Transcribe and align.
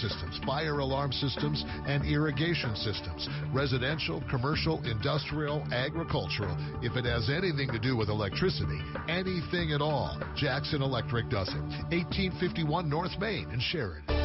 systems, 0.00 0.40
fire 0.46 0.78
alarm 0.78 1.12
systems, 1.12 1.64
and 1.86 2.04
irrigation 2.04 2.74
systems. 2.76 3.28
Residential, 3.52 4.22
commercial, 4.30 4.82
industrial, 4.84 5.66
agricultural. 5.72 6.56
If 6.82 6.96
it 6.96 7.04
has 7.04 7.30
anything 7.30 7.70
to 7.72 7.78
do 7.78 7.96
with 7.96 8.08
electricity, 8.08 8.80
anything 9.08 9.72
at 9.72 9.80
all, 9.80 10.20
Jackson 10.36 10.82
Electric 10.82 11.30
does 11.30 11.48
it. 11.48 11.62
1851 11.94 12.88
North 12.88 13.18
Main 13.18 13.50
in 13.50 13.60
Sheridan. 13.60 14.24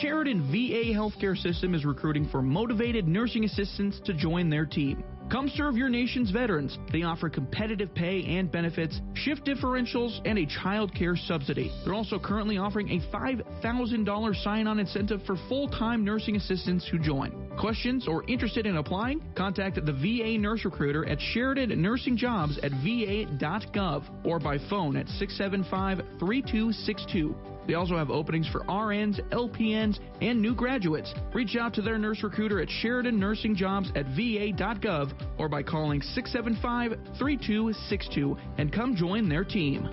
Sheridan 0.00 0.50
VA 0.50 0.94
healthcare 0.94 1.36
system 1.36 1.74
is 1.74 1.84
recruiting 1.84 2.28
for 2.28 2.40
motivated 2.40 3.06
nursing 3.06 3.44
assistants 3.44 4.00
to 4.04 4.14
join 4.14 4.48
their 4.48 4.64
team. 4.64 5.04
Come 5.30 5.48
serve 5.48 5.76
your 5.76 5.88
nation's 5.88 6.30
veterans. 6.30 6.78
They 6.92 7.02
offer 7.02 7.28
competitive 7.28 7.94
pay 7.94 8.24
and 8.24 8.50
benefits, 8.50 9.00
shift 9.14 9.44
differentials, 9.44 10.20
and 10.24 10.38
a 10.38 10.46
child 10.46 10.94
care 10.94 11.16
subsidy. 11.16 11.70
They're 11.84 11.94
also 11.94 12.18
currently 12.18 12.58
offering 12.58 12.90
a 12.90 13.16
$5,000 13.16 14.44
sign 14.44 14.66
on 14.66 14.78
incentive 14.78 15.22
for 15.26 15.36
full 15.48 15.68
time 15.68 16.04
nursing 16.04 16.36
assistants 16.36 16.86
who 16.86 16.98
join. 16.98 17.41
Questions 17.58 18.08
or 18.08 18.24
interested 18.28 18.66
in 18.66 18.76
applying? 18.76 19.22
Contact 19.34 19.76
the 19.84 19.92
VA 19.92 20.38
nurse 20.38 20.64
recruiter 20.64 21.08
at 21.08 21.20
Sheridan 21.20 21.80
Nursing 21.80 22.16
Jobs 22.16 22.58
at 22.62 22.72
va.gov 22.72 24.04
or 24.24 24.38
by 24.38 24.58
phone 24.70 24.96
at 24.96 25.08
675 25.08 25.98
3262. 26.18 27.34
They 27.66 27.74
also 27.74 27.96
have 27.96 28.10
openings 28.10 28.48
for 28.48 28.60
RNs, 28.64 29.20
LPNs, 29.30 30.00
and 30.20 30.42
new 30.42 30.54
graduates. 30.54 31.14
Reach 31.32 31.56
out 31.56 31.72
to 31.74 31.82
their 31.82 31.98
nurse 31.98 32.22
recruiter 32.22 32.60
at 32.60 32.68
Sheridan 32.68 33.20
Nursing 33.20 33.54
Jobs 33.54 33.90
at 33.94 34.06
va.gov 34.06 35.12
or 35.38 35.48
by 35.48 35.62
calling 35.62 36.00
675 36.00 36.98
3262 37.18 38.36
and 38.58 38.72
come 38.72 38.96
join 38.96 39.28
their 39.28 39.44
team. 39.44 39.88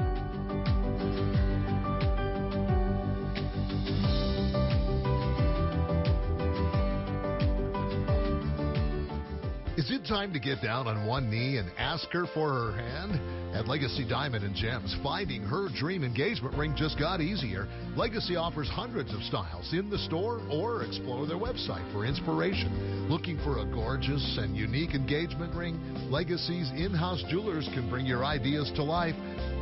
Is 9.80 9.90
it 9.92 10.06
time 10.06 10.34
to 10.34 10.40
get 10.40 10.62
down 10.62 10.88
on 10.88 11.06
one 11.06 11.32
knee 11.32 11.56
and 11.56 11.72
ask 11.78 12.06
her 12.12 12.26
for 12.34 12.50
her 12.50 12.72
hand? 12.74 13.56
At 13.56 13.70
Legacy 13.70 14.06
Diamond 14.06 14.44
and 14.44 14.54
Gems, 14.54 14.94
finding 15.02 15.42
her 15.42 15.70
dream 15.74 16.04
engagement 16.04 16.58
ring 16.58 16.74
just 16.76 17.00
got 17.00 17.22
easier. 17.22 17.66
Legacy 17.96 18.36
offers 18.36 18.68
hundreds 18.68 19.14
of 19.14 19.24
styles 19.24 19.72
in 19.72 19.90
the 19.90 19.98
store 20.00 20.42
or 20.52 20.84
explore 20.84 21.26
their 21.26 21.38
website 21.38 21.90
for 21.94 22.04
inspiration. 22.04 23.08
Looking 23.10 23.38
for 23.38 23.60
a 23.60 23.66
gorgeous 23.66 24.38
and 24.42 24.54
unique 24.54 24.96
engagement 24.96 25.56
ring? 25.56 25.80
Legacy's 26.12 26.70
in 26.72 26.94
house 26.94 27.24
jewelers 27.30 27.70
can 27.74 27.90
bring 27.90 28.06
your 28.06 28.26
ideas 28.26 28.70
to 28.76 28.84
life 28.84 29.16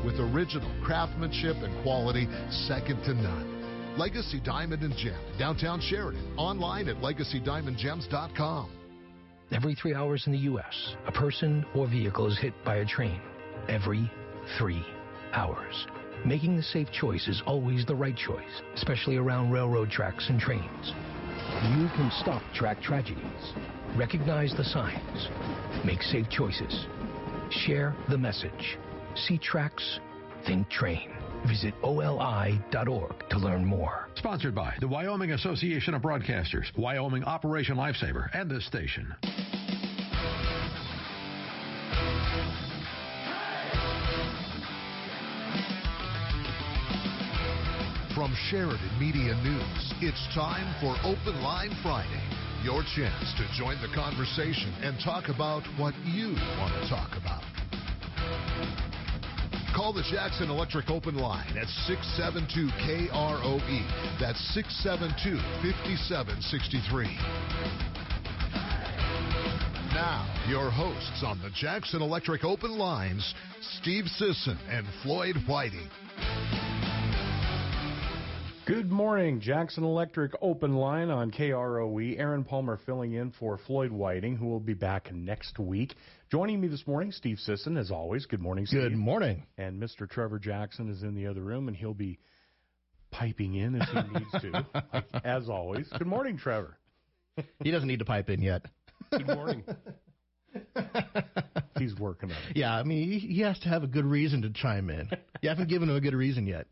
with 0.04 0.16
original 0.16 0.74
craftsmanship 0.84 1.58
and 1.58 1.84
quality 1.84 2.28
second 2.66 3.04
to 3.04 3.14
none. 3.14 4.00
Legacy 4.00 4.42
Diamond 4.44 4.82
and 4.82 4.98
Gem, 4.98 5.22
downtown 5.38 5.80
Sheridan, 5.80 6.34
online 6.38 6.88
at 6.88 6.96
legacydiamondgems.com. 7.04 8.77
Every 9.52 9.76
three 9.76 9.94
hours 9.94 10.24
in 10.26 10.34
the 10.34 10.40
U.S., 10.40 10.96
a 11.06 11.12
person 11.12 11.66
or 11.74 11.88
vehicle 11.88 12.28
is 12.28 12.38
hit 12.38 12.54
by 12.66 12.78
a 12.78 12.86
train. 12.86 13.22
Every 13.70 14.12
three 14.58 14.86
hours. 15.32 15.88
Making 16.26 16.58
the 16.58 16.64
safe 16.64 16.92
choice 16.92 17.30
is 17.30 17.42
always 17.46 17.86
the 17.86 17.96
right 17.96 18.16
choice, 18.16 18.62
especially 18.76 19.16
around 19.16 19.52
railroad 19.52 19.90
tracks 19.90 20.28
and 20.30 20.38
trains. 20.38 20.94
You 21.78 21.88
can 21.96 22.12
stop 22.20 22.42
track 22.54 22.82
tragedies. 22.82 23.54
Recognize 23.96 24.54
the 24.54 24.66
signs. 24.66 25.30
Make 25.86 26.02
safe 26.02 26.28
choices. 26.30 26.88
Share 27.50 27.96
the 28.10 28.18
message. 28.18 28.78
See 29.16 29.38
tracks, 29.38 30.02
think 30.46 30.70
train. 30.70 31.10
Visit 31.46 31.74
OLI.org 31.84 33.30
to 33.30 33.38
learn 33.38 33.64
more. 33.64 34.10
Sponsored 34.16 34.56
by 34.56 34.74
the 34.80 34.88
Wyoming 34.88 35.32
Association 35.32 35.94
of 35.94 36.02
Broadcasters, 36.02 36.76
Wyoming 36.78 37.24
Operation 37.24 37.78
Lifesaver, 37.78 38.30
and 38.34 38.50
this 38.50 38.66
station. 38.66 39.16
From 48.16 48.36
Sheridan 48.50 49.00
Media 49.00 49.36
News, 49.44 49.94
it's 50.02 50.34
time 50.34 50.74
for 50.82 50.96
Open 51.06 51.40
Line 51.44 51.70
Friday. 51.84 52.24
Your 52.64 52.82
chance 52.96 53.34
to 53.38 53.48
join 53.56 53.80
the 53.80 53.94
conversation 53.94 54.74
and 54.82 54.98
talk 55.06 55.30
about 55.30 55.62
what 55.78 55.94
you 56.04 56.34
want 56.58 56.74
to 56.82 56.90
talk 56.90 57.12
about. 57.16 57.44
Call 59.78 59.94
the 59.94 60.02
Jackson 60.10 60.50
Electric 60.50 60.90
Open 60.90 61.16
Line 61.18 61.56
at 61.56 61.68
672 61.86 62.66
KROE. 62.82 64.20
That's 64.20 64.42
672 64.56 65.38
5763. 65.62 67.06
Now, 69.94 70.26
your 70.50 70.72
hosts 70.72 71.22
on 71.24 71.40
the 71.44 71.52
Jackson 71.52 72.02
Electric 72.02 72.44
Open 72.44 72.76
Lines, 72.80 73.36
Steve 73.80 74.06
Sisson 74.08 74.58
and 74.68 74.88
Floyd 75.04 75.36
Whiting. 75.48 75.92
Good 78.68 78.92
morning, 78.92 79.40
Jackson 79.40 79.86
Electric 79.86 80.34
Open 80.42 80.76
Line 80.76 81.10
on 81.10 81.32
KROE. 81.32 82.20
Aaron 82.20 82.44
Palmer 82.44 82.78
filling 82.86 83.14
in 83.14 83.32
for 83.32 83.58
Floyd 83.58 83.94
Whiting, 83.94 84.36
who 84.36 84.48
will 84.48 84.60
be 84.60 84.74
back 84.74 85.10
next 85.14 85.58
week. 85.58 85.96
Joining 86.30 86.60
me 86.60 86.68
this 86.68 86.86
morning, 86.86 87.14
Steve 87.14 87.40
Sisson, 87.40 87.78
as 87.78 87.92
always. 87.92 88.26
Good 88.26 88.42
morning, 88.42 88.66
Steve. 88.66 88.82
Good 88.82 88.98
morning. 88.98 89.46
And 89.58 89.82
Mr. 89.82 90.10
Trevor 90.10 90.38
Jackson 90.38 90.90
is 90.90 91.02
in 91.02 91.16
the 91.16 91.28
other 91.28 91.40
room, 91.40 91.70
and 91.70 91.78
he'll 91.78 91.94
be 91.94 92.20
piping 93.10 93.56
in 93.56 93.82
as 93.82 93.88
he 93.88 94.20
needs 94.20 94.32
to, 94.42 94.66
like, 94.92 95.06
as 95.24 95.48
always. 95.48 95.88
Good 95.98 96.06
morning, 96.06 96.38
Trevor. 96.38 96.78
He 97.64 97.72
doesn't 97.72 97.88
need 97.88 98.00
to 98.00 98.06
pipe 98.06 98.30
in 98.30 98.42
yet. 98.42 98.66
Good 99.12 99.28
morning. 99.28 99.64
He's 101.80 101.96
working 101.98 102.32
on 102.32 102.38
it. 102.50 102.58
Yeah, 102.58 102.74
I 102.74 102.84
mean, 102.84 103.10
he, 103.10 103.20
he 103.20 103.42
has 103.44 103.58
to 103.60 103.70
have 103.70 103.84
a 103.84 103.88
good 103.88 104.06
reason 104.06 104.42
to 104.42 104.50
chime 104.50 104.90
in. 104.90 105.10
You 105.42 105.48
haven't 105.48 105.70
given 105.70 105.90
him 105.90 105.96
a 105.96 106.02
good 106.02 106.16
reason 106.16 106.46
yet. 106.48 106.68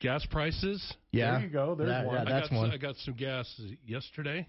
Gas 0.00 0.24
prices. 0.26 0.94
Yeah. 1.12 1.32
There 1.32 1.40
you 1.42 1.48
go. 1.48 1.74
There's 1.74 1.88
That- 1.90 2.06
one. 2.06 2.14
yeah, 2.14 2.36
I 2.36 2.40
got, 2.40 2.52
one. 2.52 2.70
I 2.70 2.76
got 2.76 2.96
some 2.98 3.14
gas 3.14 3.60
yesterday 3.86 4.46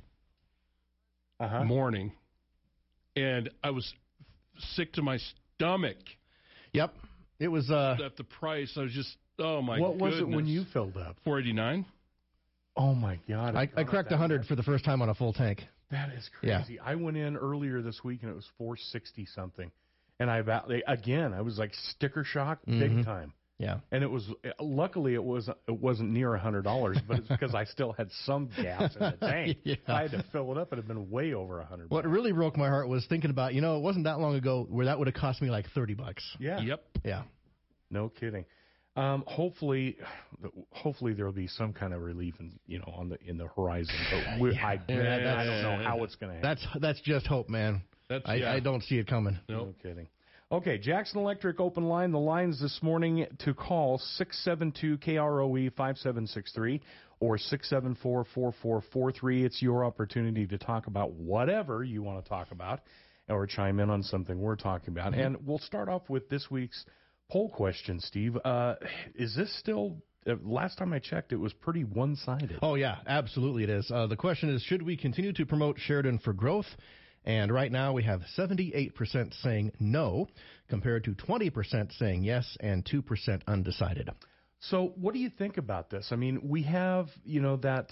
Uh-huh. 1.40 1.64
morning, 1.64 2.12
and 3.16 3.50
I 3.64 3.70
was 3.72 3.92
sick 4.76 4.94
to 4.94 5.02
my 5.02 5.18
stomach 5.56 5.98
Yep. 6.74 6.94
It 7.40 7.48
was 7.48 7.72
uh 7.72 7.98
at 8.06 8.16
the 8.18 8.24
price. 8.24 8.72
I 8.78 8.82
was 8.82 8.92
just, 8.94 9.16
oh 9.40 9.62
my 9.62 9.80
god. 9.80 9.82
what 9.82 9.98
was 9.98 10.20
it 10.20 10.28
when 10.28 10.46
you 10.46 10.66
filled 10.72 10.98
up? 10.98 11.18
Four 11.24 11.40
eighty 11.40 11.54
nine. 11.54 11.86
Oh, 12.78 12.94
my 12.94 13.20
God. 13.28 13.56
I, 13.58 13.70
I 13.76 13.84
cracked 13.84 14.10
100 14.10 14.46
for 14.46 14.56
the 14.56 14.64
first 14.64 14.86
time 14.86 15.02
on 15.02 15.10
a 15.10 15.14
full 15.16 15.34
tank. 15.34 15.64
That 15.92 16.12
is 16.14 16.30
crazy. 16.40 16.52
Yeah. 16.52 16.60
crazy. 16.64 16.80
I 16.80 16.96
went 16.96 17.18
in 17.18 17.36
earlier 17.36 17.82
this 17.82 18.02
week 18.06 18.22
and 18.22 18.32
it 18.32 18.36
was 18.36 18.46
460 18.58 19.26
something. 19.26 19.70
And 20.18 20.30
I 20.32 20.38
about 20.38 20.72
again, 20.88 21.34
I 21.34 21.42
was 21.42 21.58
like 21.58 21.74
sticker 21.74 22.24
shock 22.24 22.60
big 22.66 22.92
Mhm. 22.92 23.04
time. 23.04 23.34
Yeah. 23.60 23.80
And 23.92 24.04
it 24.04 24.10
was 24.10 24.26
luckily 24.60 25.14
it 25.14 25.24
was 25.24 25.50
it 25.68 25.80
wasn't 25.80 26.12
near 26.12 26.34
a 26.34 26.40
hundred 26.40 26.64
dollars, 26.64 26.98
but 27.08 27.20
it's 27.20 27.28
because 27.28 27.54
I 27.54 27.66
still 27.66 27.92
had 27.92 28.10
some 28.26 28.50
gas 28.56 28.96
in 28.96 29.02
the 29.02 29.18
tank. 29.20 29.58
Yeah. 29.64 29.76
I 29.88 30.04
had 30.04 30.12
to 30.12 30.24
fill 30.32 30.52
it 30.54 30.58
up, 30.58 30.72
It 30.72 30.78
had 30.78 30.88
been 30.88 31.10
way 31.12 31.34
over 31.34 31.60
a 31.60 31.66
hundred. 31.66 31.92
What 31.92 32.06
really 32.06 32.32
broke 32.32 32.58
my 32.58 32.70
heart 32.70 32.88
was 32.88 33.06
thinking 33.08 33.30
about, 33.30 33.54
you 33.54 33.62
know, 33.62 33.78
it 33.78 33.82
wasn't 33.82 34.06
that 34.06 34.20
long 34.20 34.36
ago 34.36 34.66
where 34.70 34.86
that 34.86 34.98
would 34.98 35.08
have 35.08 35.16
cost 35.16 35.42
me 35.42 35.50
like 35.50 35.66
30 35.76 35.94
bucks. 35.94 36.24
Yeah. 36.40 36.62
Yep. 36.62 36.84
Yeah. 37.04 37.24
No 37.92 38.10
kidding. 38.10 38.46
Um, 38.96 39.24
hopefully, 39.28 39.98
hopefully 40.72 41.14
there 41.14 41.26
will 41.26 41.32
be 41.32 41.48
some 41.48 41.74
kind 41.74 41.94
of 41.94 42.02
relief 42.02 42.36
in 42.40 42.60
you 42.66 42.80
know 42.80 42.94
on 42.98 43.10
the 43.10 43.18
in 43.26 43.38
the 43.38 43.48
horizon. 43.56 43.96
But 44.12 44.40
we're, 44.40 44.54
I, 44.54 44.80
Yeah, 44.88 45.36
I 45.38 45.46
don't 45.46 45.62
know 45.62 45.84
how 45.84 46.04
it's 46.04 46.16
going 46.16 46.32
to 46.32 46.48
happen. 46.48 46.58
That's 46.72 46.82
that's 46.82 47.02
just 47.02 47.28
hope, 47.28 47.50
man. 47.50 47.82
That's 48.10 48.28
I, 48.28 48.36
yeah. 48.36 48.54
I 48.54 48.60
don't 48.60 48.84
see 48.84 48.98
it 48.98 49.08
coming. 49.08 49.38
Nope. 49.48 49.68
No 49.68 49.90
kidding. 49.90 50.08
Okay, 50.52 50.80
Jackson 50.80 51.20
Electric 51.20 51.60
open 51.60 51.84
line. 51.88 52.12
The 52.12 52.18
lines 52.18 52.60
this 52.60 52.80
morning 52.82 53.28
to 53.46 53.54
call 53.54 54.00
672 54.00 54.98
KROE 54.98 55.72
5763 55.76 56.82
or 57.20 57.38
674 57.38 58.26
4443. 58.34 59.46
It's 59.46 59.62
your 59.62 59.86
opportunity 59.86 60.48
to 60.48 60.58
talk 60.58 60.88
about 60.88 61.12
whatever 61.12 61.84
you 61.84 62.02
want 62.02 62.24
to 62.24 62.28
talk 62.28 62.50
about. 62.50 62.80
or 63.28 63.46
chime 63.46 63.80
in 63.80 63.92
on 63.92 64.02
something 64.02 64.40
we're 64.40 64.56
talking 64.56 64.90
about. 64.90 65.12
Mm-hmm. 65.12 65.22
And 65.22 65.38
we'll 65.46 65.60
start 65.60 65.88
off 65.88 66.10
with 66.10 66.30
this 66.30 66.50
week's 66.50 66.84
poll 67.30 67.50
question, 67.50 68.00
Steve. 68.00 68.36
Uh, 68.44 68.74
is 69.14 69.36
this 69.36 69.56
still? 69.60 69.98
Uh, 70.26 70.34
last 70.44 70.80
time 70.80 70.94
I 70.94 70.98
checked, 71.00 71.32
it 71.32 71.38
was 71.38 71.54
pretty 71.54 71.84
one-sided. 71.84 72.58
Oh 72.64 72.74
yeah, 72.74 72.98
absolutely 73.06 73.66
it 73.66 73.70
is. 73.70 73.92
Uh, 73.92 74.08
the 74.08 74.16
question 74.16 74.50
is, 74.50 74.64
should 74.64 74.82
we 74.82 74.98
continue 74.98 75.32
to 75.34 75.46
promote 75.46 75.78
Sheridan 75.78 76.18
for 76.18 76.34
growth? 76.34 76.66
And 77.26 77.52
right 77.52 77.72
now 77.72 77.94
we 77.94 78.04
have 78.04 78.22
78% 78.38 79.34
saying 79.42 79.72
no, 79.80 80.28
compared 80.70 81.04
to 81.06 81.12
20% 81.12 81.92
saying 81.98 82.24
yes 82.24 82.58
and 82.60 82.86
2% 82.86 83.42
undecided. 83.48 84.10
So, 84.62 84.94
what 84.96 85.14
do 85.14 85.20
you 85.20 85.30
think 85.30 85.58
about 85.58 85.90
this? 85.90 86.10
I 86.12 86.16
mean, 86.16 86.42
we 86.44 86.64
have, 86.64 87.08
you 87.24 87.42
know, 87.42 87.58
that 87.58 87.92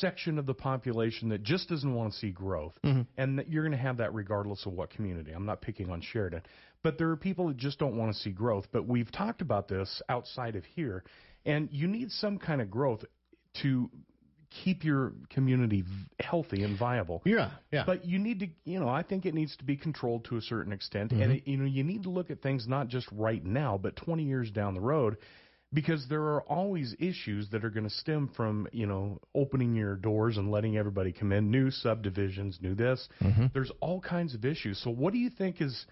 section 0.00 0.38
of 0.38 0.46
the 0.46 0.54
population 0.54 1.28
that 1.28 1.42
just 1.42 1.68
doesn't 1.68 1.94
want 1.94 2.12
to 2.12 2.18
see 2.18 2.30
growth, 2.30 2.74
mm-hmm. 2.84 3.02
and 3.16 3.38
that 3.38 3.50
you're 3.50 3.62
going 3.62 3.76
to 3.76 3.82
have 3.82 3.98
that 3.98 4.14
regardless 4.14 4.64
of 4.66 4.72
what 4.72 4.90
community. 4.90 5.32
I'm 5.32 5.46
not 5.46 5.60
picking 5.60 5.90
on 5.90 6.00
Sheridan, 6.00 6.42
but 6.82 6.98
there 6.98 7.10
are 7.10 7.16
people 7.16 7.48
that 7.48 7.56
just 7.56 7.78
don't 7.78 7.96
want 7.96 8.12
to 8.14 8.18
see 8.18 8.30
growth. 8.30 8.66
But 8.72 8.88
we've 8.88 9.10
talked 9.12 9.42
about 9.42 9.68
this 9.68 10.02
outside 10.08 10.56
of 10.56 10.64
here, 10.64 11.04
and 11.44 11.68
you 11.70 11.86
need 11.86 12.10
some 12.10 12.38
kind 12.38 12.60
of 12.60 12.70
growth 12.70 13.04
to 13.62 13.90
keep 14.64 14.84
your 14.84 15.12
community 15.30 15.84
healthy 16.20 16.62
and 16.62 16.78
viable. 16.78 17.22
Yeah, 17.24 17.50
yeah. 17.70 17.84
But 17.86 18.04
you 18.04 18.18
need 18.18 18.40
to, 18.40 18.48
you 18.64 18.80
know, 18.80 18.88
I 18.88 19.02
think 19.02 19.26
it 19.26 19.34
needs 19.34 19.56
to 19.56 19.64
be 19.64 19.76
controlled 19.76 20.24
to 20.26 20.36
a 20.36 20.42
certain 20.42 20.72
extent, 20.72 21.12
and 21.12 21.32
it, 21.32 21.46
you 21.46 21.56
know, 21.56 21.64
you 21.64 21.84
need 21.84 22.04
to 22.04 22.10
look 22.10 22.30
at 22.30 22.42
things 22.42 22.66
not 22.68 22.88
just 22.88 23.06
right 23.12 23.44
now, 23.44 23.78
but 23.80 23.96
20 23.96 24.24
years 24.24 24.50
down 24.50 24.74
the 24.74 24.80
road, 24.80 25.16
because 25.72 26.06
there 26.08 26.22
are 26.22 26.42
always 26.42 26.94
issues 26.98 27.50
that 27.50 27.64
are 27.64 27.70
going 27.70 27.84
to 27.84 27.94
stem 27.94 28.30
from, 28.36 28.68
you 28.72 28.86
know, 28.86 29.20
opening 29.34 29.74
your 29.74 29.96
doors 29.96 30.36
and 30.36 30.50
letting 30.50 30.76
everybody 30.76 31.12
come 31.12 31.32
in, 31.32 31.50
new 31.50 31.70
subdivisions, 31.70 32.58
new 32.60 32.74
this. 32.74 33.08
Mm-hmm. 33.22 33.46
There's 33.52 33.72
all 33.80 34.00
kinds 34.00 34.34
of 34.34 34.44
issues. 34.44 34.80
So, 34.82 34.90
what 34.90 35.12
do 35.12 35.18
you 35.18 35.30
think 35.30 35.60
is 35.60 35.86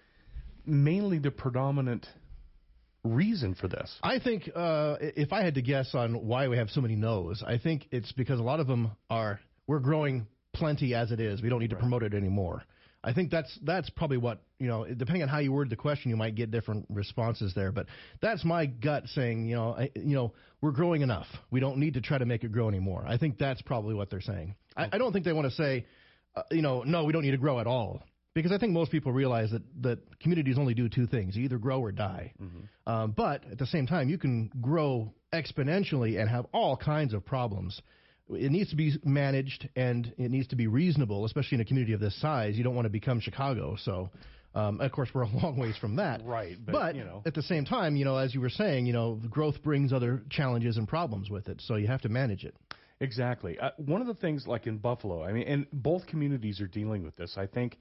mainly 0.65 1.19
the 1.19 1.31
predominant 1.31 2.07
reason 3.05 3.55
for 3.55 3.67
this? 3.67 3.93
I 4.03 4.19
think 4.19 4.49
uh, 4.53 4.97
if 4.99 5.31
I 5.31 5.43
had 5.43 5.55
to 5.55 5.61
guess 5.61 5.93
on 5.93 6.27
why 6.27 6.47
we 6.47 6.57
have 6.57 6.69
so 6.69 6.81
many 6.81 6.95
no's, 6.95 7.43
I 7.45 7.57
think 7.57 7.87
it's 7.91 8.11
because 8.11 8.39
a 8.39 8.43
lot 8.43 8.59
of 8.59 8.67
them 8.67 8.91
are 9.09 9.39
we're 9.67 9.79
growing 9.79 10.27
plenty 10.53 10.93
as 10.93 11.11
it 11.11 11.19
is. 11.19 11.41
We 11.41 11.49
don't 11.49 11.59
need 11.59 11.69
to 11.69 11.75
promote 11.75 12.03
it 12.03 12.13
anymore. 12.13 12.63
I 13.03 13.13
think 13.13 13.29
that's 13.29 13.57
that's 13.63 13.89
probably 13.91 14.17
what 14.17 14.39
you 14.57 14.67
know. 14.67 14.83
Depending 14.85 15.21
on 15.21 15.29
how 15.29 15.37
you 15.37 15.51
word 15.51 15.69
the 15.69 15.75
question, 15.75 16.09
you 16.09 16.17
might 16.17 16.33
get 16.33 16.49
different 16.49 16.87
responses 16.89 17.53
there. 17.53 17.71
But 17.71 17.85
that's 18.19 18.43
my 18.43 18.65
gut 18.65 19.03
saying, 19.09 19.45
you 19.45 19.55
know, 19.55 19.75
I, 19.75 19.91
you 19.95 20.15
know, 20.15 20.33
we're 20.59 20.71
growing 20.71 21.03
enough. 21.03 21.27
We 21.51 21.59
don't 21.59 21.77
need 21.77 21.93
to 21.93 22.01
try 22.01 22.17
to 22.17 22.25
make 22.25 22.43
it 22.43 22.51
grow 22.51 22.67
anymore. 22.67 23.05
I 23.07 23.17
think 23.17 23.37
that's 23.37 23.61
probably 23.61 23.93
what 23.93 24.09
they're 24.09 24.21
saying. 24.21 24.55
I, 24.75 24.89
I 24.93 24.97
don't 24.97 25.13
think 25.13 25.23
they 25.23 25.33
want 25.33 25.47
to 25.47 25.53
say, 25.53 25.85
uh, 26.35 26.41
you 26.49 26.63
know, 26.63 26.81
no, 26.81 27.03
we 27.03 27.13
don't 27.13 27.21
need 27.21 27.31
to 27.31 27.37
grow 27.37 27.59
at 27.59 27.67
all. 27.67 28.01
Because 28.35 28.51
I 28.51 28.57
think 28.57 28.73
most 28.73 28.91
people 28.91 29.11
realize 29.13 29.49
that, 29.51 29.63
that 29.81 30.19
communities 30.19 30.57
only 30.59 30.73
do 30.75 30.87
two 30.89 31.07
things: 31.07 31.35
you 31.35 31.43
either 31.45 31.57
grow 31.57 31.79
or 31.79 31.91
die. 31.91 32.33
Um, 32.85 33.11
but 33.11 33.43
at 33.51 33.57
the 33.57 33.65
same 33.65 33.87
time, 33.87 34.09
you 34.09 34.17
can 34.17 34.51
grow 34.61 35.13
exponentially 35.33 36.19
and 36.19 36.29
have 36.29 36.45
all 36.53 36.77
kinds 36.77 37.13
of 37.13 37.25
problems. 37.25 37.81
It 38.29 38.51
needs 38.51 38.69
to 38.71 38.75
be 38.75 38.93
managed 39.03 39.69
and 39.75 40.13
it 40.17 40.31
needs 40.31 40.47
to 40.49 40.55
be 40.55 40.67
reasonable, 40.67 41.25
especially 41.25 41.55
in 41.55 41.61
a 41.61 41.65
community 41.65 41.93
of 41.93 41.99
this 41.99 42.19
size. 42.19 42.57
You 42.57 42.63
don't 42.63 42.75
want 42.75 42.85
to 42.85 42.89
become 42.89 43.19
Chicago. 43.19 43.77
So, 43.83 44.09
um, 44.55 44.81
of 44.81 44.91
course, 44.91 45.09
we're 45.13 45.23
a 45.23 45.27
long 45.43 45.57
ways 45.57 45.77
from 45.77 45.95
that. 45.97 46.25
Right, 46.25 46.57
but, 46.65 46.71
But, 46.71 46.95
you 46.95 47.03
know. 47.03 47.21
at 47.25 47.35
the 47.35 47.43
same 47.43 47.65
time, 47.65 47.95
you 47.95 48.03
know, 48.03 48.17
as 48.17 48.33
you 48.33 48.41
were 48.41 48.49
saying, 48.49 48.85
you 48.87 48.93
know, 48.93 49.21
growth 49.29 49.61
brings 49.63 49.93
other 49.93 50.23
challenges 50.29 50.77
and 50.77 50.87
problems 50.87 51.29
with 51.29 51.47
it. 51.47 51.61
So 51.61 51.75
you 51.75 51.87
have 51.87 52.01
to 52.01 52.09
manage 52.09 52.43
it. 52.43 52.55
Exactly. 52.99 53.59
Uh, 53.59 53.71
one 53.77 54.01
of 54.01 54.07
the 54.07 54.13
things, 54.15 54.47
like 54.47 54.65
in 54.67 54.77
Buffalo, 54.77 55.23
I 55.23 55.31
mean, 55.31 55.47
and 55.47 55.67
both 55.71 56.07
communities 56.07 56.59
are 56.61 56.67
dealing 56.67 57.03
with 57.03 57.15
this. 57.17 57.35
I 57.37 57.45
think 57.45 57.77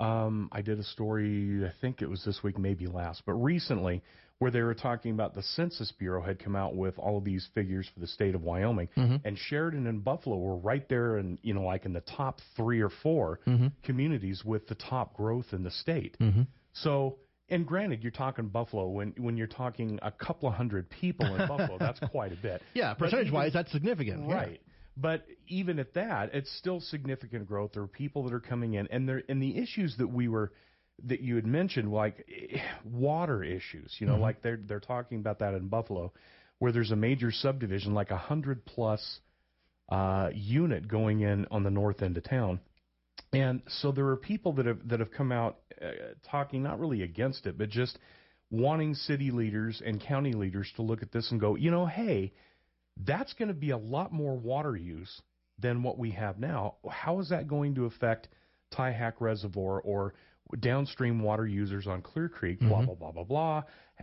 um, 0.00 0.48
I 0.50 0.62
did 0.62 0.78
a 0.78 0.82
story, 0.82 1.64
I 1.64 1.72
think 1.80 2.00
it 2.00 2.08
was 2.08 2.24
this 2.24 2.42
week, 2.42 2.58
maybe 2.58 2.86
last, 2.86 3.22
but 3.26 3.34
recently, 3.34 4.02
where 4.38 4.50
they 4.50 4.62
were 4.62 4.74
talking 4.74 5.12
about 5.12 5.34
the 5.34 5.42
Census 5.42 5.92
Bureau 5.98 6.22
had 6.22 6.42
come 6.42 6.56
out 6.56 6.74
with 6.74 6.98
all 6.98 7.18
of 7.18 7.24
these 7.24 7.46
figures 7.54 7.86
for 7.92 8.00
the 8.00 8.06
state 8.06 8.34
of 8.34 8.42
Wyoming, 8.42 8.88
mm-hmm. 8.96 9.16
and 9.26 9.36
Sheridan 9.36 9.86
and 9.86 10.02
Buffalo 10.02 10.38
were 10.38 10.56
right 10.56 10.88
there, 10.88 11.18
and 11.18 11.38
you 11.42 11.52
know, 11.52 11.62
like 11.62 11.84
in 11.84 11.92
the 11.92 12.00
top 12.00 12.40
three 12.56 12.80
or 12.80 12.88
4 13.02 13.40
mm-hmm. 13.46 13.66
communities 13.84 14.42
with 14.42 14.66
the 14.68 14.74
top 14.74 15.14
growth 15.14 15.46
in 15.52 15.62
the 15.62 15.70
state. 15.70 16.16
Mm-hmm. 16.20 16.42
So. 16.72 17.18
And 17.52 17.66
granted, 17.66 18.04
you're 18.04 18.12
talking 18.12 18.46
Buffalo 18.46 18.86
when 18.86 19.12
when 19.18 19.36
you're 19.36 19.48
talking 19.48 19.98
a 20.02 20.12
couple 20.12 20.48
of 20.48 20.54
hundred 20.54 20.88
people 20.88 21.26
in 21.34 21.38
Buffalo. 21.48 21.78
That's 21.80 21.98
quite 21.98 22.32
a 22.32 22.36
bit. 22.36 22.62
Yeah, 22.74 22.94
percentage 22.94 23.32
wise, 23.32 23.52
that's 23.52 23.72
significant. 23.72 24.28
Right. 24.30 24.60
But 25.00 25.24
even 25.48 25.78
at 25.78 25.94
that, 25.94 26.34
it's 26.34 26.50
still 26.58 26.80
significant 26.80 27.46
growth. 27.46 27.72
There 27.74 27.82
are 27.82 27.88
people 27.88 28.24
that 28.24 28.34
are 28.34 28.40
coming 28.40 28.74
in, 28.74 28.88
and 28.88 29.08
there 29.08 29.22
and 29.28 29.42
the 29.42 29.56
issues 29.56 29.96
that 29.98 30.08
we 30.08 30.28
were 30.28 30.52
that 31.04 31.20
you 31.20 31.36
had 31.36 31.46
mentioned, 31.46 31.92
like 31.92 32.26
eh, 32.28 32.58
water 32.84 33.42
issues. 33.42 33.94
You 33.98 34.06
know, 34.06 34.16
like 34.16 34.42
they're 34.42 34.60
they're 34.62 34.80
talking 34.80 35.18
about 35.18 35.38
that 35.38 35.54
in 35.54 35.68
Buffalo, 35.68 36.12
where 36.58 36.72
there's 36.72 36.90
a 36.90 36.96
major 36.96 37.30
subdivision, 37.30 37.94
like 37.94 38.10
a 38.10 38.16
hundred 38.16 38.64
plus 38.66 39.20
uh, 39.88 40.30
unit 40.34 40.86
going 40.88 41.20
in 41.20 41.46
on 41.50 41.62
the 41.62 41.70
north 41.70 42.02
end 42.02 42.16
of 42.16 42.24
town. 42.24 42.60
And 43.32 43.62
so 43.80 43.92
there 43.92 44.06
are 44.08 44.16
people 44.16 44.52
that 44.54 44.66
have 44.66 44.88
that 44.88 45.00
have 45.00 45.12
come 45.12 45.32
out 45.32 45.58
uh, 45.80 45.90
talking 46.30 46.62
not 46.62 46.80
really 46.80 47.02
against 47.02 47.46
it, 47.46 47.56
but 47.56 47.70
just 47.70 47.98
wanting 48.50 48.94
city 48.94 49.30
leaders 49.30 49.80
and 49.84 50.00
county 50.00 50.32
leaders 50.32 50.70
to 50.76 50.82
look 50.82 51.02
at 51.02 51.12
this 51.12 51.30
and 51.30 51.40
go, 51.40 51.54
you 51.54 51.70
know, 51.70 51.86
hey, 51.86 52.32
that's 53.04 53.32
going 53.34 53.48
to 53.48 53.54
be 53.54 53.70
a 53.70 53.76
lot 53.78 54.12
more 54.12 54.36
water 54.36 54.76
use 54.76 55.22
than 55.58 55.82
what 55.82 55.98
we 55.98 56.10
have 56.12 56.38
now. 56.38 56.76
How 56.90 57.20
is 57.20 57.28
that 57.30 57.48
going 57.48 57.74
to 57.76 57.84
affect 57.86 58.28
Tie 58.70 58.92
Hack 58.92 59.20
Reservoir 59.20 59.80
or 59.80 60.14
downstream 60.58 61.22
water 61.22 61.46
users 61.46 61.86
on 61.86 62.02
Clear 62.02 62.28
Creek? 62.28 62.60
Blah 62.60 62.84
blah 62.84 62.94
blah 62.94 63.12
blah 63.12 63.24
blah. 63.24 63.62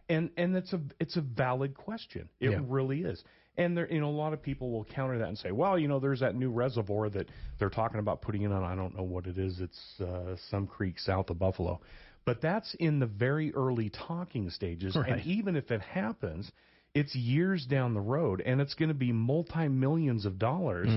And 0.10 0.30
and 0.38 0.56
it's 0.56 0.74
a 0.74 0.82
it's 1.00 1.18
a 1.18 1.22
valid 1.22 1.76
question. 1.76 2.30
It 2.40 2.52
Yeah. 2.52 2.60
really 2.68 3.02
is. 3.02 3.24
And 3.60 3.76
there, 3.76 3.92
you 3.92 4.00
know, 4.00 4.10
a 4.10 4.12
lot 4.12 4.34
of 4.34 4.42
people 4.44 4.70
will 4.72 4.86
counter 4.86 5.18
that 5.18 5.28
and 5.28 5.38
say, 5.38 5.52
well, 5.52 5.80
you 5.80 5.88
know, 5.88 6.00
there's 6.00 6.20
that 6.20 6.36
new 6.36 6.52
reservoir 6.52 7.10
that 7.10 7.28
they're 7.58 7.72
talking 7.72 8.00
about 8.00 8.22
putting 8.22 8.44
in 8.44 8.52
on. 8.52 8.64
I 8.64 8.76
don't 8.76 8.96
know 8.96 9.02
what 9.02 9.26
it 9.26 9.40
is. 9.40 9.60
It's 9.60 10.00
uh, 10.00 10.36
some 10.52 10.68
creek 10.68 11.00
south 11.00 11.32
of 11.32 11.40
Buffalo, 11.40 11.82
but 12.24 12.40
that's 12.40 12.76
in 12.76 13.00
the 13.00 13.08
very 13.08 13.52
early 13.56 13.90
talking 13.90 14.52
stages. 14.52 14.96
Right. 14.96 15.10
And 15.14 15.26
even 15.26 15.56
if 15.56 15.72
it 15.72 15.82
happens, 15.82 16.52
it's 16.98 17.16
years 17.16 17.66
down 17.66 17.94
the 17.94 18.02
road, 18.02 18.42
and 18.44 18.60
it's 18.60 18.74
going 18.74 18.90
to 18.90 18.96
be 18.96 19.12
multi 19.12 19.68
millions 19.68 20.26
of 20.26 20.40
dollars 20.40 20.88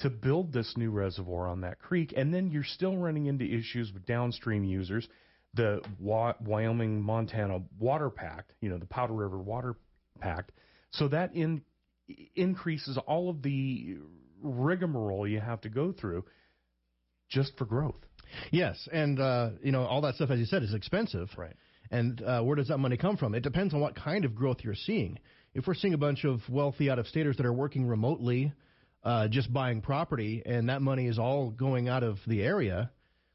to 0.00 0.10
build 0.10 0.52
this 0.52 0.74
new 0.76 0.90
reservoir 0.90 1.48
on 1.48 1.62
that 1.62 1.78
creek. 1.78 2.12
And 2.14 2.32
then 2.34 2.50
you're 2.50 2.64
still 2.64 2.98
running 2.98 3.24
into 3.26 3.44
issues 3.46 3.92
with 3.94 4.04
downstream 4.04 4.62
users, 4.62 5.08
the 5.54 5.80
Wa- 5.98 6.34
Wyoming 6.40 7.00
Montana 7.00 7.62
Water 7.78 8.10
Pact, 8.10 8.52
you 8.60 8.68
know, 8.68 8.76
the 8.76 8.86
Powder 8.86 9.14
River 9.14 9.38
Water 9.38 9.74
Pact. 10.20 10.52
So 10.90 11.08
that 11.08 11.34
in, 11.34 11.62
increases 12.34 12.98
all 13.06 13.30
of 13.30 13.40
the 13.40 13.96
rigmarole 14.42 15.26
you 15.26 15.40
have 15.40 15.62
to 15.62 15.70
go 15.70 15.92
through 15.92 16.24
just 17.30 17.56
for 17.56 17.64
growth. 17.64 18.04
Yes, 18.50 18.86
and 18.92 19.18
uh, 19.18 19.50
you 19.62 19.72
know 19.72 19.84
all 19.84 20.02
that 20.02 20.16
stuff, 20.16 20.30
as 20.30 20.38
you 20.38 20.46
said, 20.46 20.62
is 20.62 20.74
expensive. 20.74 21.30
Right. 21.38 21.54
And 21.90 22.22
uh, 22.22 22.42
where 22.42 22.56
does 22.56 22.68
that 22.68 22.78
money 22.78 22.96
come 22.96 23.16
from? 23.16 23.34
It 23.34 23.42
depends 23.42 23.74
on 23.74 23.80
what 23.80 23.94
kind 23.94 24.24
of 24.24 24.34
growth 24.34 24.58
you're 24.62 24.74
seeing. 24.74 25.18
If 25.54 25.66
we're 25.66 25.74
seeing 25.74 25.94
a 25.94 25.98
bunch 25.98 26.24
of 26.24 26.40
wealthy 26.48 26.90
out-of-staters 26.90 27.36
that 27.38 27.46
are 27.46 27.52
working 27.52 27.86
remotely, 27.86 28.52
uh, 29.04 29.28
just 29.28 29.52
buying 29.52 29.80
property, 29.80 30.42
and 30.44 30.68
that 30.68 30.82
money 30.82 31.06
is 31.06 31.18
all 31.18 31.50
going 31.50 31.88
out 31.88 32.02
of 32.02 32.18
the 32.26 32.42
area, 32.42 32.90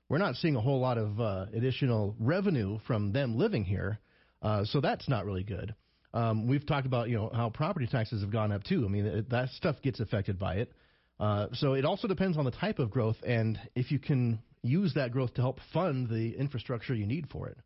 we're 0.10 0.17
not 0.17 0.36
seeing 0.36 0.55
a 0.55 0.62
whole 0.62 0.79
lot 0.79 0.98
of 0.98 1.20
uh, 1.20 1.46
additional 1.53 2.15
revenue 2.20 2.79
from 2.86 3.13
them 3.13 3.38
living 3.38 3.63
here. 3.63 4.00
Uh, 4.41 4.65
so 4.65 4.81
that's 4.81 5.08
not 5.08 5.25
really 5.25 5.43
good. 5.43 5.74
Um, 6.13 6.48
we've 6.48 6.65
talked 6.65 6.86
about 6.86 7.08
you 7.08 7.15
know 7.15 7.31
how 7.34 7.50
property 7.50 7.88
taxes 7.88 8.22
have 8.22 8.31
gone 8.31 8.51
up 8.51 8.63
too. 8.63 8.84
I 8.86 8.89
mean 8.89 9.05
it, 9.05 9.29
that 9.29 9.50
stuff 9.51 9.77
gets 9.81 10.00
affected 10.00 10.38
by 10.38 10.55
it. 10.55 10.74
Uh, 11.20 11.48
so 11.53 11.74
it 11.74 11.86
also 11.86 12.08
depends 12.08 12.38
on 12.38 12.46
the 12.46 12.51
type 12.51 12.79
of 12.79 12.91
growth 12.91 13.15
and 13.25 13.58
if 13.75 13.91
you 13.91 14.00
can 14.00 14.41
use 14.63 14.93
that 14.96 15.12
growth 15.12 15.34
to 15.36 15.41
help 15.41 15.60
fund 15.74 16.10
the 16.10 16.36
infrastructure 16.38 16.93
you 16.93 17.05
need 17.05 17.29
for 17.29 17.48
it. 17.48 17.58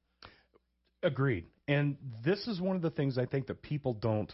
Agreed. 1.05 1.45
And 1.67 1.97
this 2.23 2.47
is 2.47 2.59
one 2.59 2.75
of 2.75 2.81
the 2.81 2.89
things 2.89 3.19
I 3.19 3.27
think 3.27 3.45
that 3.47 3.61
people 3.61 3.93
don't 3.93 4.33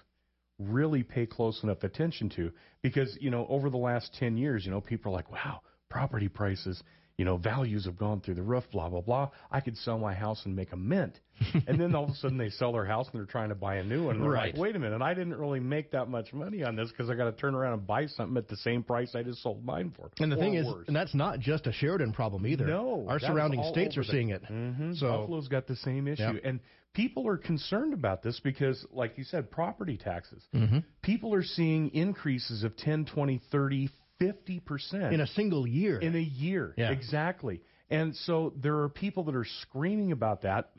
really 0.58 1.04
pay 1.04 1.25
close 1.25 1.62
enough 1.63 1.84
attention 1.84 2.30
to 2.38 2.51
because, 2.82 3.18
you 3.20 3.30
know, 3.30 3.46
over 3.50 3.70
the 3.70 3.78
last 3.78 4.13
10 4.20 4.38
years, 4.38 4.66
you 4.66 4.72
know, 4.72 4.80
people 4.80 5.12
are 5.12 5.16
like, 5.16 5.30
wow, 5.30 5.62
property 5.90 6.30
prices, 6.30 6.82
you 7.22 7.25
know, 7.25 7.38
values 7.38 7.86
have 7.86 8.00
gone 8.00 8.20
through 8.20 8.34
the 8.34 8.42
roof, 8.42 8.63
blah, 8.72 8.90
blah, 8.90 9.00
blah. 9.01 9.30
I 9.51 9.60
could 9.60 9.78
sell 9.78 10.00
my 10.00 10.16
house 10.16 10.42
and 10.46 10.56
make 10.56 10.72
a 10.72 10.75
mint. 10.75 11.20
and 11.68 11.80
then 11.80 11.94
all 11.94 12.06
of 12.06 12.10
a 12.10 12.16
sudden 12.16 12.36
they 12.40 12.50
sell 12.50 12.72
their 12.74 12.84
house 12.84 13.08
and 13.12 13.20
they're 13.20 13.28
trying 13.28 13.50
to 13.50 13.56
buy 13.56 13.75
a 13.75 13.84
new 13.84 14.06
one. 14.06 14.16
And 14.16 14.24
they're 14.24 14.32
Right. 14.32 14.56
like, 14.56 14.60
wait 14.60 14.75
a 14.75 14.80
minute, 14.80 15.04
I 15.04 15.13
didn't 15.13 15.36
really 15.36 15.60
make 15.60 15.92
that 15.92 16.10
much 16.10 16.34
money 16.34 16.63
on 16.63 16.75
this 16.75 16.90
because 16.90 17.12
I 17.12 17.13
got 17.13 17.25
to 17.25 17.32
turn 17.34 17.54
around 17.54 17.74
and 17.74 17.86
buy 17.86 18.08
something 18.08 18.38
at 18.38 18.48
the 18.48 18.58
same 18.58 18.82
price 18.82 19.13
I 19.13 19.22
just 19.22 19.44
sold 19.44 19.63
mine 19.63 19.94
for. 19.96 20.10
And 20.20 20.32
the 20.32 20.36
thing 20.36 20.56
is, 20.56 20.66
worse. 20.66 20.88
and 20.88 20.96
that's 20.96 21.13
not 21.13 21.40
just 21.40 21.68
a 21.68 21.72
Sheridan 21.72 22.12
problem 22.13 22.48
either. 22.48 22.66
No, 22.66 23.06
our 23.08 23.20
surrounding 23.20 23.63
states 23.72 23.98
are 23.98 24.04
the- 24.04 24.12
seeing 24.12 24.30
it. 24.30 24.42
Mhm. 24.46 24.98
So 24.98 25.06
Buffalo's 25.20 25.48
got 25.48 25.68
the 25.68 25.75
same 25.75 26.08
issue, 26.08 26.24
Yep. 26.24 26.42
and 26.44 26.60
people 26.94 27.28
are 27.28 27.38
concerned 27.38 27.94
about 27.94 28.24
this 28.24 28.40
because, 28.40 28.84
like 28.92 29.16
you 29.20 29.24
said, 29.25 29.51
property 29.51 29.96
taxes. 29.98 30.44
Mm-hmm. 30.56 30.80
People 31.04 31.36
are 31.36 31.44
seeing 31.44 31.90
increases 31.94 32.63
of 32.63 32.75
10, 32.78 33.06
20, 33.06 33.38
30, 33.51 33.90
50 34.22 34.60
percent 34.62 35.13
in 35.13 35.22
a 35.22 35.28
single 35.28 35.68
year, 35.68 36.00
in 36.00 36.16
a 36.16 36.20
year. 36.20 36.74
Yeah. 36.78 36.92
Exactly. 36.92 37.62
And 37.90 38.16
so 38.16 38.54
there 38.56 38.78
are 38.80 38.90
people 38.90 39.24
that 39.25 39.36
are 39.36 39.46
screaming 39.63 40.12
about 40.13 40.44
that, 40.44 40.70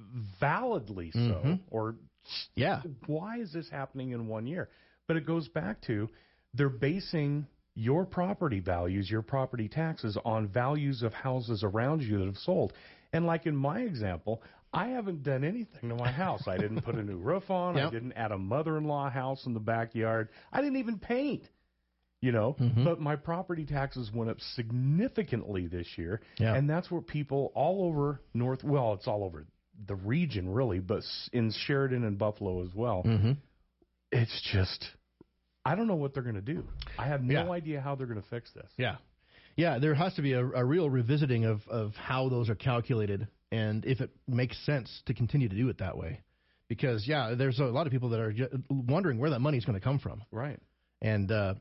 validly 0.41 1.11
so, 1.11 1.19
Mhm. 1.19 1.61
or 1.71 1.97
Yeah. 2.55 2.83
why 3.07 3.39
is 3.39 3.53
this 3.53 3.69
happening 3.69 4.11
in 4.11 4.29
one 4.29 4.47
year? 4.47 4.71
But 5.07 5.17
it 5.17 5.27
goes 5.27 5.49
back 5.49 5.81
to 5.83 6.09
they're 6.55 6.69
basing 6.69 7.47
your 7.75 8.05
property 8.07 8.61
values, 8.61 9.11
your 9.11 9.23
property 9.23 9.69
taxes 9.69 10.17
on 10.25 10.47
values 10.47 11.03
of 11.03 11.13
houses 11.13 11.63
around 11.65 12.03
you 12.03 12.19
that 12.19 12.27
have 12.27 12.39
sold. 12.39 12.73
And 13.13 13.27
like 13.27 13.47
in 13.47 13.57
my 13.57 13.81
example, 13.81 14.43
I 14.75 14.89
haven't 14.89 15.23
done 15.23 15.45
anything 15.45 15.91
to 15.91 15.95
my 15.97 16.11
house. 16.11 16.49
I 16.49 16.57
didn't 16.57 16.81
put 16.83 16.95
a 16.95 17.03
new 17.03 17.19
roof 17.19 17.51
on. 17.51 17.79
I 17.79 17.91
didn't 17.91 18.13
add 18.13 18.33
a 18.33 18.39
mother-in-law 18.39 19.11
house 19.11 19.45
in 19.45 19.53
the 19.53 19.61
backyard. 19.61 20.31
I 20.51 20.63
didn't 20.63 20.77
even 20.79 20.99
paint. 20.99 21.49
You 22.23 22.31
know, 22.33 22.55
Mhm. 22.55 22.85
but 22.85 23.01
my 23.01 23.17
property 23.17 23.67
taxes 23.67 24.11
went 24.13 24.31
up 24.31 24.41
significantly 24.41 25.67
this 25.67 25.99
year, 25.99 26.21
Yeah. 26.39 26.55
and 26.55 26.71
that's 26.71 26.89
where 26.91 27.01
people 27.03 27.51
all 27.55 27.85
over 27.85 28.21
North, 28.33 28.63
well, 28.65 28.95
it's 28.95 29.07
all 29.09 29.25
over 29.25 29.45
the 29.87 29.97
region 29.97 30.49
really, 30.49 30.79
but 30.79 31.03
in 31.33 31.51
Sheridan 31.51 32.05
and 32.05 32.17
Buffalo 32.19 32.63
as 32.63 32.73
well 32.75 33.03
Mm-hmm. 33.05 33.33
it's 34.13 34.41
just 34.53 34.91
I 35.65 35.75
don't 35.77 35.87
know 35.87 35.95
what 35.97 36.13
they're 36.13 36.23
going 36.25 36.35
to 36.35 36.41
do. 36.43 36.67
I 36.99 37.07
have 37.07 37.23
no 37.23 37.45
Yeah. 37.47 37.51
idea 37.51 37.81
how 37.81 37.95
they're 37.95 38.09
going 38.09 38.21
to 38.21 38.29
fix 38.29 38.53
this. 38.53 38.69
Yeah. 38.77 38.97
Yeah, 39.57 39.79
there 39.79 39.95
has 39.95 40.13
to 40.15 40.23
be 40.23 40.33
a, 40.33 40.45
a 40.45 40.65
real 40.65 40.91
revisiting 40.91 41.45
of, 41.45 41.67
of 41.69 41.95
how 41.95 42.29
those 42.29 42.51
are 42.51 42.57
calculated 42.57 43.29
and 43.53 43.85
if 43.85 44.01
it 44.01 44.11
makes 44.27 44.59
sense 44.67 45.03
to 45.07 45.15
continue 45.15 45.49
to 45.49 45.55
do 45.55 45.69
it 45.69 45.79
that 45.79 45.97
way. 45.97 46.21
Because, 46.69 47.07
yeah, 47.07 47.35
there's 47.35 47.61
a 47.61 47.65
lot 47.67 47.87
of 47.87 47.93
people 47.93 48.09
that 48.11 48.19
are 48.21 48.35
wondering 48.71 49.19
where 49.19 49.31
that 49.31 49.41
money's 49.41 49.65
going 49.65 49.79
to 49.79 49.85
come 49.85 49.99
from. 50.01 50.23
Right. 50.33 50.59
And, 51.01 51.31
uh, 51.31 51.55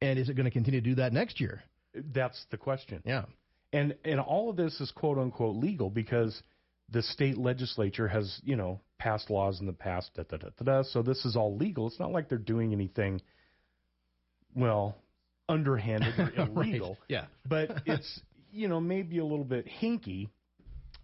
and 0.00 0.18
is 0.18 0.28
it 0.28 0.34
going 0.34 0.44
to 0.44 0.50
continue 0.50 0.80
to 0.80 0.88
do 0.90 0.94
that 0.96 1.12
next 1.12 1.40
year? 1.40 1.62
That's 1.94 2.46
the 2.50 2.56
question. 2.56 3.02
Yeah. 3.04 3.24
And 3.72 3.96
and 4.04 4.20
all 4.20 4.48
of 4.50 4.56
this 4.56 4.80
is 4.80 4.90
quote 4.92 5.18
unquote 5.18 5.56
legal 5.56 5.90
because 5.90 6.40
the 6.90 7.02
state 7.02 7.36
legislature 7.36 8.08
has, 8.08 8.40
you 8.44 8.56
know, 8.56 8.80
passed 8.98 9.30
laws 9.30 9.60
in 9.60 9.66
the 9.66 9.72
past, 9.72 10.10
da, 10.14 10.22
da, 10.22 10.38
da, 10.38 10.48
da, 10.58 10.64
da, 10.64 10.82
so 10.82 11.02
this 11.02 11.24
is 11.24 11.36
all 11.36 11.56
legal. 11.56 11.86
It's 11.86 12.00
not 12.00 12.10
like 12.12 12.28
they're 12.28 12.38
doing 12.38 12.72
anything 12.72 13.20
well, 14.54 14.96
underhanded 15.48 16.18
or 16.18 16.24
Right. 16.36 16.48
illegal. 16.68 16.96
Yeah. 17.08 17.26
But 17.46 17.82
it's 17.86 18.20
you 18.50 18.68
know, 18.68 18.80
maybe 18.80 19.18
a 19.18 19.24
little 19.24 19.44
bit 19.44 19.66
hinky, 19.80 20.28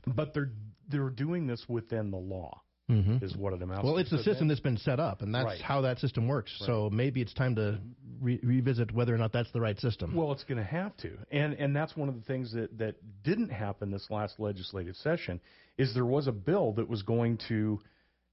but 0.06 0.34
they're 0.34 0.50
they're 0.88 1.10
doing 1.10 1.46
this 1.46 1.64
within 1.68 2.10
the 2.10 2.16
law, 2.18 2.62
Mm-hmm. 2.90 3.24
is 3.24 3.34
what 3.34 3.54
it 3.54 3.62
amounts 3.62 3.82
Well, 3.82 3.96
it's 3.96 4.12
a 4.12 4.18
So 4.18 4.24
system 4.24 4.48
that's 4.48 4.60
been 4.60 4.76
set 4.76 5.00
up, 5.00 5.22
and 5.22 5.34
that's 5.34 5.46
Right. 5.46 5.60
how 5.62 5.80
that 5.82 5.98
system 6.00 6.28
works. 6.28 6.52
So 6.66 6.90
maybe 6.90 7.22
it's 7.22 7.32
time 7.32 7.54
to 7.54 7.78
re- 8.20 8.40
revisit 8.42 8.92
whether 8.92 9.14
or 9.14 9.16
not 9.16 9.32
that's 9.32 9.50
the 9.52 9.60
right 9.60 9.78
system. 9.80 10.14
Well, 10.14 10.32
it's 10.32 10.44
going 10.44 10.58
to 10.58 10.64
have 10.64 10.94
to, 10.98 11.16
and 11.30 11.54
and 11.54 11.74
that's 11.74 11.96
one 11.96 12.10
of 12.10 12.14
the 12.14 12.20
things 12.22 12.52
that 12.52 12.76
that 12.76 12.96
didn't 13.22 13.48
happen 13.48 13.90
this 13.90 14.10
last 14.10 14.38
legislative 14.38 14.96
session 14.96 15.40
is 15.78 15.94
there 15.94 16.04
was 16.04 16.26
a 16.26 16.32
bill 16.32 16.72
that 16.72 16.86
was 16.86 17.02
going 17.02 17.38
to 17.48 17.80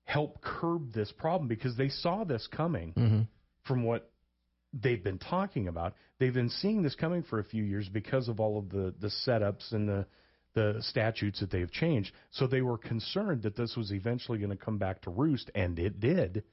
help 0.04 0.42
curb 0.42 0.92
this 0.92 1.12
problem 1.14 1.48
because 1.48 1.78
they 1.78 1.88
saw 1.88 2.26
this 2.26 2.46
coming 2.48 2.94
mm-hmm. 2.94 3.22
from 3.64 3.84
what 3.84 4.12
they've 4.74 5.04
been 5.04 5.20
talking 5.20 5.70
about. 5.70 5.94
They've 6.20 6.34
been 6.34 6.50
seeing 6.50 6.82
this 6.82 6.96
coming 6.96 7.24
for 7.24 7.40
a 7.40 7.44
few 7.46 7.64
years 7.64 7.88
because 7.88 8.28
of 8.28 8.42
all 8.42 8.58
of 8.58 8.70
the 8.70 8.94
the 9.00 9.12
setups 9.26 9.72
and 9.72 9.88
the 9.88 10.06
the 10.54 10.78
statutes 10.82 11.40
that 11.40 11.52
they've 11.52 11.72
changed. 11.72 12.12
So 12.32 12.48
they 12.48 12.62
were 12.62 12.78
concerned 12.78 13.44
that 13.44 13.56
this 13.56 13.76
was 13.76 13.92
eventually 13.92 14.38
going 14.38 14.50
to 14.52 14.64
come 14.64 14.78
back 14.78 15.02
to 15.04 15.10
roost, 15.10 15.50
and 15.56 15.78
it 15.80 16.00
did. 16.00 16.44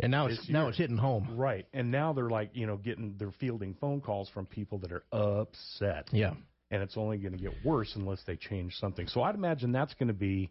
And 0.00 0.12
now 0.12 0.26
it's 0.26 0.48
now 0.48 0.68
it's 0.68 0.78
hitting 0.78 0.96
home. 0.96 1.34
Right. 1.36 1.66
And 1.72 1.90
now 1.90 2.12
they're 2.12 2.30
like, 2.30 2.50
you 2.52 2.66
know, 2.66 2.76
getting 2.76 3.16
they're 3.18 3.32
fielding 3.40 3.74
phone 3.80 4.00
calls 4.00 4.28
from 4.28 4.46
people 4.46 4.78
that 4.78 4.92
are 4.92 5.02
upset 5.12 6.08
Yeah. 6.12 6.34
and 6.70 6.82
it's 6.82 6.96
only 6.96 7.18
going 7.18 7.32
to 7.32 7.38
get 7.38 7.52
worse 7.64 7.92
unless 7.96 8.22
they 8.24 8.36
change 8.36 8.74
something. 8.76 9.08
So 9.08 9.22
I'd 9.22 9.34
imagine 9.34 9.72
that's 9.72 9.94
going 9.94 10.06
to 10.08 10.14
be, 10.14 10.50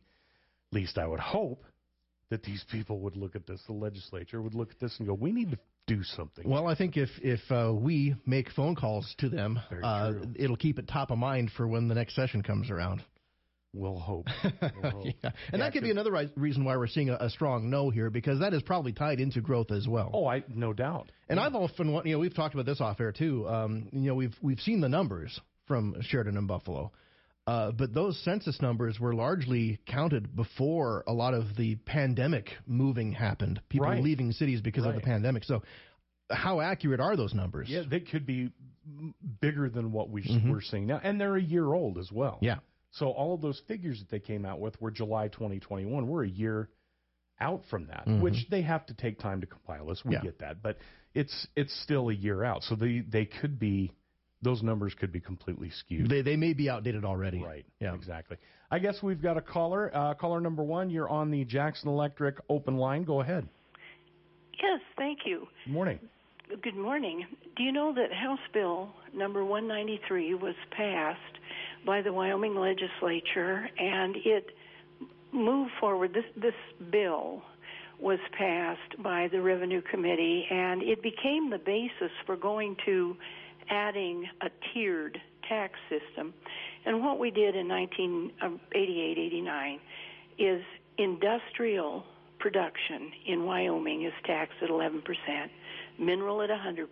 at 0.71 0.75
least 0.75 0.97
I 0.97 1.07
would 1.07 1.21
hope, 1.21 1.63
that 2.29 2.43
these 2.43 2.63
people 2.71 2.99
would 2.99 3.15
look 3.15 3.35
at 3.35 3.47
this, 3.47 3.61
the 3.67 3.73
legislature 3.73 4.41
would 4.41 4.53
look 4.53 4.71
at 4.71 4.79
this 4.79 4.95
and 4.99 5.07
go, 5.07 5.13
we 5.13 5.31
need 5.31 5.51
to 5.51 5.57
do 5.87 6.03
something. 6.03 6.47
Well, 6.49 6.67
I 6.67 6.75
think 6.75 6.97
if 6.97 7.09
if 7.21 7.39
uh, 7.49 7.73
we 7.73 8.15
make 8.25 8.49
phone 8.51 8.75
calls 8.75 9.15
to 9.19 9.29
them, 9.29 9.59
uh, 9.83 10.13
it'll 10.35 10.57
keep 10.57 10.79
it 10.79 10.87
top 10.87 11.11
of 11.11 11.17
mind 11.17 11.51
for 11.55 11.65
when 11.67 11.87
the 11.87 11.95
next 11.95 12.15
session 12.15 12.43
comes 12.43 12.69
around. 12.69 13.01
we'll 13.73 13.97
hope. 13.99 14.27
We'll 14.81 14.91
hope. 14.91 15.05
yeah. 15.23 15.31
And 15.53 15.61
that 15.61 15.71
could 15.71 15.83
be 15.83 15.91
another 15.91 16.29
reason 16.35 16.65
why 16.65 16.75
we're 16.75 16.87
seeing 16.87 17.09
a, 17.09 17.15
a 17.21 17.29
strong 17.29 17.69
no 17.69 17.89
here 17.89 18.09
because 18.09 18.39
that 18.41 18.53
is 18.53 18.61
probably 18.63 18.91
tied 18.91 19.19
into 19.21 19.39
growth 19.39 19.71
as 19.71 19.87
well. 19.87 20.11
Oh, 20.13 20.27
I 20.27 20.43
no 20.49 20.73
doubt. 20.73 21.11
And 21.29 21.39
I've 21.39 21.55
often, 21.55 21.93
you 22.03 22.13
know, 22.13 22.19
we've 22.19 22.35
talked 22.35 22.53
about 22.53 22.65
this 22.65 22.81
off 22.81 22.99
air 22.99 23.13
too. 23.13 23.47
Um, 23.47 23.87
you 23.93 24.09
know, 24.09 24.15
we've 24.15 24.35
we've 24.41 24.59
seen 24.59 24.81
the 24.81 24.89
numbers 24.89 25.39
from 25.67 25.95
Sheridan 26.01 26.37
and 26.37 26.47
Buffalo, 26.47 26.91
uh, 27.47 27.71
but 27.71 27.93
those 27.93 28.21
census 28.23 28.61
numbers 28.61 28.99
were 28.99 29.15
largely 29.15 29.79
counted 29.87 30.35
before 30.35 31.03
a 31.07 31.13
lot 31.13 31.33
of 31.33 31.55
the 31.55 31.75
pandemic 31.85 32.51
moving 32.67 33.13
happened. 33.13 33.61
People 33.69 33.87
Right. 33.87 34.03
leaving 34.03 34.33
cities 34.33 34.61
because 34.61 34.85
of 34.85 34.93
the 34.95 35.01
pandemic. 35.01 35.45
So, 35.45 35.63
how 36.29 36.59
accurate 36.59 36.99
are 36.99 37.15
those 37.15 37.33
numbers? 37.33 37.69
Yeah, 37.69 37.83
they 37.89 38.01
could 38.01 38.25
be 38.25 38.51
bigger 39.39 39.69
than 39.69 39.93
what 39.93 40.09
we, 40.09 40.23
Mhm. 40.23 40.49
we're 40.51 40.61
seeing 40.61 40.85
now, 40.87 40.99
and 41.01 41.19
they're 41.19 41.37
a 41.37 41.41
year 41.41 41.73
old 41.73 41.97
as 41.97 42.11
well. 42.11 42.37
Yeah. 42.41 42.59
So 42.91 43.11
all 43.11 43.33
of 43.33 43.41
those 43.41 43.59
figures 43.61 43.99
that 43.99 44.09
they 44.09 44.19
came 44.19 44.45
out 44.45 44.59
with 44.59 44.79
were 44.81 44.91
July 44.91 45.29
2021. 45.29 46.07
We're 46.07 46.23
a 46.25 46.29
year 46.29 46.69
out 47.39 47.63
from 47.65 47.87
that, 47.87 48.05
Mhm. 48.07 48.21
which 48.21 48.49
they 48.49 48.61
have 48.63 48.85
to 48.87 48.93
take 48.93 49.19
time 49.19 49.39
to 49.41 49.47
compile 49.47 49.85
this. 49.85 50.03
We 50.03 50.13
Yeah. 50.15 50.21
get 50.21 50.39
that, 50.39 50.61
but 50.61 50.77
it's 51.13 51.47
it's 51.55 51.73
still 51.81 52.09
a 52.09 52.13
year 52.13 52.43
out. 52.43 52.63
So 52.63 52.75
they 52.75 52.99
they 52.99 53.25
could 53.25 53.57
be 53.59 53.91
those 54.41 54.61
numbers 54.63 54.93
could 54.93 55.11
be 55.11 55.19
completely 55.19 55.69
skewed. 55.69 56.09
They 56.09 56.21
they 56.21 56.35
may 56.35 56.53
be 56.53 56.69
outdated 56.69 57.03
already. 57.05 57.43
right. 57.43 57.65
Yeah. 57.79 57.93
Exactly. 57.93 58.37
I 58.69 58.79
guess 58.79 59.01
we've 59.01 59.21
got 59.21 59.37
a 59.37 59.41
caller. 59.41 59.91
Uh, 59.95 60.13
caller 60.13 60.41
number 60.41 60.63
one. 60.63 60.89
You're 60.89 61.09
on 61.09 61.31
the 61.31 61.45
Jackson 61.45 61.89
Electric 61.89 62.37
open 62.49 62.77
line. 62.77 63.03
Go 63.03 63.21
ahead. 63.21 63.47
Yes, 64.61 64.81
thank 64.97 65.19
you. 65.25 65.47
Good 65.65 65.73
morning. 65.73 65.99
Good 66.61 66.75
morning. 66.75 67.25
Do 67.55 67.63
you 67.63 67.71
know 67.71 67.93
that 67.93 68.11
House 68.13 68.39
Bill 68.53 68.89
number 69.13 69.43
193 69.43 70.33
was 70.35 70.55
passed 70.71 71.19
by 71.85 72.01
the 72.01 72.11
Wyoming 72.11 72.55
legislature 72.55 73.69
and 73.77 74.15
it 74.25 74.51
moved 75.31 75.71
forward 75.79 76.13
this 76.13 76.23
this 76.35 76.53
bill 76.89 77.41
was 77.99 78.19
passed 78.37 79.01
by 79.03 79.27
the 79.31 79.41
Revenue 79.41 79.81
Committee 79.81 80.45
and 80.49 80.81
it 80.83 81.01
became 81.01 81.49
the 81.49 81.57
basis 81.57 82.11
for 82.25 82.35
going 82.35 82.75
to 82.85 83.15
adding 83.69 84.25
a 84.41 84.49
tiered 84.73 85.19
tax 85.47 85.73
system. 85.89 86.33
And 86.85 87.03
what 87.03 87.19
we 87.19 87.31
did 87.31 87.55
in 87.55 87.67
1988 87.67 89.17
89 89.17 89.79
is 90.37 90.61
industrial 90.97 92.03
production 92.39 93.11
in 93.25 93.45
Wyoming 93.45 94.03
is 94.03 94.13
taxed 94.25 94.57
at 94.61 94.69
11%, 94.69 95.01
mineral 95.99 96.41
at 96.41 96.49
100%. 96.49 96.87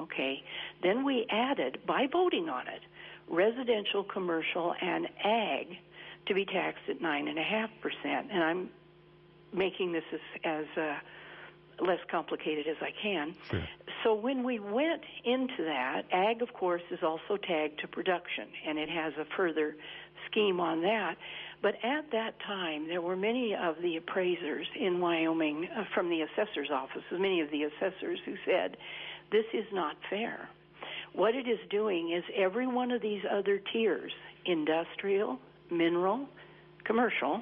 Okay. 0.00 0.42
Then 0.82 1.04
we 1.04 1.26
added, 1.30 1.78
by 1.86 2.06
voting 2.10 2.48
on 2.48 2.66
it, 2.66 2.80
residential, 3.28 4.04
commercial, 4.04 4.74
and 4.80 5.06
ag 5.22 5.78
to 6.26 6.34
be 6.34 6.44
taxed 6.44 6.82
at 6.88 7.00
9.5%. 7.00 7.68
And 8.04 8.42
I'm 8.42 8.70
making 9.52 9.92
this 9.92 10.02
as, 10.12 10.20
as 10.44 10.64
uh, 10.76 10.94
less 11.80 12.00
complicated 12.10 12.66
as 12.66 12.76
I 12.80 12.90
can. 13.02 13.34
Sure. 13.50 13.62
So 14.02 14.14
when 14.14 14.44
we 14.44 14.58
went 14.58 15.02
into 15.24 15.64
that, 15.64 16.02
ag, 16.12 16.42
of 16.42 16.52
course, 16.52 16.82
is 16.90 17.02
also 17.02 17.36
tagged 17.36 17.80
to 17.80 17.88
production, 17.88 18.48
and 18.66 18.78
it 18.78 18.88
has 18.88 19.14
a 19.14 19.24
further 19.36 19.74
scheme 20.30 20.60
on 20.60 20.82
that. 20.82 21.16
But 21.62 21.76
at 21.82 22.10
that 22.12 22.38
time, 22.40 22.88
there 22.88 23.00
were 23.00 23.16
many 23.16 23.54
of 23.54 23.76
the 23.80 23.96
appraisers 23.96 24.66
in 24.78 25.00
Wyoming 25.00 25.68
uh, 25.74 25.84
from 25.94 26.10
the 26.10 26.20
assessor's 26.22 26.70
offices, 26.70 27.04
many 27.12 27.40
of 27.40 27.50
the 27.50 27.62
assessors 27.64 28.18
who 28.26 28.34
said, 28.44 28.76
this 29.32 29.46
is 29.54 29.64
not 29.72 29.96
fair. 30.10 30.48
What 31.14 31.34
it 31.34 31.48
is 31.48 31.58
doing 31.70 32.12
is 32.12 32.22
every 32.36 32.66
one 32.66 32.90
of 32.90 33.00
these 33.00 33.22
other 33.30 33.60
tiers 33.72 34.12
industrial, 34.44 35.38
mineral, 35.70 36.28
commercial, 36.84 37.40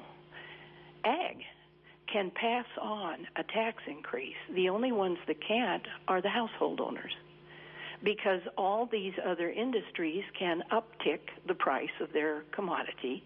ag 1.03 1.43
can 2.13 2.31
pass 2.31 2.65
on 2.79 3.27
a 3.35 3.43
tax 3.43 3.77
increase. 3.87 4.35
The 4.55 4.69
only 4.69 4.91
ones 4.91 5.17
that 5.27 5.37
can't 5.45 5.83
are 6.07 6.21
the 6.21 6.29
household 6.29 6.79
owners 6.79 7.11
because 8.03 8.41
all 8.57 8.87
these 8.91 9.13
other 9.25 9.49
industries 9.49 10.23
can 10.37 10.61
uptick 10.71 11.21
the 11.47 11.55
price 11.55 11.89
of 12.01 12.13
their 12.13 12.43
commodity 12.51 13.23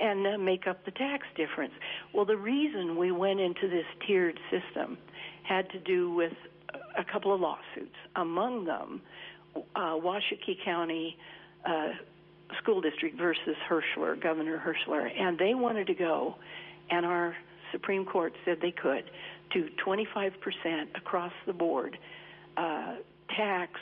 and 0.00 0.26
uh, 0.26 0.38
make 0.38 0.66
up 0.66 0.84
the 0.84 0.90
tax 0.92 1.26
difference. 1.36 1.74
Well, 2.12 2.24
the 2.24 2.36
reason 2.36 2.96
we 2.96 3.12
went 3.12 3.40
into 3.40 3.68
this 3.68 3.84
tiered 4.06 4.38
system 4.50 4.96
had 5.42 5.68
to 5.70 5.80
do 5.80 6.12
with 6.12 6.32
a 6.96 7.04
couple 7.04 7.34
of 7.34 7.40
lawsuits. 7.40 7.94
Among 8.16 8.64
them, 8.64 9.02
uh, 9.76 9.94
Washakie 9.94 10.64
County 10.64 11.16
uh, 11.66 11.90
School 12.62 12.80
District 12.80 13.16
versus 13.18 13.56
Herschler, 13.68 14.20
Governor 14.20 14.62
Herschler, 14.64 15.08
and 15.20 15.38
they 15.38 15.54
wanted 15.54 15.86
to 15.88 15.94
go, 15.94 16.36
and 16.90 17.04
our 17.04 17.36
Supreme 17.74 18.06
Court 18.06 18.32
said 18.44 18.58
they 18.62 18.70
could, 18.70 19.10
to 19.52 19.68
25% 19.84 20.32
across 20.94 21.32
the 21.44 21.52
board 21.52 21.98
uh, 22.56 22.94
tax 23.36 23.72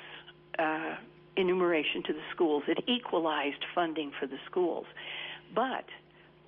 uh, 0.59 0.97
enumeration 1.37 2.03
to 2.07 2.13
the 2.15 2.23
schools. 2.35 2.63
It 2.67 2.79
equalized 2.89 3.63
funding 3.75 4.11
for 4.19 4.27
the 4.27 4.39
schools. 4.51 4.87
But 5.55 5.85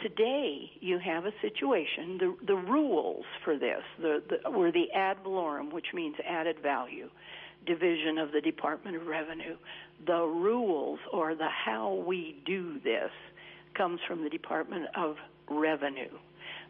today 0.00 0.70
you 0.80 0.98
have 0.98 1.26
a 1.26 1.32
situation, 1.42 2.18
the, 2.18 2.36
the 2.46 2.56
rules 2.56 3.24
for 3.44 3.58
this 3.58 3.82
the, 4.00 4.22
the, 4.28 4.50
were 4.50 4.72
the 4.72 4.90
ad 4.92 5.18
valorem, 5.22 5.70
which 5.70 5.86
means 5.92 6.16
added 6.26 6.56
value, 6.62 7.10
division 7.66 8.16
of 8.18 8.32
the 8.32 8.40
Department 8.40 8.96
of 8.96 9.06
Revenue. 9.06 9.56
The 10.06 10.22
rules 10.22 10.98
or 11.12 11.34
the 11.34 11.48
how 11.48 12.02
we 12.06 12.42
do 12.46 12.80
this 12.80 13.10
comes 13.76 14.00
from 14.06 14.22
the 14.22 14.30
Department 14.30 14.86
of 14.96 15.16
Revenue. 15.50 16.18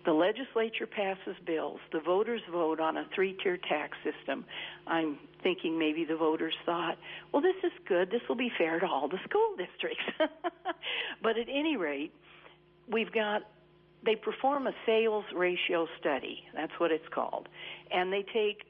The 0.04 0.12
legislature 0.12 0.86
passes 0.86 1.36
bills. 1.46 1.80
The 1.92 2.00
voters 2.00 2.42
vote 2.50 2.78
on 2.78 2.96
a 2.98 3.06
three 3.14 3.36
tier 3.42 3.56
tax 3.56 3.96
system. 4.04 4.44
I'm 4.86 5.18
thinking 5.42 5.78
maybe 5.78 6.04
the 6.04 6.16
voters 6.16 6.54
thought, 6.66 6.98
well, 7.32 7.40
this 7.40 7.56
is 7.64 7.72
good. 7.88 8.10
This 8.10 8.20
will 8.28 8.36
be 8.36 8.50
fair 8.58 8.80
to 8.80 8.86
all 8.86 9.08
the 9.08 9.18
school 9.28 9.54
districts. 9.58 10.04
but 11.22 11.38
at 11.38 11.48
any 11.48 11.76
rate, 11.76 12.12
we've 12.90 13.12
got 13.12 13.42
they 14.04 14.16
perform 14.16 14.66
a 14.66 14.72
sales 14.84 15.24
ratio 15.34 15.88
study. 15.98 16.44
That's 16.54 16.72
what 16.78 16.90
it's 16.90 17.08
called, 17.14 17.48
and 17.90 18.12
they 18.12 18.24
take 18.34 18.64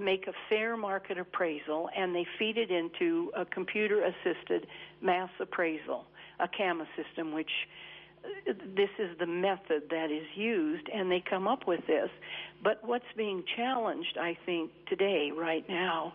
make 0.00 0.26
a 0.26 0.32
fair 0.48 0.76
market 0.76 1.18
appraisal 1.18 1.88
and 1.96 2.14
they 2.14 2.26
feed 2.38 2.56
it 2.56 2.70
into 2.70 3.32
a 3.36 3.44
computer 3.44 4.04
assisted 4.04 4.66
mass 5.02 5.30
appraisal, 5.40 6.04
a 6.40 6.48
CAMA 6.48 6.86
system, 6.96 7.32
which 7.32 7.50
this 8.46 8.90
is 8.98 9.18
the 9.18 9.26
method 9.26 9.84
that 9.90 10.10
is 10.10 10.26
used, 10.34 10.88
and 10.92 11.10
they 11.10 11.22
come 11.28 11.46
up 11.46 11.66
with 11.66 11.86
this. 11.86 12.08
But 12.62 12.80
what's 12.84 13.04
being 13.16 13.44
challenged, 13.56 14.16
I 14.20 14.36
think, 14.46 14.70
today, 14.88 15.30
right 15.36 15.68
now, 15.68 16.14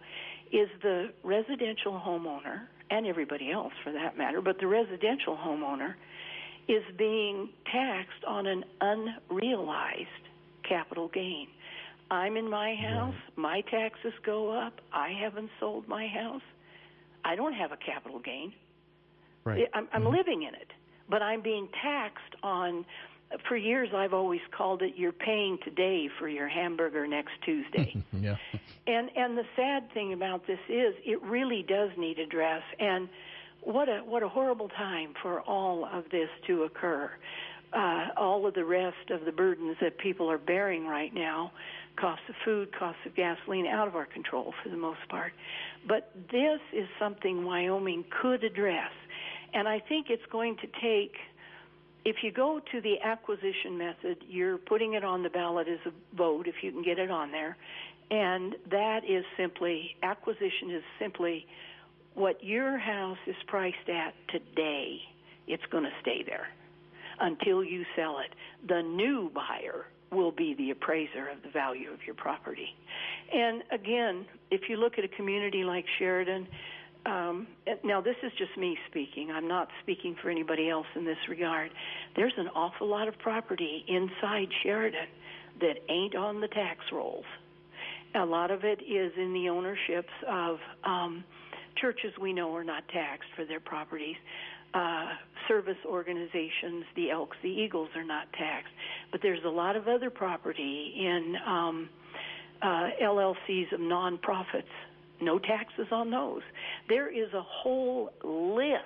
is 0.51 0.69
the 0.81 1.11
residential 1.23 1.93
homeowner, 1.93 2.67
and 2.89 3.07
everybody 3.07 3.51
else 3.51 3.73
for 3.83 3.91
that 3.91 4.17
matter, 4.17 4.41
but 4.41 4.59
the 4.59 4.67
residential 4.67 5.35
homeowner 5.35 5.95
is 6.67 6.83
being 6.97 7.49
taxed 7.71 8.23
on 8.27 8.45
an 8.45 8.63
unrealized 8.81 10.07
capital 10.67 11.09
gain. 11.13 11.47
I'm 12.11 12.37
in 12.37 12.49
my 12.49 12.75
house, 12.75 13.15
my 13.35 13.61
taxes 13.61 14.13
go 14.25 14.51
up, 14.51 14.73
I 14.93 15.11
haven't 15.11 15.49
sold 15.59 15.87
my 15.87 16.07
house. 16.07 16.41
I 17.25 17.35
don't 17.35 17.53
have 17.53 17.71
a 17.71 17.77
capital 17.77 18.19
gain. 18.19 18.53
Right. 19.45 19.67
I'm, 19.73 19.87
I'm 19.93 20.03
mm-hmm. 20.03 20.15
living 20.15 20.43
in 20.43 20.53
it, 20.53 20.67
but 21.09 21.21
I'm 21.21 21.41
being 21.41 21.67
taxed 21.81 22.35
on 22.41 22.85
for 23.47 23.57
years 23.57 23.89
I've 23.95 24.13
always 24.13 24.41
called 24.55 24.81
it 24.81 24.93
you're 24.95 25.11
paying 25.11 25.57
today 25.63 26.09
for 26.19 26.27
your 26.27 26.47
hamburger 26.47 27.07
next 27.07 27.31
Tuesday. 27.43 28.03
yeah. 28.13 28.35
And 28.87 29.09
and 29.15 29.37
the 29.37 29.45
sad 29.55 29.91
thing 29.93 30.13
about 30.13 30.45
this 30.45 30.59
is 30.69 30.93
it 31.03 31.21
really 31.23 31.63
does 31.63 31.89
need 31.97 32.19
address 32.19 32.63
and 32.79 33.09
what 33.61 33.89
a 33.89 33.99
what 33.99 34.23
a 34.23 34.29
horrible 34.29 34.69
time 34.69 35.13
for 35.21 35.41
all 35.41 35.85
of 35.85 36.05
this 36.11 36.29
to 36.47 36.63
occur. 36.63 37.11
Uh, 37.73 38.09
all 38.17 38.45
of 38.45 38.53
the 38.53 38.63
rest 38.63 39.09
of 39.09 39.25
the 39.25 39.31
burdens 39.31 39.75
that 39.81 39.97
people 39.97 40.29
are 40.29 40.37
bearing 40.37 40.85
right 40.85 41.11
now, 41.11 41.51
cost 41.95 42.21
of 42.29 42.35
food, 42.45 42.69
cost 42.77 42.99
of 43.03 43.15
gasoline, 43.15 43.65
out 43.65 43.87
of 43.87 43.95
our 43.95 44.05
control 44.05 44.53
for 44.61 44.69
the 44.69 44.77
most 44.77 44.99
part. 45.09 45.33
But 45.87 46.11
this 46.31 46.59
is 46.71 46.87
something 46.99 47.43
Wyoming 47.43 48.05
could 48.21 48.43
address, 48.43 48.91
and 49.53 49.67
I 49.67 49.79
think 49.79 50.07
it's 50.09 50.25
going 50.31 50.57
to 50.57 50.67
take. 50.81 51.15
If 52.05 52.17
you 52.21 52.31
go 52.31 52.59
to 52.71 52.81
the 52.81 52.95
acquisition 53.01 53.77
method, 53.77 54.17
you're 54.27 54.57
putting 54.57 54.93
it 54.93 55.05
on 55.05 55.23
the 55.23 55.29
ballot 55.29 55.67
as 55.69 55.79
a 55.85 56.17
vote 56.17 56.47
if 56.47 56.55
you 56.61 56.71
can 56.71 56.83
get 56.83 56.99
it 56.99 57.09
on 57.09 57.31
there, 57.31 57.55
and 58.11 58.55
that 58.69 59.01
is 59.07 59.23
simply 59.37 59.95
acquisition 60.03 60.71
is 60.71 60.83
simply 60.99 61.45
what 62.13 62.43
your 62.43 62.77
house 62.77 63.17
is 63.25 63.35
priced 63.47 63.89
at 63.89 64.13
today, 64.29 64.99
it's 65.47 65.63
going 65.71 65.83
to 65.83 65.91
stay 66.01 66.23
there 66.25 66.47
until 67.19 67.63
you 67.63 67.83
sell 67.95 68.19
it. 68.19 68.35
The 68.67 68.81
new 68.81 69.31
buyer 69.33 69.85
will 70.11 70.31
be 70.31 70.53
the 70.53 70.71
appraiser 70.71 71.29
of 71.29 71.41
the 71.43 71.49
value 71.49 71.91
of 71.91 71.99
your 72.05 72.15
property. 72.15 72.69
And 73.33 73.63
again, 73.71 74.25
if 74.51 74.69
you 74.69 74.77
look 74.77 74.99
at 74.99 75.03
a 75.03 75.07
community 75.07 75.63
like 75.63 75.85
Sheridan, 75.97 76.47
um, 77.05 77.47
now 77.83 78.01
this 78.01 78.15
is 78.23 78.31
just 78.37 78.57
me 78.57 78.77
speaking. 78.89 79.31
I'm 79.31 79.47
not 79.47 79.67
speaking 79.81 80.15
for 80.21 80.29
anybody 80.29 80.69
else 80.69 80.87
in 80.95 81.05
this 81.05 81.17
regard. 81.29 81.71
There's 82.15 82.33
an 82.37 82.47
awful 82.49 82.87
lot 82.87 83.07
of 83.07 83.17
property 83.19 83.83
inside 83.87 84.47
Sheridan 84.63 85.07
that 85.59 85.75
ain't 85.89 86.15
on 86.15 86.41
the 86.41 86.47
tax 86.47 86.79
rolls. 86.91 87.25
A 88.15 88.25
lot 88.25 88.51
of 88.51 88.63
it 88.63 88.79
is 88.81 89.11
in 89.17 89.33
the 89.33 89.49
ownerships 89.49 90.13
of 90.29 90.57
um, 90.83 91.23
churches 91.81 92.13
we 92.21 92.31
know 92.31 92.55
are 92.55 92.63
not 92.63 92.87
taxed 92.89 93.29
for 93.35 93.45
their 93.45 93.59
properties. 93.59 94.15
Uh, 94.73 95.09
service 95.47 95.77
organizations, 95.85 96.85
the 96.95 97.11
Elks, 97.11 97.37
the 97.43 97.49
Eagles 97.49 97.89
are 97.95 98.03
not 98.03 98.31
taxed. 98.33 98.73
But 99.11 99.21
there's 99.21 99.43
a 99.45 99.49
lot 99.49 99.75
of 99.75 99.87
other 99.87 100.09
property 100.09 100.93
in 100.97 101.35
um, 101.45 101.89
uh, 102.61 102.89
LLCs 103.01 103.73
of 103.73 103.79
nonprofits. 103.79 104.63
No 105.21 105.39
taxes 105.39 105.87
on 105.91 106.11
those. 106.11 106.41
There 106.89 107.09
is 107.09 107.33
a 107.33 107.41
whole 107.41 108.11
list 108.23 108.83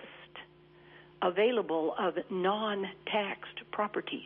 available 1.21 1.95
of 1.97 2.15
non 2.29 2.85
taxed 3.11 3.59
properties. 3.71 4.21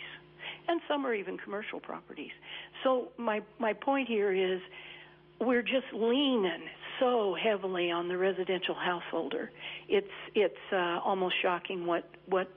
And 0.67 0.81
some 0.87 1.05
are 1.05 1.13
even 1.13 1.37
commercial 1.37 1.79
properties. 1.79 2.31
So 2.83 3.09
my 3.17 3.41
my 3.59 3.73
point 3.73 4.07
here 4.07 4.31
is 4.31 4.61
we're 5.39 5.63
just 5.63 5.87
leaning 5.93 6.63
so 6.99 7.35
heavily 7.41 7.89
on 7.89 8.07
the 8.07 8.17
residential 8.17 8.75
householder. 8.75 9.51
It's 9.89 10.07
it's 10.35 10.55
uh, 10.71 10.99
almost 11.03 11.35
shocking 11.41 11.85
what 11.85 12.09
what 12.27 12.49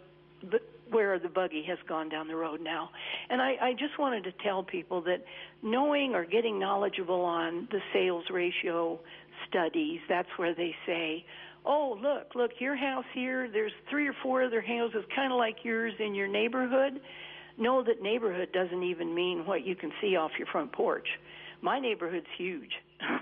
the, 0.51 0.61
where 0.91 1.19
the 1.19 1.29
buggy 1.29 1.65
has 1.67 1.79
gone 1.89 2.09
down 2.09 2.29
the 2.29 2.37
road 2.37 2.61
now. 2.61 2.91
And 3.31 3.41
I, 3.41 3.57
I 3.61 3.73
just 3.73 3.99
wanted 3.99 4.25
to 4.25 4.33
tell 4.45 4.63
people 4.63 5.01
that 5.03 5.25
knowing 5.63 6.15
or 6.15 6.25
getting 6.25 6.59
knowledgeable 6.59 7.23
on 7.23 7.69
the 7.71 7.81
sales 7.93 8.25
ratio 8.31 9.01
studies, 9.49 10.01
that's 10.09 10.29
where 10.37 10.55
they 10.55 10.75
say, 10.87 11.25
oh, 11.65 11.99
look, 12.01 12.35
look, 12.35 12.53
your 12.59 12.77
house 12.77 13.05
here, 13.15 13.49
there's 13.51 13.73
three 13.91 14.09
or 14.09 14.15
four 14.23 14.45
other 14.45 14.61
houses 14.61 15.05
kind 15.15 15.33
of 15.33 15.39
like 15.39 15.57
yours 15.63 15.95
in 15.99 16.15
your 16.15 16.29
neighborhood. 16.29 17.01
Know 17.57 17.83
that 17.85 18.03
neighborhood 18.03 18.49
doesn't 18.53 18.83
even 18.83 19.15
mean 19.15 19.47
what 19.47 19.65
you 19.65 19.75
can 19.75 19.93
see 20.01 20.17
off 20.17 20.33
your 20.39 20.49
front 20.49 20.73
porch. 20.73 21.07
My 21.63 21.79
neighborhood's 21.79 22.27
huge 22.37 22.73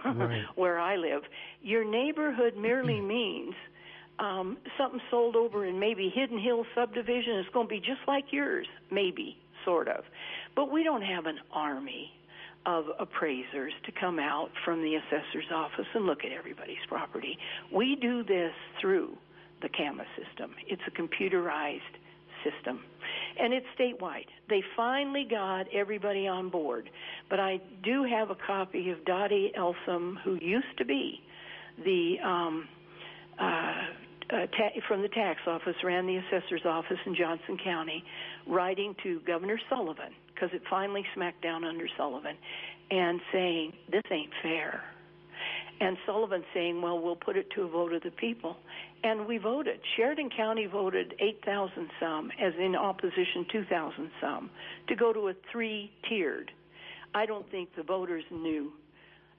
right. 0.05 0.43
where 0.57 0.79
I 0.79 0.97
live. 0.97 1.23
Your 1.63 1.85
neighborhood 1.85 2.57
merely 2.57 3.01
means 3.01 3.55
um, 4.19 4.59
something 4.79 5.01
sold 5.11 5.37
over 5.37 5.67
in 5.67 5.79
maybe 5.79 6.11
Hidden 6.15 6.39
Hill 6.39 6.65
subdivision 6.75 7.39
is 7.39 7.47
going 7.53 7.67
to 7.67 7.71
be 7.71 7.79
just 7.79 8.01
like 8.07 8.25
yours, 8.31 8.67
maybe, 8.91 9.37
sort 9.65 9.89
of. 9.89 10.05
But 10.57 10.71
we 10.73 10.83
don't 10.83 11.03
have 11.03 11.27
an 11.27 11.39
army 11.53 12.11
of 12.67 12.85
appraisers 12.99 13.73
to 13.87 13.93
come 14.01 14.19
out 14.19 14.51
from 14.65 14.83
the 14.83 14.95
assessor's 14.95 15.51
office 15.53 15.87
and 15.95 16.07
look 16.07 16.25
at 16.25 16.33
everybody's 16.33 16.85
property. 16.89 17.37
We 17.73 17.97
do 18.01 18.23
this 18.23 18.53
through 18.81 19.17
the 19.63 19.69
CAMA 19.69 20.05
system. 20.17 20.55
It's 20.67 20.83
a 20.87 20.91
computerized 20.91 21.81
system 22.45 22.81
and 23.39 23.53
it's 23.53 23.67
statewide. 23.79 24.27
They 24.49 24.63
finally 24.77 25.27
got 25.29 25.67
everybody 25.73 26.27
on 26.27 26.51
board. 26.51 26.89
But 27.31 27.41
I 27.41 27.61
do 27.83 28.05
have 28.05 28.31
a 28.31 28.37
copy 28.47 28.91
of 28.91 29.05
Dottie 29.05 29.53
Elsom, 29.59 30.17
who 30.23 30.39
used 30.41 30.77
to 30.79 30.85
be 30.85 31.21
the 31.85 32.17
um, 32.25 32.69
uh, 33.41 33.45
uh, 33.45 34.47
ta- 34.47 34.81
from 34.89 35.03
the 35.03 35.09
tax 35.09 35.41
office, 35.47 35.75
ran 35.85 36.07
the 36.07 36.17
assessor's 36.17 36.63
office 36.65 36.99
in 37.07 37.15
Johnson 37.15 37.59
County, 37.63 38.05
writing 38.47 38.95
to 39.03 39.21
Governor 39.27 39.59
Sullivan 39.69 40.13
because 40.43 40.55
it 40.55 40.63
finally 40.69 41.05
smacked 41.15 41.41
down 41.41 41.63
under 41.65 41.87
Sullivan, 41.97 42.37
and 42.91 43.21
saying 43.33 43.73
this 43.91 44.03
ain't 44.11 44.33
fair. 44.43 44.83
And 45.81 45.97
Sullivan 46.05 46.43
saying, 46.53 46.83
well, 46.83 46.99
we'll 47.01 47.17
put 47.17 47.37
it 47.37 47.49
to 47.55 47.63
a 47.63 47.69
vote 47.69 47.93
of 47.93 48.03
the 48.03 48.11
people. 48.11 48.57
And 49.05 49.27
we 49.27 49.39
voted. 49.39 49.81
Sheridan 49.97 50.31
County 50.37 50.67
voted 50.67 51.15
8,000 51.21 51.89
some, 52.01 52.31
as 52.41 52.53
in 52.59 52.75
opposition 52.77 53.47
2,000 53.51 54.11
some, 54.21 54.51
to 54.89 54.97
go 54.97 55.13
to 55.13 55.29
a 55.29 55.35
three 55.51 55.93
tiered. 56.09 56.51
I 57.15 57.27
don't 57.27 57.49
think 57.51 57.71
the 57.77 57.83
voters 57.83 58.25
knew 58.31 58.73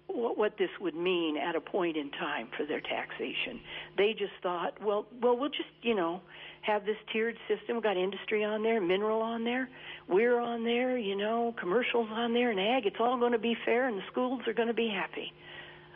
what, 0.08 0.38
what 0.38 0.58
this 0.58 0.70
would 0.82 0.96
mean 0.96 1.38
at 1.38 1.56
a 1.56 1.62
point 1.62 1.98
in 1.98 2.12
time 2.12 2.48
for 2.58 2.66
their 2.66 2.82
taxation. 2.82 3.60
They 3.98 4.14
just 4.14 4.34
thought, 4.42 4.82
well, 4.82 5.06
well, 5.22 5.38
we'll 5.38 5.50
just, 5.50 5.70
you 5.82 5.96
know, 5.96 6.22
have 6.64 6.86
this 6.86 6.96
tiered 7.12 7.38
system. 7.48 7.76
We've 7.76 7.84
got 7.84 7.98
industry 7.98 8.44
on 8.44 8.64
there, 8.64 8.82
mineral 8.82 9.22
on 9.22 9.44
there, 9.44 9.70
we're 10.08 10.40
on 10.40 10.64
there, 10.64 10.98
you 10.98 11.16
know, 11.16 11.54
commercials 11.60 12.08
on 12.12 12.34
there, 12.34 12.52
and 12.52 12.60
ag. 12.60 12.86
It's 12.86 12.96
all 13.00 13.20
going 13.20 13.34
to 13.34 13.40
be 13.40 13.56
fair, 13.66 13.88
and 13.88 13.98
the 13.98 14.04
schools 14.12 14.42
are 14.48 14.54
going 14.54 14.70
to 14.70 14.74
be 14.74 14.90
happy. 14.90 15.32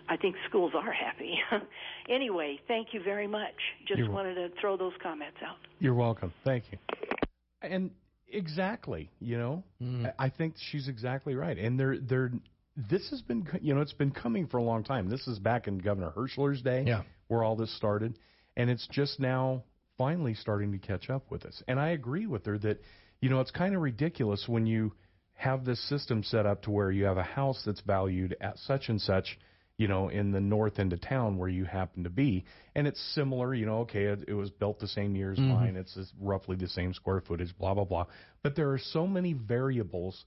I 0.09 0.17
think 0.17 0.35
schools 0.47 0.71
are 0.75 0.91
happy. 0.91 1.37
anyway, 2.09 2.59
thank 2.67 2.93
you 2.93 3.01
very 3.03 3.27
much. 3.27 3.55
Just 3.87 3.99
You're 3.99 4.11
wanted 4.11 4.35
to 4.35 4.49
throw 4.59 4.77
those 4.77 4.93
comments 5.01 5.37
out. 5.45 5.57
You're 5.79 5.95
welcome. 5.95 6.33
Thank 6.45 6.65
you. 6.71 6.77
And 7.61 7.91
exactly, 8.29 9.09
you 9.19 9.37
know, 9.37 9.63
mm. 9.81 10.11
I 10.17 10.29
think 10.29 10.55
she's 10.71 10.87
exactly 10.87 11.35
right. 11.35 11.57
And 11.57 11.77
they're 11.79 11.97
they're 11.97 12.31
this 12.89 13.09
has 13.09 13.21
been 13.21 13.47
you 13.61 13.73
know 13.73 13.81
it's 13.81 13.93
been 13.93 14.11
coming 14.11 14.47
for 14.47 14.57
a 14.57 14.63
long 14.63 14.83
time. 14.83 15.09
This 15.09 15.27
is 15.27 15.39
back 15.39 15.67
in 15.67 15.79
Governor 15.79 16.13
Herschler's 16.15 16.61
day, 16.61 16.85
yeah. 16.87 17.01
where 17.27 17.43
all 17.43 17.55
this 17.55 17.75
started. 17.75 18.17
and 18.55 18.69
it's 18.69 18.87
just 18.91 19.19
now 19.19 19.63
finally 19.97 20.33
starting 20.33 20.71
to 20.71 20.77
catch 20.77 21.09
up 21.09 21.29
with 21.29 21.45
us. 21.45 21.61
And 21.67 21.79
I 21.79 21.89
agree 21.89 22.27
with 22.27 22.45
her 22.45 22.57
that 22.59 22.81
you 23.21 23.29
know 23.29 23.39
it's 23.39 23.51
kind 23.51 23.75
of 23.75 23.81
ridiculous 23.81 24.45
when 24.47 24.65
you 24.65 24.93
have 25.33 25.65
this 25.65 25.81
system 25.87 26.23
set 26.23 26.45
up 26.45 26.63
to 26.63 26.71
where 26.71 26.91
you 26.91 27.05
have 27.05 27.17
a 27.17 27.23
house 27.23 27.61
that's 27.65 27.81
valued 27.81 28.35
at 28.41 28.57
such 28.57 28.89
and 28.89 28.99
such 28.99 29.37
you 29.77 29.87
know, 29.87 30.09
in 30.09 30.31
the 30.31 30.41
north 30.41 30.79
end 30.79 30.91
of 30.91 31.01
town 31.01 31.37
where 31.37 31.49
you 31.49 31.63
happen 31.63 32.03
to 32.03 32.09
be. 32.09 32.45
And 32.75 32.87
it's 32.87 32.99
similar, 33.13 33.53
you 33.53 33.65
know, 33.65 33.79
okay, 33.79 34.05
it, 34.05 34.25
it 34.27 34.33
was 34.33 34.49
built 34.49 34.79
the 34.79 34.87
same 34.87 35.15
year 35.15 35.31
as 35.31 35.37
mm-hmm. 35.37 35.53
mine. 35.53 35.75
It's 35.75 35.97
roughly 36.19 36.55
the 36.55 36.67
same 36.67 36.93
square 36.93 37.21
footage, 37.21 37.55
blah, 37.57 37.75
blah, 37.75 37.85
blah. 37.85 38.05
But 38.41 38.55
there 38.55 38.71
are 38.71 38.79
so 38.79 39.05
many 39.05 39.33
variables 39.33 40.25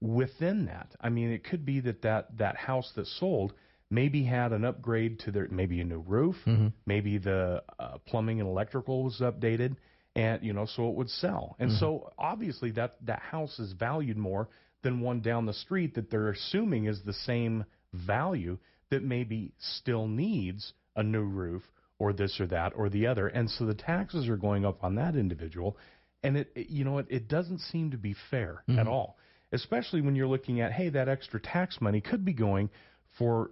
within 0.00 0.66
that. 0.66 0.94
I 1.00 1.08
mean, 1.08 1.30
it 1.30 1.42
could 1.42 1.64
be 1.64 1.80
that 1.80 2.02
that, 2.02 2.36
that 2.36 2.56
house 2.56 2.92
that 2.96 3.06
sold 3.06 3.54
maybe 3.90 4.24
had 4.24 4.52
an 4.52 4.64
upgrade 4.64 5.20
to 5.20 5.30
their, 5.30 5.48
maybe 5.50 5.80
a 5.80 5.84
new 5.84 6.00
roof, 6.00 6.36
mm-hmm. 6.46 6.68
maybe 6.86 7.18
the 7.18 7.62
uh, 7.78 7.98
plumbing 8.06 8.40
and 8.40 8.48
electrical 8.48 9.04
was 9.04 9.20
updated. 9.20 9.76
And 10.14 10.42
you 10.42 10.52
know, 10.54 10.66
so 10.66 10.88
it 10.88 10.94
would 10.94 11.10
sell, 11.10 11.56
and 11.58 11.68
mm-hmm. 11.68 11.78
so 11.78 12.10
obviously 12.18 12.70
that 12.72 12.96
that 13.04 13.20
house 13.20 13.58
is 13.58 13.72
valued 13.72 14.16
more 14.16 14.48
than 14.82 15.00
one 15.00 15.20
down 15.20 15.44
the 15.44 15.52
street 15.52 15.94
that 15.96 16.10
they're 16.10 16.30
assuming 16.30 16.86
is 16.86 17.02
the 17.04 17.12
same 17.12 17.64
value 17.92 18.56
that 18.90 19.02
maybe 19.02 19.52
still 19.58 20.06
needs 20.06 20.72
a 20.94 21.02
new 21.02 21.24
roof 21.24 21.62
or 21.98 22.12
this 22.12 22.40
or 22.40 22.46
that 22.46 22.72
or 22.76 22.88
the 22.88 23.06
other. 23.06 23.26
And 23.26 23.50
so 23.50 23.66
the 23.66 23.74
taxes 23.74 24.28
are 24.28 24.36
going 24.36 24.64
up 24.64 24.84
on 24.84 24.94
that 24.96 25.16
individual. 25.16 25.76
And 26.22 26.36
it, 26.36 26.50
it 26.54 26.70
you 26.70 26.84
know, 26.84 26.98
it, 26.98 27.06
it 27.10 27.28
doesn't 27.28 27.60
seem 27.60 27.90
to 27.90 27.96
be 27.96 28.14
fair 28.30 28.62
mm-hmm. 28.68 28.78
at 28.78 28.86
all, 28.86 29.18
especially 29.52 30.00
when 30.00 30.16
you're 30.16 30.26
looking 30.26 30.60
at, 30.60 30.72
hey, 30.72 30.88
that 30.90 31.08
extra 31.08 31.40
tax 31.40 31.80
money 31.80 32.00
could 32.00 32.24
be 32.24 32.32
going 32.32 32.70
for 33.18 33.50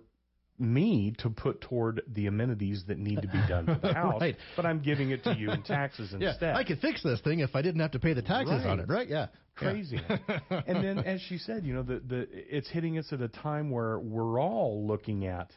me 0.59 1.15
to 1.19 1.31
put 1.31 1.61
toward 1.61 2.03
the 2.07 2.27
amenities 2.27 2.85
that 2.89 2.99
need 2.99 3.21
to 3.23 3.29
be 3.29 3.41
done 3.49 3.67
to 3.67 3.79
the 3.81 3.93
house, 3.95 4.21
right. 4.21 4.37
but 4.57 4.67
I'm 4.67 4.81
giving 4.81 5.11
it 5.11 5.25
to 5.25 5.35
you 5.35 5.51
in 5.51 5.63
taxes 5.63 6.13
instead. 6.19 6.39
Yeah, 6.41 6.57
I 6.57 6.65
could 6.65 6.81
fix 6.81 7.03
this 7.03 7.21
thing 7.21 7.41
if 7.41 7.55
I 7.55 7.63
didn't 7.63 7.81
have 7.81 7.93
to 7.93 7.99
pay 7.99 8.13
the 8.13 8.23
taxes 8.23 8.63
right. 8.65 8.71
on 8.71 8.81
it, 8.81 8.89
right? 8.89 9.09
Yeah. 9.09 9.27
Crazy. 9.57 10.01
Yeah. 10.09 10.41
and 10.67 10.85
then, 10.85 10.99
as 10.99 11.21
she 11.21 11.39
said, 11.39 11.65
you 11.65 11.75
know, 11.75 11.83
the, 11.83 12.01
the 12.01 12.29
it's 12.31 12.69
hitting 12.69 12.99
us 12.99 13.13
at 13.13 13.21
a 13.21 13.29
time 13.29 13.71
where 13.71 13.99
we're 13.99 14.41
all 14.41 14.87
looking 14.87 15.27
at 15.27 15.51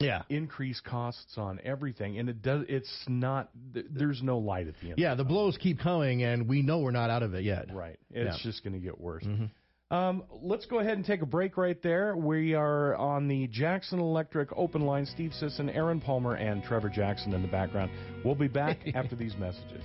yeah 0.00 0.22
increased 0.28 0.82
costs 0.84 1.38
on 1.38 1.60
everything 1.62 2.18
and 2.18 2.28
it 2.28 2.42
does 2.42 2.64
it's 2.68 2.92
not 3.06 3.48
there's 3.72 4.22
no 4.22 4.38
light 4.38 4.66
at 4.66 4.74
the 4.82 4.88
end 4.88 4.98
yeah 4.98 5.14
the 5.14 5.22
blows 5.22 5.56
keep 5.56 5.78
coming 5.78 6.24
and 6.24 6.48
we 6.48 6.62
know 6.62 6.80
we're 6.80 6.90
not 6.90 7.10
out 7.10 7.22
of 7.22 7.34
it 7.34 7.44
yet 7.44 7.72
right 7.72 7.98
it's 8.10 8.36
yeah. 8.38 8.50
just 8.50 8.64
going 8.64 8.72
to 8.72 8.80
get 8.80 9.00
worse 9.00 9.22
mm-hmm. 9.22 9.44
Um, 9.90 10.24
let's 10.42 10.66
go 10.66 10.78
ahead 10.80 10.96
and 10.96 11.04
take 11.04 11.22
a 11.22 11.26
break 11.26 11.56
right 11.56 11.80
there. 11.82 12.16
We 12.16 12.54
are 12.54 12.96
on 12.96 13.28
the 13.28 13.46
Jackson 13.48 14.00
Electric 14.00 14.48
open 14.56 14.82
line. 14.82 15.06
Steve 15.06 15.32
Sisson, 15.34 15.68
Aaron 15.70 16.00
Palmer, 16.00 16.34
and 16.34 16.62
Trevor 16.64 16.88
Jackson 16.88 17.34
in 17.34 17.42
the 17.42 17.48
background. 17.48 17.90
We'll 18.24 18.34
be 18.34 18.48
back 18.48 18.78
after 18.94 19.14
these 19.14 19.36
messages. 19.36 19.84